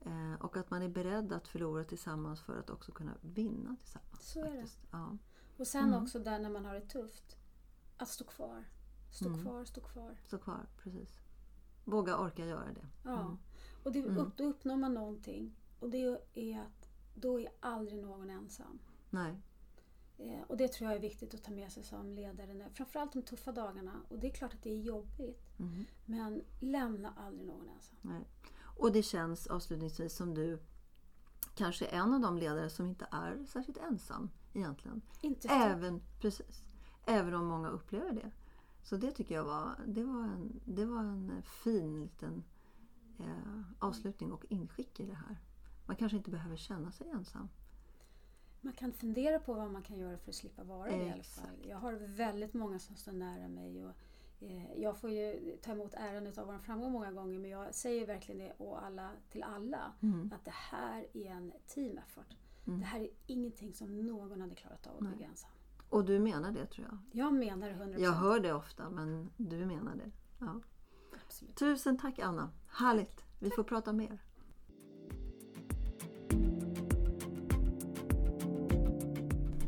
Um, 0.05 0.37
och 0.41 0.57
att 0.57 0.71
man 0.71 0.83
är 0.83 0.89
beredd 0.89 1.33
att 1.33 1.49
förlora 1.49 1.85
tillsammans 1.85 2.41
för 2.41 2.59
att 2.59 2.71
också 2.71 2.93
kunna 2.93 3.13
vinna 3.21 3.77
tillsammans. 3.77 4.33
Så 4.33 4.41
är 4.41 4.51
det. 4.51 4.67
Ja. 4.91 5.19
Och 5.57 5.67
sen 5.67 5.85
mm. 5.85 6.03
också 6.03 6.19
där 6.19 6.39
när 6.39 6.51
man 6.51 6.65
har 6.65 6.75
det 6.75 6.81
tufft, 6.89 7.37
att 7.97 8.09
stå 8.09 8.25
kvar. 8.25 8.65
Stå 9.11 9.29
mm. 9.29 9.43
kvar, 9.43 9.65
stå 9.65 9.81
kvar. 9.81 10.17
Stå 10.27 10.39
kvar, 10.39 10.67
precis. 10.83 11.21
Våga 11.85 12.19
orka 12.19 12.47
göra 12.47 12.73
det. 12.73 12.87
Ja. 13.03 13.21
Mm. 13.21 13.39
Och 13.83 13.93
det, 13.93 13.99
mm. 13.99 14.19
upp, 14.19 14.37
då 14.37 14.45
uppnår 14.45 14.77
man 14.77 14.95
någonting. 14.95 15.57
Och 15.81 15.91
det 15.91 16.21
är 16.35 16.61
att 16.61 16.86
då 17.17 17.41
är 17.41 17.49
aldrig 17.61 18.03
någon 18.03 18.31
ensam. 18.31 18.79
Nej. 19.11 19.37
Eh, 20.19 20.43
och 20.47 20.57
det 20.57 20.69
tror 20.69 20.91
jag 20.91 20.97
är 20.97 21.01
viktigt 21.01 21.35
att 21.35 21.43
ta 21.45 21.51
med 21.51 21.73
sig 21.73 21.83
som 21.83 22.13
ledare, 22.13 22.71
framförallt 22.75 23.13
de 23.13 23.23
tuffa 23.23 23.53
dagarna. 23.53 24.01
Och 24.09 24.19
det 24.19 24.27
är 24.27 24.33
klart 24.33 24.55
att 24.55 24.63
det 24.63 24.71
är 24.71 24.81
jobbigt, 24.81 25.59
mm. 25.59 25.85
men 26.05 26.45
lämna 26.61 27.15
aldrig 27.17 27.47
någon 27.47 27.69
ensam. 27.69 27.97
Nej. 28.03 28.25
Och 28.79 28.93
det 28.93 29.03
känns 29.03 29.47
avslutningsvis 29.47 30.17
som 30.17 30.35
du 30.35 30.59
kanske 31.55 31.87
är 31.87 31.99
en 31.99 32.15
av 32.15 32.21
de 32.21 32.39
ledare 32.39 32.71
som 32.71 32.87
inte 32.87 33.07
är 33.11 33.45
särskilt 33.45 33.79
ensam 33.79 34.31
egentligen. 34.53 35.03
Inte 35.21 35.49
även, 35.49 36.03
precis, 36.21 36.63
även 37.07 37.35
om 37.35 37.47
många 37.47 37.69
upplever 37.69 38.13
det. 38.13 38.31
Så 38.83 38.97
det 38.97 39.11
tycker 39.11 39.35
jag 39.35 39.45
var, 39.45 39.81
det 39.87 40.05
var, 40.05 40.23
en, 40.23 40.61
det 40.65 40.85
var 40.85 41.01
en 41.01 41.43
fin 41.43 42.01
liten 42.01 42.45
eh, 43.19 43.61
avslutning 43.79 44.33
och 44.33 44.45
inskick 44.49 45.01
i 45.01 45.07
det 45.07 45.15
här. 45.15 45.39
Man 45.87 45.97
kanske 45.97 46.17
inte 46.17 46.31
behöver 46.31 46.57
känna 46.57 46.93
sig 46.93 47.11
ensam. 47.11 47.49
Man 48.61 48.73
kan 48.73 48.93
fundera 48.93 49.39
på 49.39 49.55
vad 49.55 49.71
man 49.71 49.83
kan 49.83 49.99
göra 49.99 50.19
för 50.19 50.31
att 50.31 50.35
slippa 50.35 50.65
vara 50.65 50.91
det 50.91 51.07
i 51.07 51.11
alla 51.11 51.23
fall. 51.23 51.67
Jag 51.69 51.77
har 51.77 51.93
väldigt 51.93 52.55
många 52.55 52.79
som 52.79 52.97
står 52.97 53.13
nära 53.13 53.49
mig. 53.49 53.87
Och, 53.87 53.93
eh, 54.41 54.73
jag 54.77 54.97
får 54.97 55.11
ju 55.11 55.57
ta 55.63 55.73
emot 55.73 55.95
äran 55.95 56.27
av 56.27 56.47
vår 56.47 56.59
framgång 56.59 56.93
många 56.93 57.13
gånger 57.13 57.39
men 57.39 57.51
jag 57.51 57.75
säger 57.75 58.07
verkligen 58.07 58.39
det 58.39 58.53
och 58.59 58.85
alla, 58.85 59.11
till 59.31 59.43
alla 59.43 59.93
mm. 60.03 60.33
att 60.35 60.45
det 60.45 60.55
här 60.55 61.07
är 61.13 61.31
en 61.31 61.53
team 61.67 61.99
effort. 61.99 62.37
Mm. 62.67 62.81
Det 62.81 62.87
här 62.87 63.01
är 63.01 63.09
ingenting 63.27 63.75
som 63.75 64.07
någon 64.07 64.41
hade 64.41 64.55
klarat 64.55 64.87
av 64.87 64.95
att 64.97 65.13
bygga 65.13 65.27
ensam. 65.27 65.51
Och 65.89 66.05
du 66.05 66.19
menar 66.19 66.53
det 66.53 66.67
tror 66.67 66.87
jag? 66.91 66.99
Jag 67.13 67.35
menar 67.35 67.69
det 67.69 67.75
100%. 67.75 67.99
Jag 67.99 68.13
hör 68.13 68.41
det 68.41 68.53
ofta 68.53 68.91
men 68.91 69.31
du 69.37 69.67
menar 69.67 69.97
det. 69.97 70.11
Ja. 70.39 70.61
Absolut. 71.27 71.57
Tusen 71.57 71.99
tack 71.99 72.19
Anna! 72.19 72.51
Härligt! 72.69 73.25
Vi 73.39 73.51
får 73.51 73.65
prata 73.65 73.93
mer. 73.93 74.19